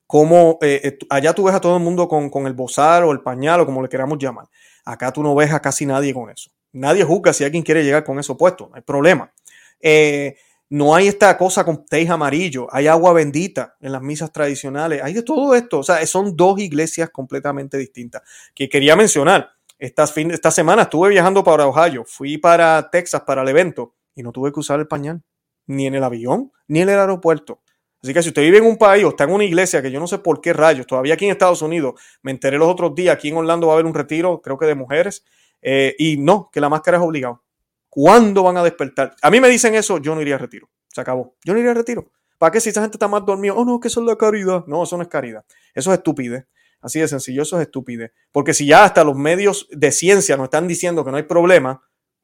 Como 0.06 0.58
eh, 0.62 0.80
eh, 0.82 0.98
allá 1.10 1.32
tú 1.32 1.44
ves 1.44 1.54
a 1.54 1.60
todo 1.60 1.76
el 1.76 1.82
mundo 1.82 2.08
con, 2.08 2.28
con 2.30 2.46
el 2.46 2.54
bozal 2.54 3.04
o 3.04 3.12
el 3.12 3.20
pañal 3.20 3.60
o 3.60 3.66
como 3.66 3.82
le 3.82 3.88
queramos 3.88 4.18
llamar. 4.18 4.48
Acá 4.84 5.12
tú 5.12 5.22
no 5.22 5.34
ves 5.34 5.52
a 5.52 5.60
casi 5.60 5.86
nadie 5.86 6.12
con 6.12 6.30
eso. 6.30 6.50
Nadie 6.72 7.04
juzga 7.04 7.32
si 7.32 7.44
alguien 7.44 7.62
quiere 7.62 7.84
llegar 7.84 8.04
con 8.04 8.18
eso 8.18 8.36
puesto, 8.36 8.68
no 8.68 8.76
hay 8.76 8.82
problema. 8.82 9.32
Eh, 9.80 10.36
no 10.70 10.94
hay 10.94 11.08
esta 11.08 11.36
cosa 11.38 11.64
con 11.64 11.86
teis 11.86 12.10
amarillo, 12.10 12.66
hay 12.70 12.88
agua 12.88 13.14
bendita 13.14 13.76
en 13.80 13.92
las 13.92 14.02
misas 14.02 14.30
tradicionales, 14.32 15.02
hay 15.02 15.14
de 15.14 15.22
todo 15.22 15.54
esto. 15.54 15.78
O 15.78 15.82
sea, 15.82 16.04
son 16.06 16.36
dos 16.36 16.60
iglesias 16.60 17.08
completamente 17.10 17.78
distintas 17.78 18.22
que 18.54 18.68
quería 18.68 18.94
mencionar. 18.94 19.50
Esta, 19.78 20.06
fin, 20.06 20.30
esta 20.30 20.50
semana 20.50 20.82
estuve 20.82 21.08
viajando 21.08 21.42
para 21.42 21.66
Ohio, 21.66 22.04
fui 22.04 22.36
para 22.36 22.90
Texas 22.90 23.22
para 23.22 23.42
el 23.42 23.48
evento 23.48 23.94
y 24.14 24.22
no 24.22 24.32
tuve 24.32 24.52
que 24.52 24.60
usar 24.60 24.80
el 24.80 24.88
pañal, 24.88 25.22
ni 25.66 25.86
en 25.86 25.94
el 25.94 26.04
avión, 26.04 26.52
ni 26.66 26.80
en 26.80 26.88
el 26.88 26.98
aeropuerto. 26.98 27.62
Así 28.02 28.12
que 28.12 28.22
si 28.22 28.28
usted 28.28 28.42
vive 28.42 28.58
en 28.58 28.66
un 28.66 28.76
país 28.76 29.04
o 29.04 29.08
está 29.08 29.24
en 29.24 29.30
una 29.30 29.44
iglesia 29.44 29.80
que 29.80 29.90
yo 29.90 29.98
no 30.00 30.06
sé 30.06 30.18
por 30.18 30.40
qué 30.40 30.52
rayos, 30.52 30.86
todavía 30.86 31.14
aquí 31.14 31.24
en 31.24 31.30
Estados 31.30 31.62
Unidos, 31.62 32.00
me 32.22 32.30
enteré 32.30 32.58
los 32.58 32.68
otros 32.68 32.94
días, 32.94 33.14
aquí 33.14 33.28
en 33.28 33.36
Orlando 33.36 33.68
va 33.68 33.72
a 33.72 33.76
haber 33.76 33.86
un 33.86 33.94
retiro, 33.94 34.42
creo 34.42 34.58
que 34.58 34.66
de 34.66 34.74
mujeres, 34.74 35.24
eh, 35.62 35.94
y 35.98 36.16
no, 36.16 36.50
que 36.52 36.60
la 36.60 36.68
máscara 36.68 36.98
es 36.98 37.02
obligado. 37.02 37.42
¿Cuándo 37.88 38.42
van 38.42 38.56
a 38.56 38.62
despertar? 38.62 39.14
A 39.22 39.30
mí 39.30 39.40
me 39.40 39.48
dicen 39.48 39.74
eso, 39.74 39.98
yo 39.98 40.14
no 40.14 40.20
iría 40.20 40.36
a 40.36 40.38
retiro. 40.38 40.68
Se 40.88 41.00
acabó. 41.00 41.36
Yo 41.44 41.52
no 41.52 41.58
iría 41.58 41.72
a 41.72 41.74
retiro. 41.74 42.10
¿Para 42.38 42.52
qué 42.52 42.60
si 42.60 42.68
esa 42.68 42.80
gente 42.80 42.96
está 42.96 43.08
más 43.08 43.24
dormida? 43.26 43.54
Oh, 43.54 43.64
no, 43.64 43.80
que 43.80 43.88
eso 43.88 44.00
es 44.00 44.06
la 44.06 44.16
caridad. 44.16 44.64
No, 44.66 44.84
eso 44.84 44.96
no 44.96 45.02
es 45.02 45.08
caridad. 45.08 45.44
Eso 45.74 45.92
es 45.92 45.98
estupidez. 45.98 46.46
Así 46.80 47.00
de 47.00 47.08
sencillo, 47.08 47.42
eso 47.42 47.56
es 47.56 47.66
estúpido. 47.66 48.06
Porque 48.30 48.54
si 48.54 48.66
ya 48.66 48.84
hasta 48.84 49.02
los 49.02 49.16
medios 49.16 49.66
de 49.72 49.90
ciencia 49.90 50.36
nos 50.36 50.44
están 50.44 50.68
diciendo 50.68 51.04
que 51.04 51.10
no 51.10 51.16
hay 51.16 51.24
problema, 51.24 51.82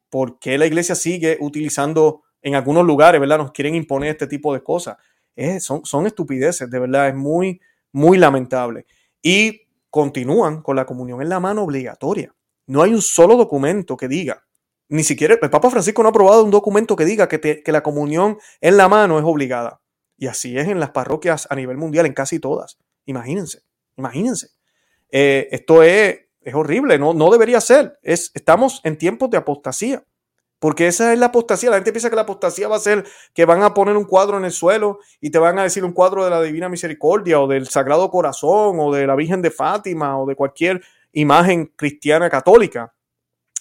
¿por 0.09 0.39
qué 0.39 0.57
la 0.57 0.65
iglesia 0.65 0.95
sigue 0.95 1.37
utilizando 1.41 2.23
en 2.41 2.55
algunos 2.55 2.85
lugares, 2.85 3.19
¿verdad? 3.19 3.39
Nos 3.39 3.51
quieren 3.51 3.75
imponer 3.75 4.11
este 4.11 4.27
tipo 4.27 4.53
de 4.53 4.63
cosas. 4.63 4.97
son, 5.59 5.85
son 5.85 6.07
estupideces, 6.07 6.69
de 6.69 6.79
verdad, 6.79 7.09
es 7.09 7.15
muy, 7.15 7.59
muy 7.91 8.17
lamentable. 8.17 8.85
Y 9.21 9.63
continúan 9.89 10.61
con 10.61 10.75
la 10.75 10.85
comunión 10.85 11.21
en 11.21 11.29
la 11.29 11.39
mano 11.39 11.63
obligatoria. 11.63 12.33
No 12.67 12.81
hay 12.81 12.93
un 12.93 13.01
solo 13.01 13.35
documento 13.35 13.97
que 13.97 14.07
diga, 14.07 14.43
ni 14.87 15.03
siquiera 15.03 15.37
el 15.41 15.49
Papa 15.49 15.69
Francisco 15.69 16.01
no 16.01 16.09
ha 16.09 16.11
aprobado 16.11 16.43
un 16.43 16.51
documento 16.51 16.95
que 16.95 17.05
diga 17.05 17.27
que, 17.27 17.63
la 17.65 17.83
comunión 17.83 18.37
en 18.61 18.77
la 18.77 18.87
mano 18.87 19.17
es 19.17 19.25
obligada. 19.25 19.81
Y 20.17 20.27
así 20.27 20.57
es 20.57 20.67
en 20.67 20.79
las 20.79 20.91
parroquias 20.91 21.47
a 21.49 21.55
nivel 21.55 21.77
mundial, 21.77 22.05
en 22.05 22.13
casi 22.13 22.39
todas. 22.39 22.77
Imagínense, 23.05 23.63
imagínense. 23.97 24.49
Eh, 25.11 25.47
esto 25.51 25.83
es, 25.83 26.19
es 26.41 26.53
horrible, 26.53 26.97
no, 26.97 27.13
no 27.13 27.29
debería 27.29 27.59
ser. 27.61 27.99
Es, 28.01 28.31
estamos 28.33 28.81
en 28.83 28.97
tiempos 28.97 29.29
de 29.29 29.37
apostasía. 29.37 30.03
Porque 30.59 30.87
esa 30.87 31.13
es 31.13 31.19
la 31.19 31.27
apostasía. 31.27 31.69
La 31.69 31.75
gente 31.75 31.91
piensa 31.91 32.09
que 32.09 32.15
la 32.15 32.23
apostasía 32.23 32.67
va 32.67 32.77
a 32.77 32.79
ser 32.79 33.05
que 33.33 33.45
van 33.45 33.61
a 33.61 33.73
poner 33.73 33.97
un 33.97 34.05
cuadro 34.05 34.37
en 34.37 34.45
el 34.45 34.51
suelo 34.51 34.99
y 35.19 35.29
te 35.29 35.37
van 35.37 35.59
a 35.59 35.63
decir 35.63 35.83
un 35.83 35.91
cuadro 35.91 36.23
de 36.23 36.29
la 36.29 36.41
Divina 36.41 36.69
Misericordia 36.69 37.39
o 37.41 37.47
del 37.47 37.67
Sagrado 37.67 38.09
Corazón 38.09 38.77
o 38.79 38.93
de 38.93 39.05
la 39.05 39.15
Virgen 39.15 39.41
de 39.41 39.51
Fátima 39.51 40.19
o 40.19 40.25
de 40.25 40.35
cualquier 40.35 40.81
imagen 41.15 41.73
cristiana 41.75 42.29
católica. 42.29 42.93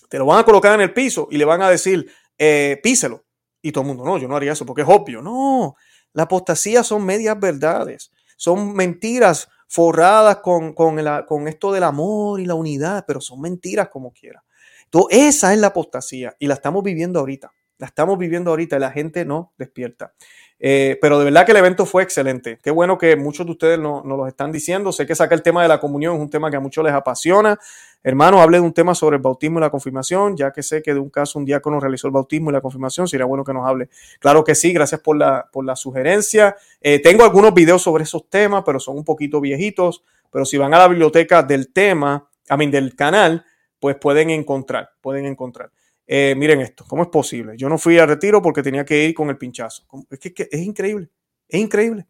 Te 0.09 0.19
lo 0.19 0.27
van 0.27 0.41
a 0.41 0.45
colocar 0.45 0.75
en 0.75 0.83
el 0.83 0.93
piso 0.93 1.29
y 1.31 1.39
le 1.39 1.45
van 1.45 1.63
a 1.63 1.71
decir, 1.71 2.11
eh, 2.39 2.79
píselo. 2.83 3.25
Y 3.63 3.73
todo 3.73 3.83
el 3.83 3.89
mundo, 3.89 4.05
no, 4.05 4.19
yo 4.19 4.29
no 4.29 4.37
haría 4.37 4.53
eso 4.53 4.67
porque 4.67 4.83
es 4.83 4.89
obvio. 4.89 5.23
No, 5.23 5.75
la 6.13 6.25
apostasía 6.25 6.83
son 6.83 7.05
medias 7.05 7.39
verdades, 7.41 8.13
son 8.37 8.75
mentiras 8.75 9.49
forradas 9.69 10.39
con, 10.39 10.75
con, 10.75 11.01
con 11.27 11.49
esto 11.49 11.73
del 11.73 11.85
amor 11.85 12.41
y 12.41 12.47
la 12.47 12.55
unidad, 12.55 13.05
pero 13.07 13.21
son 13.21 13.41
mentiras 13.41 13.89
como 13.89 14.13
quiera. 14.13 14.45
Entonces, 14.85 15.19
esa 15.19 15.53
es 15.53 15.59
la 15.59 15.69
apostasía 15.69 16.37
y 16.39 16.47
la 16.47 16.55
estamos 16.55 16.83
viviendo 16.83 17.21
ahorita. 17.21 17.51
La 17.79 17.87
estamos 17.87 18.19
viviendo 18.19 18.51
ahorita 18.51 18.77
y 18.77 18.81
la 18.81 18.93
gente 18.93 19.25
no 19.25 19.53
despierta. 19.59 20.15
Eh, 20.59 20.99
pero 21.01 21.19
de 21.19 21.25
verdad 21.25 21.45
que 21.45 21.53
el 21.53 21.59
evento 21.59 21.85
fue 21.85 22.03
excelente. 22.03 22.59
Qué 22.63 22.71
bueno 22.71 22.97
que 22.97 23.17
muchos 23.17 23.45
de 23.45 23.53
ustedes 23.53 23.79
nos 23.79 24.05
no 24.05 24.17
lo 24.17 24.27
están 24.27 24.53
diciendo. 24.53 24.93
Sé 24.93 25.07
que 25.07 25.15
saca 25.15 25.35
el 25.35 25.43
tema 25.43 25.63
de 25.63 25.69
la 25.69 25.81
comunión 25.81 26.15
es 26.15 26.21
un 26.21 26.31
tema 26.31 26.51
que 26.51 26.57
a 26.57 26.61
muchos 26.61 26.85
les 26.85 26.93
apasiona. 26.93 27.59
Hermano, 28.03 28.41
hable 28.41 28.59
de 28.59 28.63
un 28.63 28.73
tema 28.73 28.95
sobre 28.95 29.17
el 29.17 29.23
bautismo 29.23 29.59
y 29.59 29.63
la 29.63 29.71
confirmación, 29.71 30.37
ya 30.37 30.53
que 30.53 30.63
sé 30.63 30.83
que 30.83 30.93
de 30.93 31.01
un 31.01 31.11
caso 31.11 31.39
un 31.39 31.45
diácono 31.45 31.81
realizó 31.81 32.07
el 32.07 32.13
bautismo 32.13 32.51
y 32.51 32.53
la 32.53 32.61
confirmación. 32.61 33.09
Sería 33.09 33.27
bueno 33.27 33.45
que 33.45 33.53
nos 33.53 33.67
hable. 33.67 33.89
Claro 34.21 34.45
que 34.45 34.55
sí, 34.55 34.73
gracias 34.73 35.01
por 35.01 35.17
la, 35.17 35.49
por 35.51 35.65
la 35.65 35.75
sugerencia. 35.75 36.57
Eh, 36.81 37.01
tengo 37.01 37.25
algunos 37.25 37.55
videos 37.55 37.83
sobre 37.83 38.05
esos 38.05 38.29
temas, 38.29 38.63
pero 38.65 38.79
son 38.79 38.97
un 38.97 39.05
poquito 39.05 39.41
viejitos. 39.41 40.03
Pero 40.31 40.45
si 40.45 40.59
van 40.59 40.75
a 40.75 40.79
la 40.79 40.89
biblioteca 40.89 41.43
del 41.43 41.73
tema, 41.73 42.29
a 42.49 42.57
mí 42.57 42.67
del 42.67 42.95
canal, 42.95 43.45
pues 43.81 43.97
pueden 43.97 44.31
encontrar, 44.31 44.91
pueden 45.01 45.27
encontrar. 45.27 45.71
Eh, 46.07 46.35
miren 46.37 46.61
esto, 46.61 46.85
¿cómo 46.87 47.03
es 47.03 47.09
posible? 47.09 47.57
Yo 47.57 47.69
no 47.69 47.79
fui 47.79 47.99
a 47.99 48.07
retiro 48.07 48.43
porque 48.43 48.63
tenía 48.63 48.85
que 48.85 49.05
ir 49.05 49.15
con 49.15 49.31
el 49.31 49.39
pinchazo. 49.39 49.85
Es 50.11 50.19
que, 50.19 50.49
es 50.51 50.61
increíble, 50.61 51.09
es 51.49 51.61
increíble. 51.61 52.07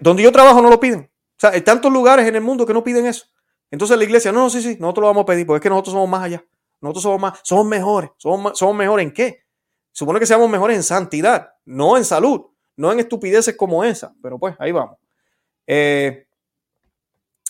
Donde 0.00 0.22
yo 0.22 0.32
trabajo 0.32 0.62
no 0.62 0.70
lo 0.70 0.80
piden. 0.80 1.00
O 1.00 1.38
sea, 1.38 1.50
hay 1.50 1.60
tantos 1.60 1.92
lugares 1.92 2.26
en 2.26 2.34
el 2.36 2.40
mundo 2.40 2.64
que 2.64 2.72
no 2.72 2.82
piden 2.82 3.06
eso. 3.06 3.26
Entonces 3.70 3.98
la 3.98 4.04
iglesia, 4.04 4.32
no, 4.32 4.40
no, 4.40 4.50
sí, 4.50 4.62
sí, 4.62 4.76
nosotros 4.80 5.02
lo 5.02 5.08
vamos 5.08 5.22
a 5.22 5.26
pedir, 5.26 5.46
porque 5.46 5.58
es 5.58 5.62
que 5.62 5.68
nosotros 5.68 5.92
somos 5.92 6.08
más 6.08 6.22
allá. 6.22 6.44
Nosotros 6.80 7.02
somos 7.02 7.20
más, 7.20 7.40
somos 7.42 7.66
mejores. 7.66 8.10
¿Somos, 8.16 8.58
somos 8.58 8.76
mejores 8.76 9.06
en 9.06 9.12
qué? 9.12 9.40
Supone 9.92 10.20
que 10.20 10.26
seamos 10.26 10.48
mejores 10.48 10.76
en 10.76 10.82
santidad, 10.82 11.54
no 11.64 11.96
en 11.96 12.04
salud, 12.04 12.46
no 12.76 12.92
en 12.92 13.00
estupideces 13.00 13.56
como 13.56 13.82
esa. 13.82 14.14
Pero 14.22 14.38
pues, 14.38 14.54
ahí 14.58 14.72
vamos. 14.72 14.98
Eh, 15.66 16.26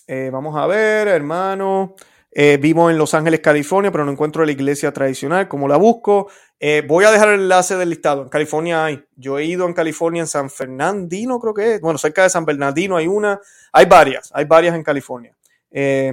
eh, 0.07 0.30
vamos 0.32 0.57
a 0.57 0.66
ver, 0.66 1.09
hermano. 1.09 1.94
Eh, 2.39 2.59
vivo 2.61 2.91
en 2.91 2.99
Los 2.99 3.14
Ángeles, 3.14 3.41
California, 3.41 3.91
pero 3.91 4.05
no 4.05 4.12
encuentro 4.12 4.45
la 4.45 4.53
iglesia 4.53 4.93
tradicional. 4.93 5.49
¿Cómo 5.49 5.66
la 5.68 5.78
busco? 5.78 6.28
Eh, 6.61 6.84
voy 6.87 7.07
a 7.07 7.11
dejar 7.11 7.30
el 7.30 7.41
enlace 7.41 7.76
del 7.76 7.89
listado. 7.89 8.24
En 8.24 8.28
California 8.28 8.84
hay. 8.84 9.03
Yo 9.16 9.39
he 9.39 9.47
ido 9.47 9.66
en 9.66 9.72
California, 9.72 10.20
en 10.20 10.26
San 10.26 10.51
Fernandino, 10.51 11.41
creo 11.41 11.55
que 11.55 11.76
es. 11.76 11.80
Bueno, 11.80 11.97
cerca 11.97 12.24
de 12.24 12.28
San 12.28 12.45
Bernardino 12.45 12.99
hay 12.99 13.07
una. 13.07 13.41
Hay 13.72 13.87
varias. 13.87 14.30
Hay 14.34 14.45
varias 14.45 14.74
en 14.74 14.82
California. 14.82 15.34
Eh, 15.70 16.12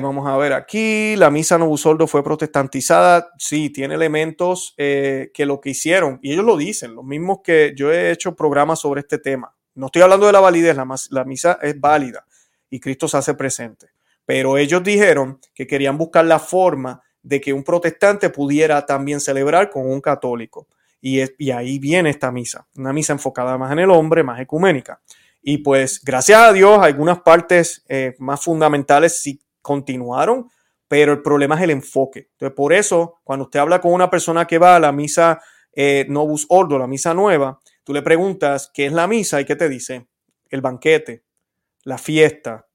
vamos 0.00 0.24
a 0.28 0.36
ver 0.36 0.52
aquí. 0.52 1.16
La 1.16 1.30
misa 1.30 1.58
Novusoldo 1.58 2.06
fue 2.06 2.22
protestantizada. 2.22 3.32
Sí, 3.36 3.70
tiene 3.70 3.96
elementos 3.96 4.74
que 4.76 5.32
lo 5.38 5.60
que 5.60 5.70
hicieron. 5.70 6.20
Y 6.22 6.32
ellos 6.32 6.44
lo 6.44 6.56
dicen. 6.56 6.94
Los 6.94 7.04
mismos 7.04 7.38
que 7.42 7.72
yo 7.76 7.90
he 7.90 8.12
hecho 8.12 8.36
programas 8.36 8.78
sobre 8.78 9.00
este 9.00 9.18
tema. 9.18 9.52
No 9.74 9.86
estoy 9.86 10.02
hablando 10.02 10.26
de 10.26 10.32
la 10.32 10.38
validez. 10.38 10.76
la 11.10 11.24
misa 11.24 11.58
es 11.60 11.80
válida. 11.80 12.24
Y 12.70 12.78
Cristo 12.78 13.08
se 13.08 13.16
hace 13.16 13.34
presente. 13.34 13.93
Pero 14.26 14.56
ellos 14.56 14.82
dijeron 14.82 15.38
que 15.54 15.66
querían 15.66 15.98
buscar 15.98 16.24
la 16.24 16.38
forma 16.38 17.02
de 17.22 17.40
que 17.40 17.52
un 17.52 17.64
protestante 17.64 18.30
pudiera 18.30 18.84
también 18.86 19.20
celebrar 19.20 19.70
con 19.70 19.90
un 19.90 20.00
católico. 20.00 20.68
Y, 21.00 21.20
y 21.38 21.50
ahí 21.50 21.78
viene 21.78 22.10
esta 22.10 22.32
misa, 22.32 22.66
una 22.76 22.92
misa 22.92 23.12
enfocada 23.12 23.58
más 23.58 23.72
en 23.72 23.80
el 23.80 23.90
hombre, 23.90 24.22
más 24.22 24.40
ecuménica. 24.40 25.00
Y 25.46 25.58
pues 25.58 26.00
gracias 26.02 26.40
a 26.40 26.52
Dios, 26.54 26.78
algunas 26.80 27.20
partes 27.20 27.84
eh, 27.88 28.14
más 28.18 28.42
fundamentales 28.42 29.20
sí 29.20 29.38
continuaron, 29.60 30.48
pero 30.88 31.12
el 31.12 31.20
problema 31.20 31.56
es 31.56 31.62
el 31.62 31.70
enfoque. 31.70 32.28
Entonces, 32.32 32.56
por 32.56 32.72
eso, 32.72 33.20
cuando 33.22 33.44
usted 33.44 33.60
habla 33.60 33.78
con 33.80 33.92
una 33.92 34.08
persona 34.08 34.46
que 34.46 34.56
va 34.56 34.76
a 34.76 34.80
la 34.80 34.90
misa 34.90 35.42
eh, 35.74 36.06
Novus 36.08 36.46
Ordo, 36.48 36.78
la 36.78 36.86
misa 36.86 37.12
nueva, 37.12 37.60
tú 37.82 37.92
le 37.92 38.00
preguntas 38.00 38.70
qué 38.72 38.86
es 38.86 38.92
la 38.92 39.06
misa 39.06 39.38
y 39.38 39.44
qué 39.44 39.54
te 39.54 39.68
dice. 39.68 40.06
El 40.48 40.62
banquete, 40.62 41.24
la 41.82 41.98
fiesta, 41.98 42.66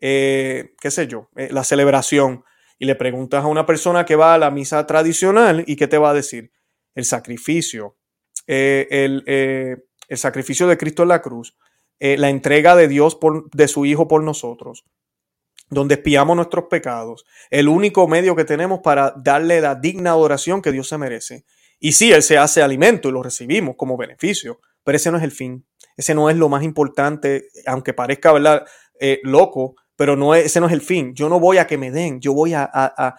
eh, 0.00 0.74
qué 0.80 0.90
sé 0.90 1.06
yo, 1.06 1.28
eh, 1.36 1.48
la 1.50 1.64
celebración, 1.64 2.44
y 2.78 2.86
le 2.86 2.94
preguntas 2.94 3.42
a 3.42 3.48
una 3.48 3.66
persona 3.66 4.04
que 4.04 4.14
va 4.14 4.34
a 4.34 4.38
la 4.38 4.52
misa 4.52 4.86
tradicional 4.86 5.64
y 5.66 5.74
qué 5.74 5.88
te 5.88 5.98
va 5.98 6.10
a 6.10 6.14
decir, 6.14 6.52
el 6.94 7.04
sacrificio, 7.04 7.96
eh, 8.46 8.86
el, 8.90 9.24
el, 9.26 10.18
sacrificio 10.18 10.68
de 10.68 10.78
Cristo 10.78 11.02
en 11.02 11.08
la 11.08 11.20
cruz, 11.20 11.56
la 11.98 12.30
entrega 12.30 12.76
de 12.76 12.86
Dios 12.86 13.16
por, 13.16 13.50
de 13.50 13.66
su 13.66 13.84
Hijo 13.84 14.06
por 14.06 14.22
nosotros, 14.22 14.84
donde 15.68 15.96
espiamos 15.96 16.36
nuestros 16.36 16.66
pecados, 16.70 17.24
el 17.50 17.66
único 17.66 18.06
medio 18.06 18.36
que 18.36 18.44
tenemos 18.44 18.78
para 18.78 19.12
darle 19.16 19.60
la 19.60 19.74
digna 19.74 20.10
adoración 20.10 20.62
que 20.62 20.70
Dios 20.70 20.88
se 20.88 20.98
merece. 20.98 21.44
Y 21.80 21.92
sí, 21.92 22.12
Él 22.12 22.22
se 22.22 22.38
hace 22.38 22.62
alimento 22.62 23.08
y 23.08 23.12
lo 23.12 23.24
recibimos 23.24 23.74
como 23.76 23.96
beneficio, 23.96 24.60
pero 24.84 24.94
ese 24.94 25.10
no 25.10 25.18
es 25.18 25.24
el 25.24 25.32
fin. 25.32 25.66
Ese 25.96 26.14
no 26.14 26.30
es 26.30 26.36
lo 26.36 26.48
más 26.48 26.62
importante, 26.62 27.48
aunque 27.66 27.92
parezca 27.92 28.32
¿verdad? 28.32 28.64
loco, 29.24 29.74
pero 29.98 30.14
no 30.14 30.32
ese 30.32 30.60
no 30.60 30.68
es 30.68 30.72
el 30.72 30.80
fin. 30.80 31.12
Yo 31.12 31.28
no 31.28 31.40
voy 31.40 31.58
a 31.58 31.66
que 31.66 31.76
me 31.76 31.90
den, 31.90 32.20
yo 32.20 32.32
voy 32.32 32.54
a, 32.54 32.70
a, 32.72 33.16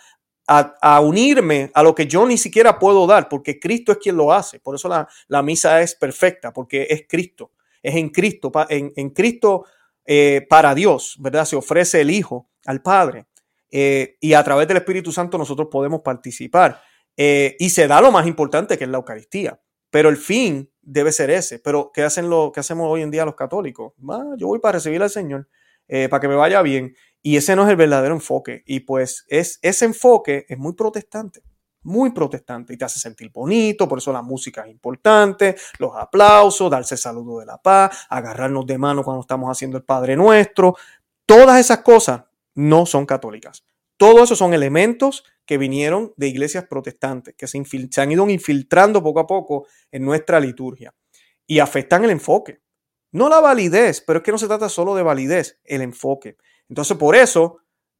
a, 0.82 1.02
unirme 1.02 1.72
a 1.74 1.84
lo 1.84 1.94
que 1.94 2.08
yo 2.08 2.26
ni 2.26 2.38
siquiera 2.38 2.80
puedo 2.80 3.06
dar, 3.06 3.28
porque 3.28 3.60
Cristo 3.60 3.92
es 3.92 3.98
quien 3.98 4.16
lo 4.16 4.32
hace. 4.32 4.62
Por 4.62 4.76
eso 4.76 4.88
la, 4.88 5.06
la 5.28 5.44
misa 5.44 5.82
es 5.82 5.94
perfecta, 5.94 6.54
porque 6.54 6.88
es 6.90 7.04
Cristo, 7.06 7.52
es 7.84 7.96
en 7.98 8.08
Cristo, 8.08 8.50
en, 8.70 8.94
en 8.96 9.10
Cristo 9.10 9.66
eh, 10.06 10.48
para 10.50 10.74
Dios, 10.74 11.18
¿verdad? 11.20 11.44
Se 11.44 11.58
ofrece 11.58 12.00
el 12.00 12.12
Hijo 12.12 12.50
al 12.66 12.82
Padre. 12.82 13.26
Eh, 13.70 14.16
y 14.22 14.34
a 14.34 14.44
través 14.46 14.66
del 14.70 14.78
Espíritu 14.78 15.12
Santo 15.12 15.38
nosotros 15.38 15.68
podemos 15.70 16.00
participar. 16.00 16.82
Eh, 17.18 17.58
y 17.60 17.72
se 17.72 17.90
da 17.90 18.00
lo 18.00 18.10
más 18.10 18.26
importante, 18.26 18.78
que 18.78 18.86
es 18.86 18.90
la 18.90 19.00
Eucaristía. 19.00 19.60
Pero 19.90 20.08
el 20.08 20.16
fin 20.16 20.72
debe 20.82 21.12
ser 21.12 21.30
ese. 21.30 21.60
Pero 21.60 21.92
¿qué, 21.94 22.04
hacen 22.04 22.30
lo, 22.30 22.54
qué 22.54 22.62
hacemos 22.62 22.88
hoy 22.90 23.02
en 23.02 23.12
día 23.12 23.26
los 23.26 23.36
católicos? 23.36 23.92
Ah, 24.10 24.34
yo 24.38 24.48
voy 24.48 24.60
para 24.60 24.78
recibir 24.78 25.04
al 25.04 25.10
Señor. 25.10 25.50
Eh, 25.90 26.08
para 26.08 26.22
que 26.22 26.28
me 26.28 26.36
vaya 26.36 26.62
bien. 26.62 26.96
Y 27.22 27.36
ese 27.36 27.56
no 27.56 27.64
es 27.64 27.70
el 27.70 27.76
verdadero 27.76 28.14
enfoque. 28.14 28.64
Y 28.66 28.82
pues 28.82 29.26
es, 29.28 29.58
ese 29.62 29.86
enfoque 29.86 30.46
es 30.48 30.58
muy 30.58 30.74
protestante, 30.74 31.42
muy 31.82 32.12
protestante 32.12 32.74
y 32.74 32.78
te 32.78 32.86
hace 32.86 33.00
sentir 33.00 33.32
bonito, 33.32 33.88
por 33.90 33.98
eso 33.98 34.14
la 34.14 34.22
música 34.22 34.62
es 34.62 34.70
importante, 34.70 35.56
los 35.80 35.96
aplausos, 35.96 36.70
darse 36.70 36.96
saludo 36.96 37.40
de 37.40 37.48
la 37.48 37.58
paz, 37.58 38.06
agarrarnos 38.10 38.68
de 38.68 38.78
mano 38.78 39.04
cuando 39.04 39.22
estamos 39.22 39.50
haciendo 39.50 39.78
el 39.78 39.84
Padre 39.84 40.16
Nuestro. 40.16 40.76
Todas 41.26 41.60
esas 41.60 41.80
cosas 41.80 42.24
no 42.54 42.86
son 42.86 43.06
católicas. 43.08 43.66
Todos 43.98 44.24
esos 44.24 44.38
son 44.38 44.54
elementos 44.54 45.26
que 45.46 45.58
vinieron 45.58 46.14
de 46.16 46.28
iglesias 46.28 46.66
protestantes, 46.70 47.34
que 47.36 47.48
se, 47.48 47.62
se 47.66 48.02
han 48.02 48.12
ido 48.12 48.30
infiltrando 48.30 49.02
poco 49.02 49.20
a 49.20 49.28
poco 49.28 49.66
en 49.92 50.06
nuestra 50.06 50.40
liturgia 50.40 50.94
y 51.48 51.60
afectan 51.60 52.04
el 52.04 52.12
enfoque. 52.12 52.62
No 53.12 53.30
la 53.30 53.40
validez, 53.40 54.02
pero 54.06 54.20
es 54.20 54.24
que 54.24 54.32
no 54.32 54.38
se 54.38 54.48
trata 54.48 54.70
solo 54.70 54.96
de 54.96 55.04
validez, 55.04 55.60
el 55.64 55.82
enfoque. 55.82 56.38
Entonces, 56.68 56.98
por 56.98 57.16
eso 57.16 57.58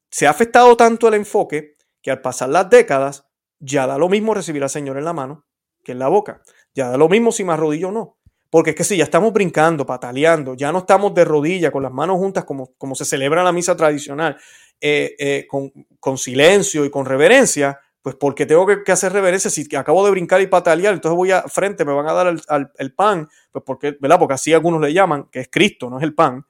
se 0.10 0.28
ha 0.28 0.30
afectado 0.30 0.76
tanto 0.78 1.08
el 1.08 1.16
enfoque 1.16 1.76
que 2.02 2.12
al 2.12 2.22
pasar 2.22 2.50
las 2.50 2.70
décadas 2.70 3.26
ya 3.60 3.88
da 3.88 3.98
lo 3.98 4.10
mismo 4.10 4.34
recibir 4.34 4.64
al 4.64 4.70
Señor 4.70 4.98
en 4.98 5.06
la 5.06 5.14
mano 5.14 5.46
que 5.84 5.94
en 5.94 6.00
la 6.00 6.08
boca. 6.08 6.42
Ya 6.74 6.90
da 6.90 6.98
lo 6.98 7.10
mismo 7.10 7.32
si 7.32 7.44
me 7.44 7.54
arrodillo 7.54 7.90
o 7.90 7.92
no. 7.92 8.18
Porque 8.50 8.72
es 8.72 8.76
que 8.76 8.84
si 8.84 8.98
ya 8.98 9.04
estamos 9.04 9.32
brincando, 9.32 9.86
pataleando, 9.86 10.56
ya 10.56 10.72
no 10.72 10.80
estamos 10.80 11.14
de 11.14 11.24
rodilla 11.24 11.72
con 11.72 11.84
las 11.84 11.92
manos 11.92 12.18
juntas 12.18 12.46
como, 12.46 12.74
como 12.78 12.96
se 12.96 13.06
celebra 13.06 13.44
la 13.44 13.52
misa 13.52 13.76
tradicional, 13.76 14.38
eh, 14.82 15.16
eh, 15.20 15.46
con, 15.48 15.72
con 16.00 16.18
silencio 16.18 16.84
y 16.84 16.90
con 16.90 17.06
reverencia, 17.06 17.80
pues 18.02 18.16
porque 18.16 18.46
tengo 18.46 18.66
que, 18.66 18.92
hacer 18.92 19.12
reverencia 19.12 19.52
si 19.52 19.76
acabo 19.76 20.06
de 20.06 20.12
brincar 20.12 20.42
y 20.42 20.48
patalear, 20.48 20.94
entonces 20.94 21.16
voy 21.16 21.32
a 21.32 21.44
frente, 21.44 21.84
me 21.86 21.94
van 21.94 22.08
a 22.08 22.14
dar 22.14 22.36
el, 22.78 22.94
pan, 22.94 23.28
pues 23.52 23.64
porque, 23.66 23.98
¿verdad? 24.00 24.20
Porque 24.20 24.36
así 24.36 24.54
algunos 24.54 24.82
le 24.82 24.94
llaman, 24.94 25.26
que 25.32 25.42
es 25.42 25.50
Cristo, 25.52 25.90
no 25.90 25.98
es 25.98 26.04
el 26.04 26.16
pan. 26.16 26.46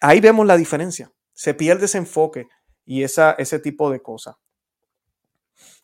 ahí 0.00 0.20
vemos 0.20 0.46
la 0.46 0.56
diferencia. 0.56 1.12
Se 1.32 1.54
pierde 1.54 1.86
ese 1.86 1.98
enfoque 1.98 2.48
y 2.84 3.02
esa, 3.02 3.32
ese 3.38 3.58
tipo 3.58 3.90
de 3.90 4.02
cosas. 4.02 4.36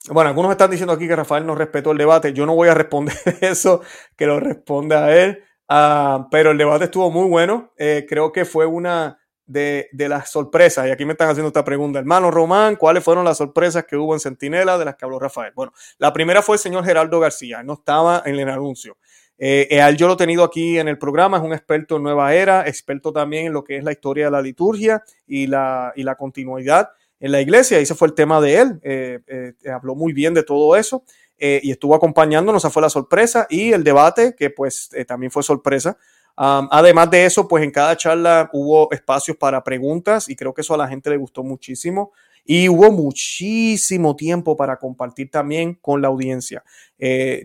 Bueno, 0.08 0.30
algunos 0.30 0.50
están 0.50 0.70
diciendo 0.70 0.92
aquí 0.92 1.06
que 1.06 1.16
Rafael 1.16 1.46
no 1.46 1.54
respetó 1.54 1.92
el 1.92 1.98
debate. 1.98 2.32
Yo 2.32 2.46
no 2.46 2.54
voy 2.54 2.68
a 2.68 2.74
responder 2.74 3.16
eso, 3.40 3.82
que 4.16 4.26
lo 4.26 4.40
responda 4.40 5.04
a 5.04 5.16
él. 5.16 5.44
Ah, 5.68 6.26
pero 6.30 6.50
el 6.50 6.58
debate 6.58 6.84
estuvo 6.84 7.10
muy 7.10 7.28
bueno. 7.28 7.72
Eh, 7.76 8.06
creo 8.08 8.32
que 8.32 8.44
fue 8.44 8.66
una 8.66 9.19
de, 9.50 9.88
las 9.92 10.30
sorpresas. 10.30 10.86
Y 10.86 10.90
aquí 10.90 11.04
me 11.04 11.12
están 11.12 11.28
haciendo 11.28 11.48
esta 11.48 11.64
pregunta. 11.64 11.98
Hermano 11.98 12.30
Román, 12.30 12.76
¿cuáles 12.76 13.02
fueron 13.02 13.24
las 13.24 13.38
sorpresas 13.38 13.84
que 13.84 13.96
hubo 13.96 14.14
en 14.14 14.20
Centinela 14.20 14.78
de 14.78 14.84
las 14.84 14.96
que 14.96 15.04
habló 15.04 15.18
Rafael? 15.18 15.52
Bueno, 15.54 15.72
la 15.98 16.12
primera 16.12 16.42
fue 16.42 16.56
el 16.56 16.60
señor 16.60 16.84
Geraldo 16.84 17.20
García. 17.20 17.62
No 17.62 17.74
estaba 17.74 18.22
en 18.24 18.38
el 18.38 18.48
anuncio. 18.48 18.96
Eh, 19.38 19.68
él 19.70 19.96
yo 19.96 20.06
lo 20.06 20.14
he 20.14 20.16
tenido 20.18 20.44
aquí 20.44 20.78
en 20.78 20.86
el 20.86 20.98
programa, 20.98 21.38
es 21.38 21.42
un 21.42 21.54
experto 21.54 21.96
en 21.96 22.02
nueva 22.02 22.34
era, 22.34 22.68
experto 22.68 23.10
también 23.10 23.46
en 23.46 23.54
lo 23.54 23.64
que 23.64 23.78
es 23.78 23.84
la 23.84 23.90
historia 23.90 24.26
de 24.26 24.30
la 24.30 24.42
liturgia 24.42 25.02
y 25.26 25.46
la, 25.46 25.94
y 25.96 26.02
la 26.02 26.14
continuidad 26.14 26.90
en 27.20 27.32
la 27.32 27.40
iglesia. 27.40 27.78
Ese 27.78 27.94
fue 27.94 28.08
el 28.08 28.14
tema 28.14 28.40
de 28.40 28.58
él. 28.58 28.80
Eh, 28.82 29.20
eh, 29.26 29.70
habló 29.70 29.94
muy 29.94 30.12
bien 30.12 30.34
de 30.34 30.42
todo 30.42 30.74
eso 30.74 31.04
eh, 31.38 31.60
y 31.62 31.70
estuvo 31.70 31.94
acompañándonos. 31.94 32.64
Esa 32.64 32.70
fue 32.70 32.82
la 32.82 32.90
sorpresa 32.90 33.46
y 33.48 33.72
el 33.72 33.84
debate, 33.84 34.34
que 34.36 34.50
pues 34.50 34.90
también 35.06 35.30
fue 35.30 35.42
sorpresa. 35.42 35.96
Además 36.36 37.10
de 37.10 37.26
eso, 37.26 37.46
pues 37.46 37.64
en 37.64 37.70
cada 37.70 37.96
charla 37.96 38.50
hubo 38.52 38.90
espacios 38.92 39.36
para 39.36 39.62
preguntas 39.62 40.28
y 40.28 40.36
creo 40.36 40.54
que 40.54 40.62
eso 40.62 40.74
a 40.74 40.78
la 40.78 40.88
gente 40.88 41.10
le 41.10 41.16
gustó 41.16 41.42
muchísimo. 41.42 42.12
Y 42.44 42.68
hubo 42.68 42.90
muchísimo 42.90 44.16
tiempo 44.16 44.56
para 44.56 44.78
compartir 44.78 45.30
también 45.30 45.74
con 45.74 46.00
la 46.00 46.08
audiencia. 46.08 46.64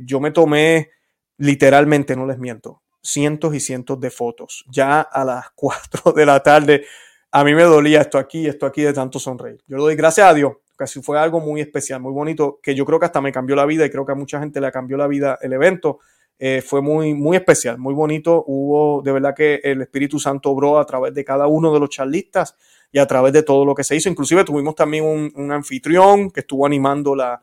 yo 0.03 0.19
me 0.19 0.31
tomé 0.31 0.89
literalmente, 1.37 2.15
no 2.15 2.25
les 2.25 2.37
miento, 2.37 2.81
cientos 3.01 3.53
y 3.53 3.59
cientos 3.59 3.99
de 3.99 4.09
fotos. 4.09 4.65
Ya 4.69 5.01
a 5.01 5.23
las 5.23 5.49
4 5.55 6.13
de 6.13 6.25
la 6.25 6.41
tarde 6.41 6.85
a 7.31 7.43
mí 7.43 7.53
me 7.53 7.63
dolía 7.63 7.99
esto 7.99 8.17
aquí, 8.17 8.47
esto 8.47 8.65
aquí 8.65 8.81
de 8.81 8.93
tanto 8.93 9.19
sonreír. 9.19 9.61
Yo 9.67 9.75
le 9.75 9.83
doy 9.83 9.95
gracias 9.97 10.25
a 10.25 10.33
Dios, 10.33 10.53
así 10.79 11.01
fue 11.01 11.19
algo 11.19 11.41
muy 11.41 11.59
especial, 11.59 11.99
muy 11.99 12.13
bonito, 12.13 12.61
que 12.63 12.73
yo 12.73 12.85
creo 12.85 12.97
que 12.97 13.07
hasta 13.07 13.19
me 13.19 13.33
cambió 13.33 13.57
la 13.57 13.65
vida 13.65 13.85
y 13.85 13.89
creo 13.89 14.05
que 14.05 14.13
a 14.13 14.15
mucha 14.15 14.39
gente 14.39 14.61
le 14.61 14.71
cambió 14.71 14.95
la 14.95 15.05
vida 15.07 15.37
el 15.41 15.51
evento. 15.51 15.99
Eh, 16.37 16.61
fue 16.61 16.81
muy, 16.81 17.13
muy 17.13 17.37
especial, 17.37 17.77
muy 17.77 17.93
bonito. 17.93 18.43
Hubo 18.45 19.01
de 19.01 19.11
verdad 19.11 19.33
que 19.35 19.61
el 19.63 19.81
Espíritu 19.81 20.19
Santo 20.19 20.49
obró 20.51 20.79
a 20.79 20.85
través 20.85 21.13
de 21.13 21.23
cada 21.23 21.47
uno 21.47 21.73
de 21.73 21.79
los 21.79 21.89
charlistas 21.89 22.55
y 22.91 22.99
a 22.99 23.07
través 23.07 23.33
de 23.33 23.43
todo 23.43 23.65
lo 23.65 23.73
que 23.73 23.83
se 23.83 23.95
hizo. 23.95 24.09
Inclusive 24.09 24.43
tuvimos 24.43 24.75
también 24.75 25.03
un, 25.05 25.51
anfitrión 25.51 26.29
que 26.31 26.41
estuvo 26.41 26.65
animando 26.65 27.15
la, 27.15 27.41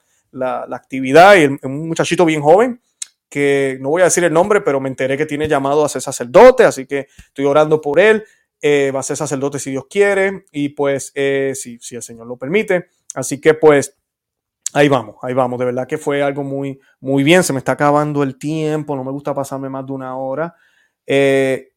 actividad 0.73 1.37
y 1.37 1.67
un 1.67 1.89
muchachito 1.89 2.25
bien 2.25 2.41
joven 2.41 2.81
que 3.29 3.79
no 3.81 3.89
voy 3.89 4.03
a 4.03 4.07
decir 4.07 4.25
el 4.25 4.33
nombre, 4.33 4.61
pero 4.61 4.79
me 4.79 4.91
enteré 4.91 5.17
que 5.17 5.25
tiene 5.25 5.49
llamado 5.49 5.87
a 5.87 5.89
ser 5.89 6.03
sacerdote, 6.03 6.65
así 6.65 6.85
que 6.85 7.09
estoy 7.29 7.47
orando 7.47 7.81
por 7.81 7.99
él. 7.99 8.25
Eh, 8.61 8.93
va 8.95 9.01
a 9.01 9.03
ser 9.03 9.17
sacerdote 9.17 9.59
si 9.59 9.71
Dios 9.71 9.87
quiere 9.89 10.45
y 10.53 10.69
pues 10.69 11.13
eh, 11.15 11.53
si, 11.55 11.79
si 11.81 11.97
el 11.97 12.03
Señor 12.03 12.27
lo 12.27 12.37
permite. 12.37 12.89
Así 13.15 13.41
que 13.41 13.55
pues 13.55 13.97
ahí 14.73 14.89
vamos, 14.89 15.17
ahí 15.23 15.35
vamos. 15.35 15.59
De 15.59 15.65
verdad 15.65 15.87
que 15.87 15.99
fue 15.99 16.23
algo 16.23 16.43
muy, 16.43 16.81
muy 17.01 17.23
bien. 17.23 17.43
Se 17.43 17.53
me 17.53 17.59
está 17.59 17.73
acabando 17.73 18.23
el 18.23 18.39
tiempo, 18.39 18.97
no 18.97 19.05
me 19.05 19.11
gusta 19.11 19.35
pasarme 19.35 19.69
más 19.69 19.87
de 19.87 19.93
una 19.93 20.17
hora. 20.17 20.55
Eh, 21.07 21.73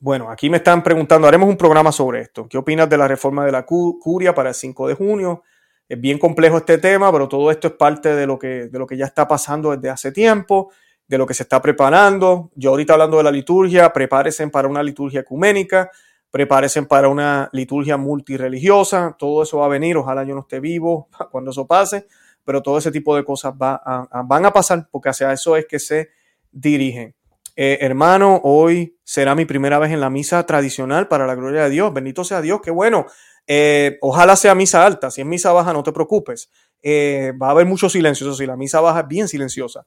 bueno, 0.00 0.30
aquí 0.30 0.48
me 0.48 0.58
están 0.58 0.82
preguntando, 0.82 1.26
haremos 1.26 1.48
un 1.48 1.56
programa 1.56 1.90
sobre 1.90 2.20
esto. 2.20 2.46
¿Qué 2.48 2.56
opinas 2.56 2.88
de 2.88 2.98
la 2.98 3.08
reforma 3.08 3.44
de 3.44 3.52
la 3.52 3.66
curia 3.66 4.34
para 4.34 4.50
el 4.50 4.54
5 4.54 4.88
de 4.88 4.94
junio? 4.94 5.42
Es 5.88 6.00
bien 6.00 6.18
complejo 6.18 6.58
este 6.58 6.78
tema, 6.78 7.10
pero 7.10 7.28
todo 7.28 7.50
esto 7.50 7.68
es 7.68 7.74
parte 7.74 8.14
de 8.14 8.26
lo 8.26 8.38
que, 8.38 8.68
de 8.68 8.78
lo 8.78 8.86
que 8.86 8.96
ya 8.96 9.06
está 9.06 9.26
pasando 9.26 9.74
desde 9.74 9.90
hace 9.90 10.12
tiempo 10.12 10.70
de 11.08 11.18
lo 11.18 11.26
que 11.26 11.34
se 11.34 11.42
está 11.42 11.60
preparando. 11.60 12.50
Yo 12.54 12.70
ahorita 12.70 12.92
hablando 12.92 13.16
de 13.16 13.22
la 13.24 13.30
liturgia, 13.30 13.92
prepárense 13.92 14.46
para 14.48 14.68
una 14.68 14.82
liturgia 14.82 15.20
ecuménica, 15.20 15.90
prepárense 16.30 16.82
para 16.82 17.08
una 17.08 17.48
liturgia 17.52 17.96
multireligiosa, 17.96 19.16
todo 19.18 19.42
eso 19.42 19.58
va 19.58 19.66
a 19.66 19.68
venir, 19.68 19.96
ojalá 19.96 20.24
yo 20.24 20.34
no 20.34 20.42
esté 20.42 20.60
vivo 20.60 21.08
cuando 21.30 21.50
eso 21.50 21.66
pase, 21.66 22.06
pero 22.44 22.62
todo 22.62 22.78
ese 22.78 22.90
tipo 22.90 23.14
de 23.16 23.24
cosas 23.24 23.52
va 23.52 24.08
van 24.24 24.46
a 24.46 24.52
pasar 24.52 24.88
porque 24.90 25.08
hacia 25.08 25.32
eso 25.32 25.56
es 25.56 25.66
que 25.66 25.78
se 25.78 26.10
dirigen. 26.50 27.14
Eh, 27.56 27.78
hermano, 27.80 28.40
hoy 28.44 28.96
será 29.02 29.34
mi 29.34 29.44
primera 29.44 29.78
vez 29.78 29.90
en 29.90 30.00
la 30.00 30.10
misa 30.10 30.46
tradicional 30.46 31.08
para 31.08 31.26
la 31.26 31.34
gloria 31.34 31.64
de 31.64 31.70
Dios. 31.70 31.92
Bendito 31.92 32.22
sea 32.22 32.40
Dios, 32.40 32.60
qué 32.62 32.70
bueno. 32.70 33.06
Eh, 33.48 33.98
ojalá 34.00 34.36
sea 34.36 34.54
misa 34.54 34.86
alta. 34.86 35.10
Si 35.10 35.22
es 35.22 35.26
misa 35.26 35.52
baja, 35.52 35.72
no 35.72 35.82
te 35.82 35.92
preocupes. 35.92 36.50
Eh, 36.82 37.32
va 37.42 37.48
a 37.48 37.50
haber 37.50 37.66
mucho 37.66 37.88
silencio. 37.88 38.28
Eso 38.28 38.36
sí, 38.36 38.46
la 38.46 38.56
misa 38.56 38.80
baja 38.80 39.00
es 39.00 39.08
bien 39.08 39.26
silenciosa 39.26 39.84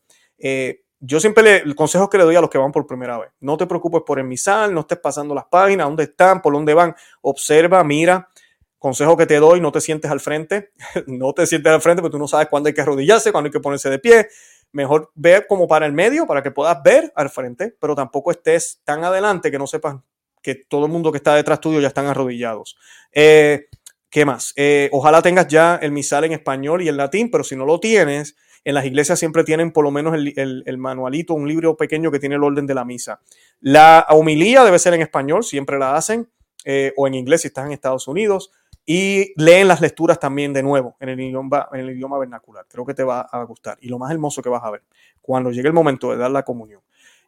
yo 1.01 1.19
siempre 1.19 1.43
le, 1.43 1.57
el 1.57 1.75
consejo 1.75 2.09
que 2.09 2.17
le 2.17 2.23
doy 2.23 2.35
a 2.35 2.41
los 2.41 2.49
que 2.49 2.59
van 2.59 2.71
por 2.71 2.85
primera 2.85 3.17
vez, 3.17 3.31
no 3.39 3.57
te 3.57 3.65
preocupes 3.65 4.03
por 4.05 4.19
el 4.19 4.25
misal, 4.25 4.73
no 4.73 4.81
estés 4.81 4.99
pasando 4.99 5.33
las 5.33 5.45
páginas, 5.45 5.87
dónde 5.87 6.03
están, 6.03 6.41
por 6.41 6.53
dónde 6.53 6.75
van, 6.75 6.95
observa, 7.21 7.83
mira, 7.83 8.29
consejo 8.77 9.17
que 9.17 9.25
te 9.25 9.37
doy, 9.37 9.59
no 9.59 9.71
te 9.71 9.81
sientes 9.81 10.09
al 10.11 10.19
frente, 10.19 10.71
no 11.07 11.33
te 11.33 11.47
sientes 11.47 11.71
al 11.73 11.81
frente 11.81 12.01
porque 12.01 12.13
tú 12.13 12.19
no 12.19 12.27
sabes 12.27 12.47
cuándo 12.47 12.67
hay 12.67 12.73
que 12.73 12.81
arrodillarse, 12.81 13.31
cuándo 13.31 13.47
hay 13.47 13.51
que 13.51 13.59
ponerse 13.59 13.89
de 13.89 13.97
pie, 13.97 14.27
mejor 14.73 15.11
ve 15.15 15.45
como 15.47 15.67
para 15.67 15.87
el 15.87 15.93
medio 15.93 16.27
para 16.27 16.43
que 16.43 16.51
puedas 16.51 16.81
ver 16.83 17.11
al 17.15 17.29
frente, 17.29 17.75
pero 17.79 17.95
tampoco 17.95 18.31
estés 18.31 18.79
tan 18.83 19.03
adelante 19.03 19.49
que 19.49 19.57
no 19.57 19.65
sepas 19.65 19.97
que 20.41 20.55
todo 20.55 20.85
el 20.85 20.91
mundo 20.91 21.11
que 21.11 21.17
está 21.17 21.35
detrás 21.35 21.59
tuyo 21.59 21.79
ya 21.79 21.87
están 21.87 22.05
arrodillados. 22.05 22.77
Eh, 23.11 23.67
¿Qué 24.09 24.25
más? 24.25 24.53
Eh, 24.55 24.89
ojalá 24.91 25.21
tengas 25.21 25.47
ya 25.47 25.77
el 25.81 25.91
misal 25.91 26.25
en 26.25 26.33
español 26.33 26.81
y 26.81 26.89
en 26.89 26.97
latín, 26.97 27.31
pero 27.31 27.43
si 27.43 27.55
no 27.55 27.65
lo 27.65 27.79
tienes, 27.79 28.35
en 28.63 28.75
las 28.75 28.85
iglesias 28.85 29.17
siempre 29.17 29.43
tienen 29.43 29.71
por 29.71 29.83
lo 29.83 29.91
menos 29.91 30.15
el, 30.15 30.77
manualito, 30.77 31.33
un 31.33 31.47
libro 31.47 31.75
pequeño 31.75 32.11
que 32.11 32.19
tiene 32.19 32.35
el 32.35 32.43
orden 32.43 32.67
de 32.67 32.73
la 32.73 32.85
misa. 32.85 33.19
La 33.59 34.05
homilía 34.09 34.63
debe 34.63 34.79
ser 34.79 34.93
en 34.93 35.01
español, 35.01 35.43
siempre 35.43 35.79
la 35.79 35.95
hacen, 35.95 36.29
eh, 36.65 36.93
o 36.95 37.07
en 37.07 37.15
inglés 37.15 37.41
si 37.41 37.47
estás 37.47 37.65
en 37.65 37.71
Estados 37.71 38.07
Unidos, 38.07 38.51
y 38.85 39.33
leen 39.41 39.67
las 39.67 39.81
lecturas 39.81 40.19
también 40.19 40.53
de 40.53 40.63
nuevo 40.63 40.95
en 40.99 41.09
el, 41.09 41.19
idioma, 41.19 41.69
en 41.71 41.79
el 41.81 41.91
idioma 41.91 42.17
vernacular. 42.19 42.65
Creo 42.67 42.85
que 42.85 42.93
te 42.93 43.03
va 43.03 43.21
a 43.21 43.43
gustar. 43.43 43.77
Y 43.81 43.89
lo 43.89 43.97
más 43.97 44.11
hermoso 44.11 44.41
que 44.41 44.49
vas 44.49 44.63
a 44.63 44.71
ver, 44.71 44.83
cuando 45.21 45.51
llegue 45.51 45.67
el 45.67 45.73
momento 45.73 46.11
de 46.11 46.17
dar 46.17 46.31
la 46.31 46.43
comunión, 46.43 46.81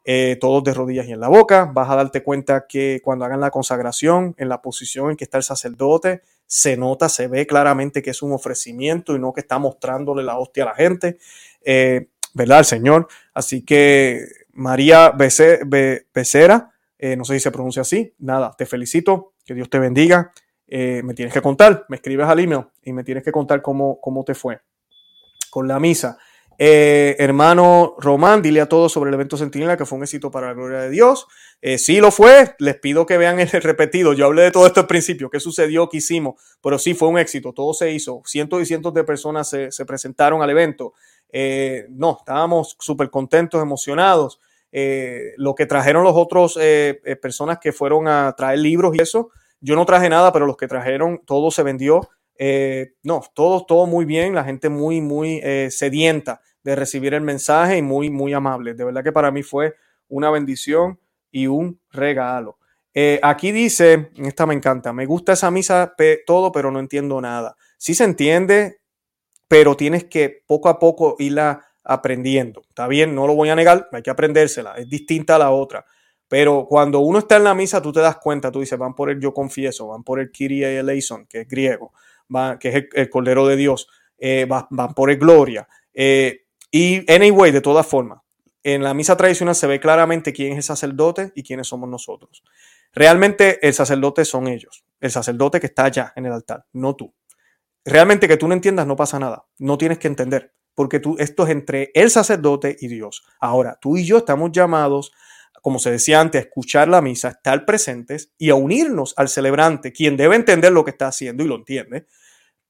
eh, 0.06 0.38
todos 0.40 0.64
de 0.64 0.74
rodillas 0.74 1.08
y 1.08 1.14
en 1.14 1.20
la 1.20 1.30
boca, 1.30 1.70
vas 1.72 1.90
a 1.90 1.96
darte 1.96 2.24
cuenta 2.24 2.66
que 2.68 3.02
cuando 3.04 3.26
hagan 3.26 3.40
la 3.40 3.52
consagración, 3.52 4.36
en 4.38 4.50
la 4.50 4.62
posición 4.62 5.12
en 5.12 5.18
que 5.18 5.24
está 5.24 5.38
el 5.38 5.44
sacerdote, 5.44 6.22
se 6.46 6.78
nota, 6.78 7.10
se 7.10 7.28
ve 7.28 7.48
claramente 7.48 8.02
que 8.02 8.12
es 8.12 8.22
un 8.22 8.32
ofrecimiento 8.32 9.16
y 9.16 9.20
no 9.20 9.34
que 9.34 9.42
está 9.42 9.58
mostrándole 9.60 10.24
la 10.24 10.38
hostia 10.38 10.64
a 10.64 10.68
la 10.68 10.76
gente, 10.76 11.18
eh, 11.64 12.10
¿verdad? 12.34 12.64
Señor. 12.64 13.08
Así 13.34 13.64
que 13.64 14.26
María 14.54 15.12
Becerra, 15.12 16.72
eh, 17.00 17.16
no 17.16 17.26
sé 17.26 17.34
si 17.34 17.40
se 17.40 17.52
pronuncia 17.52 17.82
así, 17.82 18.14
nada, 18.20 18.54
te 18.58 18.66
felicito, 18.66 19.34
que 19.46 19.54
Dios 19.54 19.70
te 19.70 19.80
bendiga. 19.80 20.32
Eh, 20.68 21.02
me 21.04 21.14
tienes 21.14 21.34
que 21.34 21.42
contar, 21.42 21.86
me 21.90 21.98
escribes 21.98 22.28
al 22.28 22.40
email 22.40 22.66
y 22.84 22.94
me 22.94 23.04
tienes 23.04 23.24
que 23.24 23.32
contar 23.32 23.62
cómo, 23.62 24.00
cómo 24.00 24.24
te 24.24 24.34
fue 24.34 24.62
con 25.50 25.68
la 25.68 25.80
misa. 25.80 26.18
Eh, 26.66 27.18
hermano 27.20 27.94
Román, 28.00 28.42
dile 28.42 28.62
a 28.62 28.70
todos 28.70 28.94
sobre 28.94 29.10
el 29.10 29.16
evento 29.16 29.36
Sentinela 29.36 29.76
que 29.76 29.86
fue 29.86 29.98
un 29.98 30.06
éxito 30.06 30.32
para 30.32 30.48
la 30.48 30.54
gloria 30.54 30.80
de 30.80 30.90
Dios. 30.90 31.28
Eh, 31.62 31.78
sí 31.78 32.00
lo 32.00 32.10
fue, 32.10 32.56
les 32.58 32.78
pido 32.78 33.06
que 33.06 33.18
vean 33.18 33.42
el 33.42 33.50
repetido. 33.52 34.14
Yo 34.14 34.28
hablé 34.28 34.44
de 34.44 34.52
todo 34.52 34.66
esto 34.66 34.80
al 34.80 34.88
principio, 34.88 35.30
qué 35.30 35.42
sucedió, 35.42 35.90
qué 35.90 35.98
hicimos, 35.98 36.42
pero 36.62 36.80
sí 36.80 36.94
fue 36.94 37.10
un 37.10 37.18
éxito, 37.20 37.52
todo 37.52 37.74
se 37.74 37.92
hizo. 37.92 38.22
Cientos 38.26 38.62
y 38.62 38.66
cientos 38.66 38.94
de 38.94 39.04
personas 39.04 39.50
se, 39.50 39.86
presentaron 39.86 40.42
al 40.42 40.52
evento. 40.52 40.94
Eh, 41.34 41.86
no, 41.90 42.16
estábamos 42.18 42.78
súper 42.80 43.10
contentos, 43.10 43.62
emocionados. 43.62 44.40
lo 45.36 45.56
que 45.56 45.66
trajeron 45.66 46.06
los 46.06 46.16
otros 46.16 46.58
personas 47.22 47.60
que 47.60 47.74
fueron 47.74 48.08
a 48.08 48.34
traer 48.38 48.60
libros 48.60 48.96
y 48.96 49.02
eso, 49.02 49.32
yo 49.60 49.76
no 49.76 49.86
traje 49.86 50.08
nada, 50.08 50.32
pero 50.32 50.46
los 50.46 50.56
que 50.56 50.70
trajeron, 50.70 51.24
todo 51.26 51.52
se 51.52 51.62
vendió. 51.62 52.10
No, 53.04 53.22
todo, 53.34 53.66
todo 53.66 53.86
muy 53.86 54.06
bien, 54.06 54.34
la 54.34 54.46
gente 54.46 54.70
muy, 54.70 55.02
muy 55.02 55.42
sedienta 55.70 56.40
de 56.64 56.76
recibir 56.76 57.14
el 57.14 57.22
mensaje 57.22 57.78
y 57.78 57.82
muy, 57.82 58.10
muy 58.10 58.34
amable. 58.34 58.74
De 58.74 58.84
verdad 58.84 59.04
que 59.04 59.12
para 59.12 59.32
mí 59.32 59.44
fue 59.44 59.76
una 60.08 60.30
bendición 60.30 61.00
y 61.32 61.48
un 61.48 61.80
regalo. 61.92 62.58
Eh, 62.94 63.20
aquí 63.24 63.52
dice, 63.52 64.12
esta 64.18 64.46
me 64.46 64.54
encanta, 64.54 64.94
me 64.94 65.06
gusta 65.06 65.34
esa 65.34 65.50
misa 65.50 65.96
todo, 66.26 66.52
pero 66.52 66.72
no 66.72 66.80
entiendo 66.80 67.20
nada. 67.20 67.56
Sí 67.78 67.96
se 67.96 68.04
entiende, 68.04 68.82
pero 69.48 69.76
tienes 69.76 70.06
que 70.06 70.44
poco 70.46 70.70
a 70.70 70.80
poco 70.80 71.16
irla 71.20 71.66
aprendiendo. 71.84 72.62
Está 72.70 72.88
bien, 72.88 73.16
no 73.16 73.28
lo 73.28 73.36
voy 73.36 73.50
a 73.50 73.56
negar, 73.56 73.90
hay 73.92 74.04
que 74.04 74.12
aprendérsela, 74.12 74.76
es 74.76 74.88
distinta 74.88 75.36
a 75.36 75.40
la 75.40 75.52
otra. 75.52 75.86
Pero 76.28 76.66
cuando 76.68 77.00
uno 77.00 77.20
está 77.20 77.38
en 77.38 77.44
la 77.44 77.54
misa, 77.54 77.82
tú 77.82 77.92
te 77.92 78.00
das 78.00 78.18
cuenta, 78.18 78.52
tú 78.52 78.60
dices, 78.60 78.78
van 78.78 78.96
por 78.96 79.10
el 79.10 79.20
yo 79.20 79.34
confieso, 79.34 79.88
van 79.88 80.04
por 80.04 80.20
el 80.20 80.32
Kyrie 80.32 80.80
eleison, 80.80 81.26
que 81.28 81.42
es 81.42 81.48
griego, 81.48 81.94
que 82.60 82.70
es 82.70 82.86
el, 82.94 83.10
Cordero 83.10 83.46
de 83.48 83.56
Dios, 83.56 83.88
eh, 84.18 84.48
van, 84.48 84.94
por 84.96 85.12
el 85.12 85.18
Gloria. 85.18 85.68
Eh, 85.94 86.43
y 86.76 87.06
anyway, 87.08 87.52
de 87.52 87.62
todas 87.62 87.86
formas, 87.86 88.22
en 88.64 88.82
la 88.82 88.96
misa 88.96 89.16
tradicional 89.16 89.54
se 89.54 89.68
ve 89.68 89.80
claramente 89.80 90.34
quién 90.34 90.54
es 90.54 90.58
el 90.58 90.64
sacerdote 90.64 91.32
y 91.36 91.44
quiénes 91.44 91.68
somos 91.68 91.88
nosotros. 91.88 92.44
Realmente 92.92 93.66
el 93.66 93.76
sacerdote 93.76 94.26
son 94.26 94.48
ellos, 94.48 94.84
el 95.00 95.12
sacerdote 95.12 95.60
que 95.60 95.68
está 95.68 95.86
allá 95.86 96.14
en 96.16 96.26
el 96.26 96.34
altar, 96.34 96.66
no 96.74 96.96
tú. 96.96 97.14
Realmente 97.86 98.28
que 98.28 98.38
tú 98.38 98.48
no 98.48 98.56
entiendas 98.56 98.88
no 98.88 98.96
pasa 98.96 99.20
nada, 99.20 99.46
no 99.60 99.78
tienes 99.78 100.00
que 100.00 100.08
entender, 100.08 100.56
porque 100.74 101.00
tú, 101.00 101.16
esto 101.20 101.44
es 101.44 101.52
entre 101.52 101.92
el 101.94 102.10
sacerdote 102.10 102.76
y 102.80 102.88
Dios. 102.88 103.24
Ahora, 103.40 103.78
tú 103.80 103.96
y 103.96 104.06
yo 104.06 104.18
estamos 104.18 104.52
llamados 104.52 105.12
como 105.62 105.80
se 105.80 105.92
decía 105.92 106.20
antes, 106.20 106.42
a 106.42 106.46
escuchar 106.46 106.90
la 106.90 107.02
misa, 107.02 107.30
estar 107.30 107.66
presentes 107.66 108.34
y 108.38 108.50
a 108.50 108.56
unirnos 108.56 109.14
al 109.16 109.30
celebrante, 109.30 109.94
quien 109.94 110.18
debe 110.18 110.36
entender 110.36 110.74
lo 110.74 110.84
que 110.84 110.92
está 110.92 111.08
haciendo 111.08 111.42
y 111.42 111.48
lo 111.48 111.56
entiende, 111.56 112.06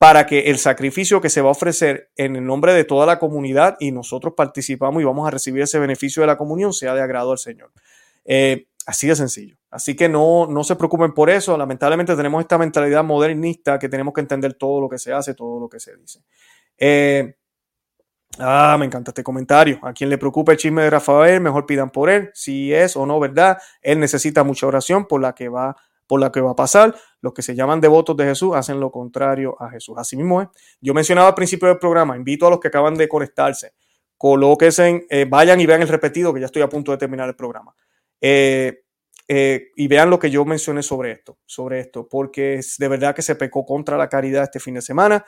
para 0.03 0.25
que 0.25 0.51
el 0.51 0.59
sacrificio 0.59 1.21
que 1.21 1.29
se 1.29 1.39
va 1.39 1.47
a 1.47 1.51
ofrecer 1.53 2.11
en 2.17 2.35
el 2.35 2.45
nombre 2.45 2.73
de 2.73 2.83
toda 2.83 3.05
la 3.05 3.19
comunidad 3.19 3.77
y 3.79 3.93
nosotros 3.93 4.33
participamos 4.35 5.01
y 5.01 5.05
vamos 5.05 5.25
a 5.25 5.31
recibir 5.31 5.61
ese 5.61 5.79
beneficio 5.79 6.19
de 6.19 6.27
la 6.27 6.37
comunión 6.37 6.73
sea 6.73 6.93
de 6.93 7.01
agrado 7.01 7.31
al 7.31 7.37
Señor. 7.37 7.71
Eh, 8.25 8.67
así 8.85 9.07
de 9.07 9.15
sencillo. 9.15 9.55
Así 9.71 9.95
que 9.95 10.09
no, 10.09 10.45
no 10.45 10.65
se 10.65 10.75
preocupen 10.75 11.13
por 11.13 11.29
eso. 11.29 11.57
Lamentablemente 11.57 12.17
tenemos 12.17 12.41
esta 12.41 12.57
mentalidad 12.57 13.01
modernista 13.01 13.79
que 13.79 13.87
tenemos 13.87 14.13
que 14.13 14.19
entender 14.19 14.55
todo 14.55 14.81
lo 14.81 14.89
que 14.89 14.97
se 14.97 15.13
hace, 15.13 15.35
todo 15.35 15.57
lo 15.57 15.69
que 15.69 15.79
se 15.79 15.95
dice. 15.95 16.19
Eh, 16.77 17.35
ah, 18.39 18.75
me 18.77 18.85
encanta 18.85 19.11
este 19.11 19.23
comentario. 19.23 19.79
A 19.83 19.93
quien 19.93 20.09
le 20.09 20.17
preocupe 20.17 20.51
el 20.51 20.57
chisme 20.57 20.81
de 20.81 20.89
Rafael, 20.89 21.39
mejor 21.39 21.65
pidan 21.65 21.91
por 21.91 22.09
él. 22.09 22.29
Si 22.33 22.73
es 22.73 22.97
o 22.97 23.05
no 23.05 23.21
verdad, 23.21 23.57
él 23.81 24.01
necesita 24.01 24.43
mucha 24.43 24.67
oración 24.67 25.05
por 25.05 25.21
la 25.21 25.33
que 25.33 25.47
va 25.47 25.77
por 26.07 26.19
la 26.19 26.31
que 26.31 26.41
va 26.41 26.51
a 26.51 26.55
pasar. 26.55 26.95
Los 27.21 27.33
que 27.33 27.41
se 27.41 27.55
llaman 27.55 27.81
devotos 27.81 28.15
de 28.17 28.25
Jesús 28.25 28.55
hacen 28.55 28.79
lo 28.79 28.91
contrario 28.91 29.55
a 29.59 29.69
Jesús. 29.69 29.95
Así 29.97 30.15
mismo 30.15 30.41
es. 30.41 30.47
Yo 30.81 30.93
mencionaba 30.93 31.29
al 31.29 31.35
principio 31.35 31.67
del 31.67 31.79
programa, 31.79 32.15
invito 32.15 32.47
a 32.47 32.49
los 32.49 32.59
que 32.59 32.67
acaban 32.67 32.95
de 32.95 33.07
conectarse, 33.07 33.73
colóquense, 34.17 35.05
eh, 35.09 35.25
vayan 35.27 35.59
y 35.59 35.65
vean 35.65 35.81
el 35.81 35.87
repetido, 35.87 36.33
que 36.33 36.39
ya 36.39 36.47
estoy 36.47 36.61
a 36.61 36.69
punto 36.69 36.91
de 36.91 36.97
terminar 36.97 37.27
el 37.27 37.35
programa. 37.35 37.75
Eh, 38.21 38.83
eh, 39.27 39.69
y 39.75 39.87
vean 39.87 40.09
lo 40.09 40.19
que 40.19 40.29
yo 40.29 40.43
mencioné 40.43 40.83
sobre 40.83 41.11
esto, 41.11 41.37
sobre 41.45 41.79
esto, 41.79 42.07
porque 42.09 42.55
es 42.55 42.77
de 42.77 42.87
verdad 42.89 43.15
que 43.15 43.21
se 43.21 43.35
pecó 43.35 43.65
contra 43.65 43.97
la 43.97 44.09
caridad 44.09 44.43
este 44.43 44.59
fin 44.59 44.75
de 44.75 44.81
semana, 44.81 45.25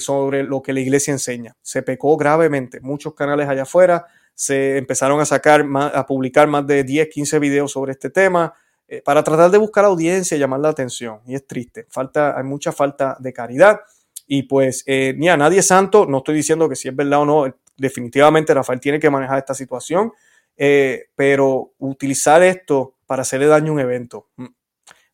sobre 0.00 0.42
lo 0.42 0.60
que 0.60 0.72
la 0.72 0.80
iglesia 0.80 1.12
enseña. 1.12 1.56
Se 1.62 1.84
pecó 1.84 2.16
gravemente. 2.16 2.80
Muchos 2.80 3.14
canales 3.14 3.48
allá 3.48 3.62
afuera 3.62 4.06
se 4.34 4.78
empezaron 4.78 5.20
a 5.20 5.24
sacar, 5.24 5.64
a 5.94 6.06
publicar 6.06 6.48
más 6.48 6.66
de 6.66 6.84
10, 6.84 7.08
15 7.08 7.38
videos 7.38 7.72
sobre 7.72 7.92
este 7.92 8.10
tema. 8.10 8.54
Eh, 8.88 9.00
para 9.00 9.22
tratar 9.22 9.50
de 9.50 9.56
buscar 9.56 9.86
audiencia 9.86 10.36
y 10.36 10.40
llamar 10.40 10.60
la 10.60 10.68
atención. 10.68 11.20
Y 11.26 11.34
es 11.34 11.46
triste, 11.46 11.86
falta, 11.88 12.36
hay 12.36 12.44
mucha 12.44 12.72
falta 12.72 13.16
de 13.18 13.32
caridad. 13.32 13.80
Y 14.26 14.42
pues, 14.42 14.82
eh, 14.86 15.14
ni 15.16 15.30
a 15.30 15.36
nadie 15.38 15.62
santo, 15.62 16.04
no 16.04 16.18
estoy 16.18 16.34
diciendo 16.34 16.68
que 16.68 16.76
si 16.76 16.88
es 16.88 16.96
verdad 16.96 17.20
o 17.20 17.24
no, 17.24 17.56
definitivamente 17.76 18.52
Rafael 18.52 18.80
tiene 18.80 19.00
que 19.00 19.08
manejar 19.08 19.38
esta 19.38 19.54
situación, 19.54 20.12
eh, 20.58 21.06
pero 21.14 21.72
utilizar 21.78 22.42
esto 22.42 22.96
para 23.06 23.22
hacerle 23.22 23.46
daño 23.46 23.72
a 23.72 23.74
un 23.76 23.80
evento, 23.80 24.28
mm, 24.36 24.46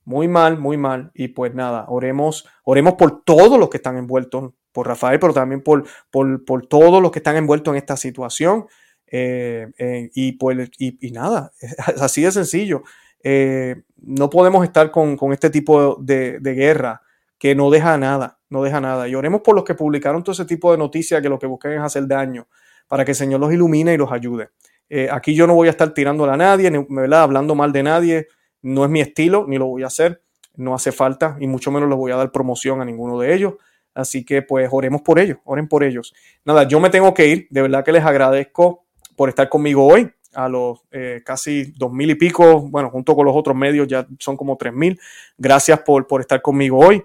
muy 0.04 0.26
mal, 0.26 0.58
muy 0.58 0.76
mal. 0.76 1.12
Y 1.14 1.28
pues 1.28 1.54
nada, 1.54 1.84
oremos, 1.88 2.48
oremos 2.64 2.94
por 2.94 3.22
todos 3.22 3.60
los 3.60 3.68
que 3.68 3.76
están 3.76 3.96
envueltos, 3.96 4.54
por 4.72 4.88
Rafael, 4.88 5.20
pero 5.20 5.32
también 5.32 5.62
por, 5.62 5.86
por, 6.10 6.44
por 6.44 6.66
todos 6.66 7.00
los 7.00 7.12
que 7.12 7.20
están 7.20 7.36
envueltos 7.36 7.72
en 7.72 7.78
esta 7.78 7.96
situación. 7.96 8.66
y, 9.10 10.32
pues, 10.32 10.68
y, 10.78 11.06
y, 11.06 11.12
nada, 11.12 11.52
así 12.00 12.22
de 12.22 12.32
sencillo. 12.32 12.82
Eh, 13.30 13.82
no 13.98 14.30
podemos 14.30 14.64
estar 14.64 14.90
con, 14.90 15.18
este 15.34 15.50
tipo 15.50 15.96
de, 15.96 16.40
guerra 16.40 17.02
que 17.36 17.54
no 17.54 17.68
deja 17.68 17.98
nada, 17.98 18.38
no 18.48 18.62
deja 18.62 18.80
nada. 18.80 19.06
Y 19.06 19.14
oremos 19.14 19.42
por 19.42 19.54
los 19.54 19.64
que 19.64 19.74
publicaron 19.74 20.24
todo 20.24 20.32
ese 20.32 20.46
tipo 20.46 20.72
de 20.72 20.78
noticias 20.78 21.20
que 21.20 21.28
lo 21.28 21.38
que 21.38 21.46
buscan 21.46 21.72
es 21.72 21.80
hacer 21.80 22.08
daño, 22.08 22.48
para 22.86 23.04
que 23.04 23.10
el 23.10 23.16
Señor 23.16 23.40
los 23.40 23.52
ilumine 23.52 23.92
y 23.92 23.98
los 23.98 24.10
ayude. 24.10 24.48
Eh, 24.88 25.10
aquí 25.12 25.34
yo 25.34 25.46
no 25.46 25.54
voy 25.54 25.68
a 25.68 25.72
estar 25.72 25.92
tirando 25.92 26.24
a 26.24 26.38
nadie, 26.38 26.70
ni, 26.70 26.86
¿verdad? 26.88 27.20
hablando 27.20 27.54
mal 27.54 27.70
de 27.70 27.82
nadie, 27.82 28.28
no 28.62 28.82
es 28.84 28.90
mi 28.90 29.02
estilo, 29.02 29.44
ni 29.46 29.58
lo 29.58 29.66
voy 29.66 29.82
a 29.82 29.88
hacer, 29.88 30.22
no 30.54 30.74
hace 30.74 30.90
falta, 30.90 31.36
y 31.38 31.46
mucho 31.46 31.70
menos 31.70 31.90
les 31.90 31.98
voy 31.98 32.12
a 32.12 32.16
dar 32.16 32.32
promoción 32.32 32.80
a 32.80 32.86
ninguno 32.86 33.18
de 33.18 33.34
ellos. 33.34 33.54
Así 33.92 34.24
que 34.24 34.40
pues 34.40 34.70
oremos 34.72 35.02
por 35.02 35.18
ellos, 35.18 35.36
oren 35.44 35.68
por 35.68 35.84
ellos. 35.84 36.14
Nada, 36.46 36.66
yo 36.66 36.80
me 36.80 36.88
tengo 36.88 37.12
que 37.12 37.26
ir, 37.26 37.46
de 37.50 37.60
verdad 37.60 37.84
que 37.84 37.92
les 37.92 38.04
agradezco 38.04 38.86
por 39.16 39.28
estar 39.28 39.50
conmigo 39.50 39.86
hoy 39.86 40.10
a 40.38 40.48
los 40.48 40.82
eh, 40.92 41.20
casi 41.24 41.72
dos 41.76 41.92
mil 41.92 42.10
y 42.10 42.14
pico, 42.14 42.60
bueno, 42.60 42.90
junto 42.90 43.16
con 43.16 43.26
los 43.26 43.34
otros 43.34 43.56
medios 43.56 43.88
ya 43.88 44.06
son 44.20 44.36
como 44.36 44.56
tres 44.56 44.72
mil. 44.72 44.98
Gracias 45.36 45.80
por, 45.80 46.06
por 46.06 46.20
estar 46.20 46.40
conmigo 46.40 46.78
hoy. 46.78 47.04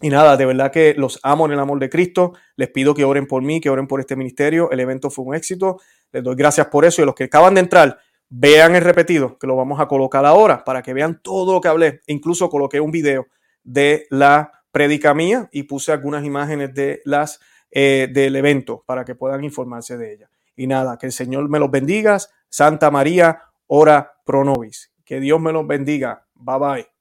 Y 0.00 0.10
nada, 0.10 0.36
de 0.36 0.44
verdad 0.44 0.72
que 0.72 0.94
los 0.94 1.20
amo 1.22 1.46
en 1.46 1.52
el 1.52 1.60
amor 1.60 1.78
de 1.78 1.88
Cristo. 1.88 2.32
Les 2.56 2.68
pido 2.68 2.94
que 2.94 3.04
oren 3.04 3.26
por 3.26 3.42
mí, 3.42 3.60
que 3.60 3.70
oren 3.70 3.86
por 3.86 4.00
este 4.00 4.16
ministerio. 4.16 4.70
El 4.72 4.80
evento 4.80 5.08
fue 5.08 5.24
un 5.24 5.34
éxito. 5.36 5.78
Les 6.10 6.22
doy 6.22 6.34
gracias 6.34 6.66
por 6.66 6.84
eso. 6.84 7.00
Y 7.00 7.04
a 7.04 7.06
los 7.06 7.14
que 7.14 7.24
acaban 7.24 7.54
de 7.54 7.60
entrar, 7.60 7.98
vean 8.28 8.74
el 8.74 8.82
repetido, 8.82 9.38
que 9.38 9.46
lo 9.46 9.54
vamos 9.54 9.78
a 9.80 9.86
colocar 9.86 10.24
ahora 10.24 10.64
para 10.64 10.82
que 10.82 10.92
vean 10.94 11.20
todo 11.22 11.52
lo 11.52 11.60
que 11.60 11.68
hablé. 11.68 12.00
Incluso 12.06 12.48
coloqué 12.48 12.80
un 12.80 12.90
video 12.90 13.28
de 13.62 14.06
la 14.10 14.50
prédica 14.72 15.14
mía 15.14 15.48
y 15.52 15.62
puse 15.62 15.92
algunas 15.92 16.24
imágenes 16.24 16.74
de 16.74 17.02
las, 17.04 17.40
eh, 17.70 18.08
del 18.12 18.34
evento 18.34 18.82
para 18.84 19.04
que 19.04 19.14
puedan 19.14 19.44
informarse 19.44 19.96
de 19.96 20.12
ella. 20.12 20.30
Y 20.58 20.66
nada, 20.66 20.98
que 20.98 21.06
el 21.06 21.12
Señor 21.12 21.48
me 21.48 21.60
los 21.60 21.70
bendiga. 21.70 22.18
Santa 22.48 22.90
María, 22.90 23.42
ora 23.68 24.12
pro 24.26 24.44
nobis. 24.44 24.90
Que 25.04 25.20
Dios 25.20 25.40
me 25.40 25.52
los 25.52 25.64
bendiga. 25.64 26.26
Bye 26.34 26.58
bye. 26.58 26.97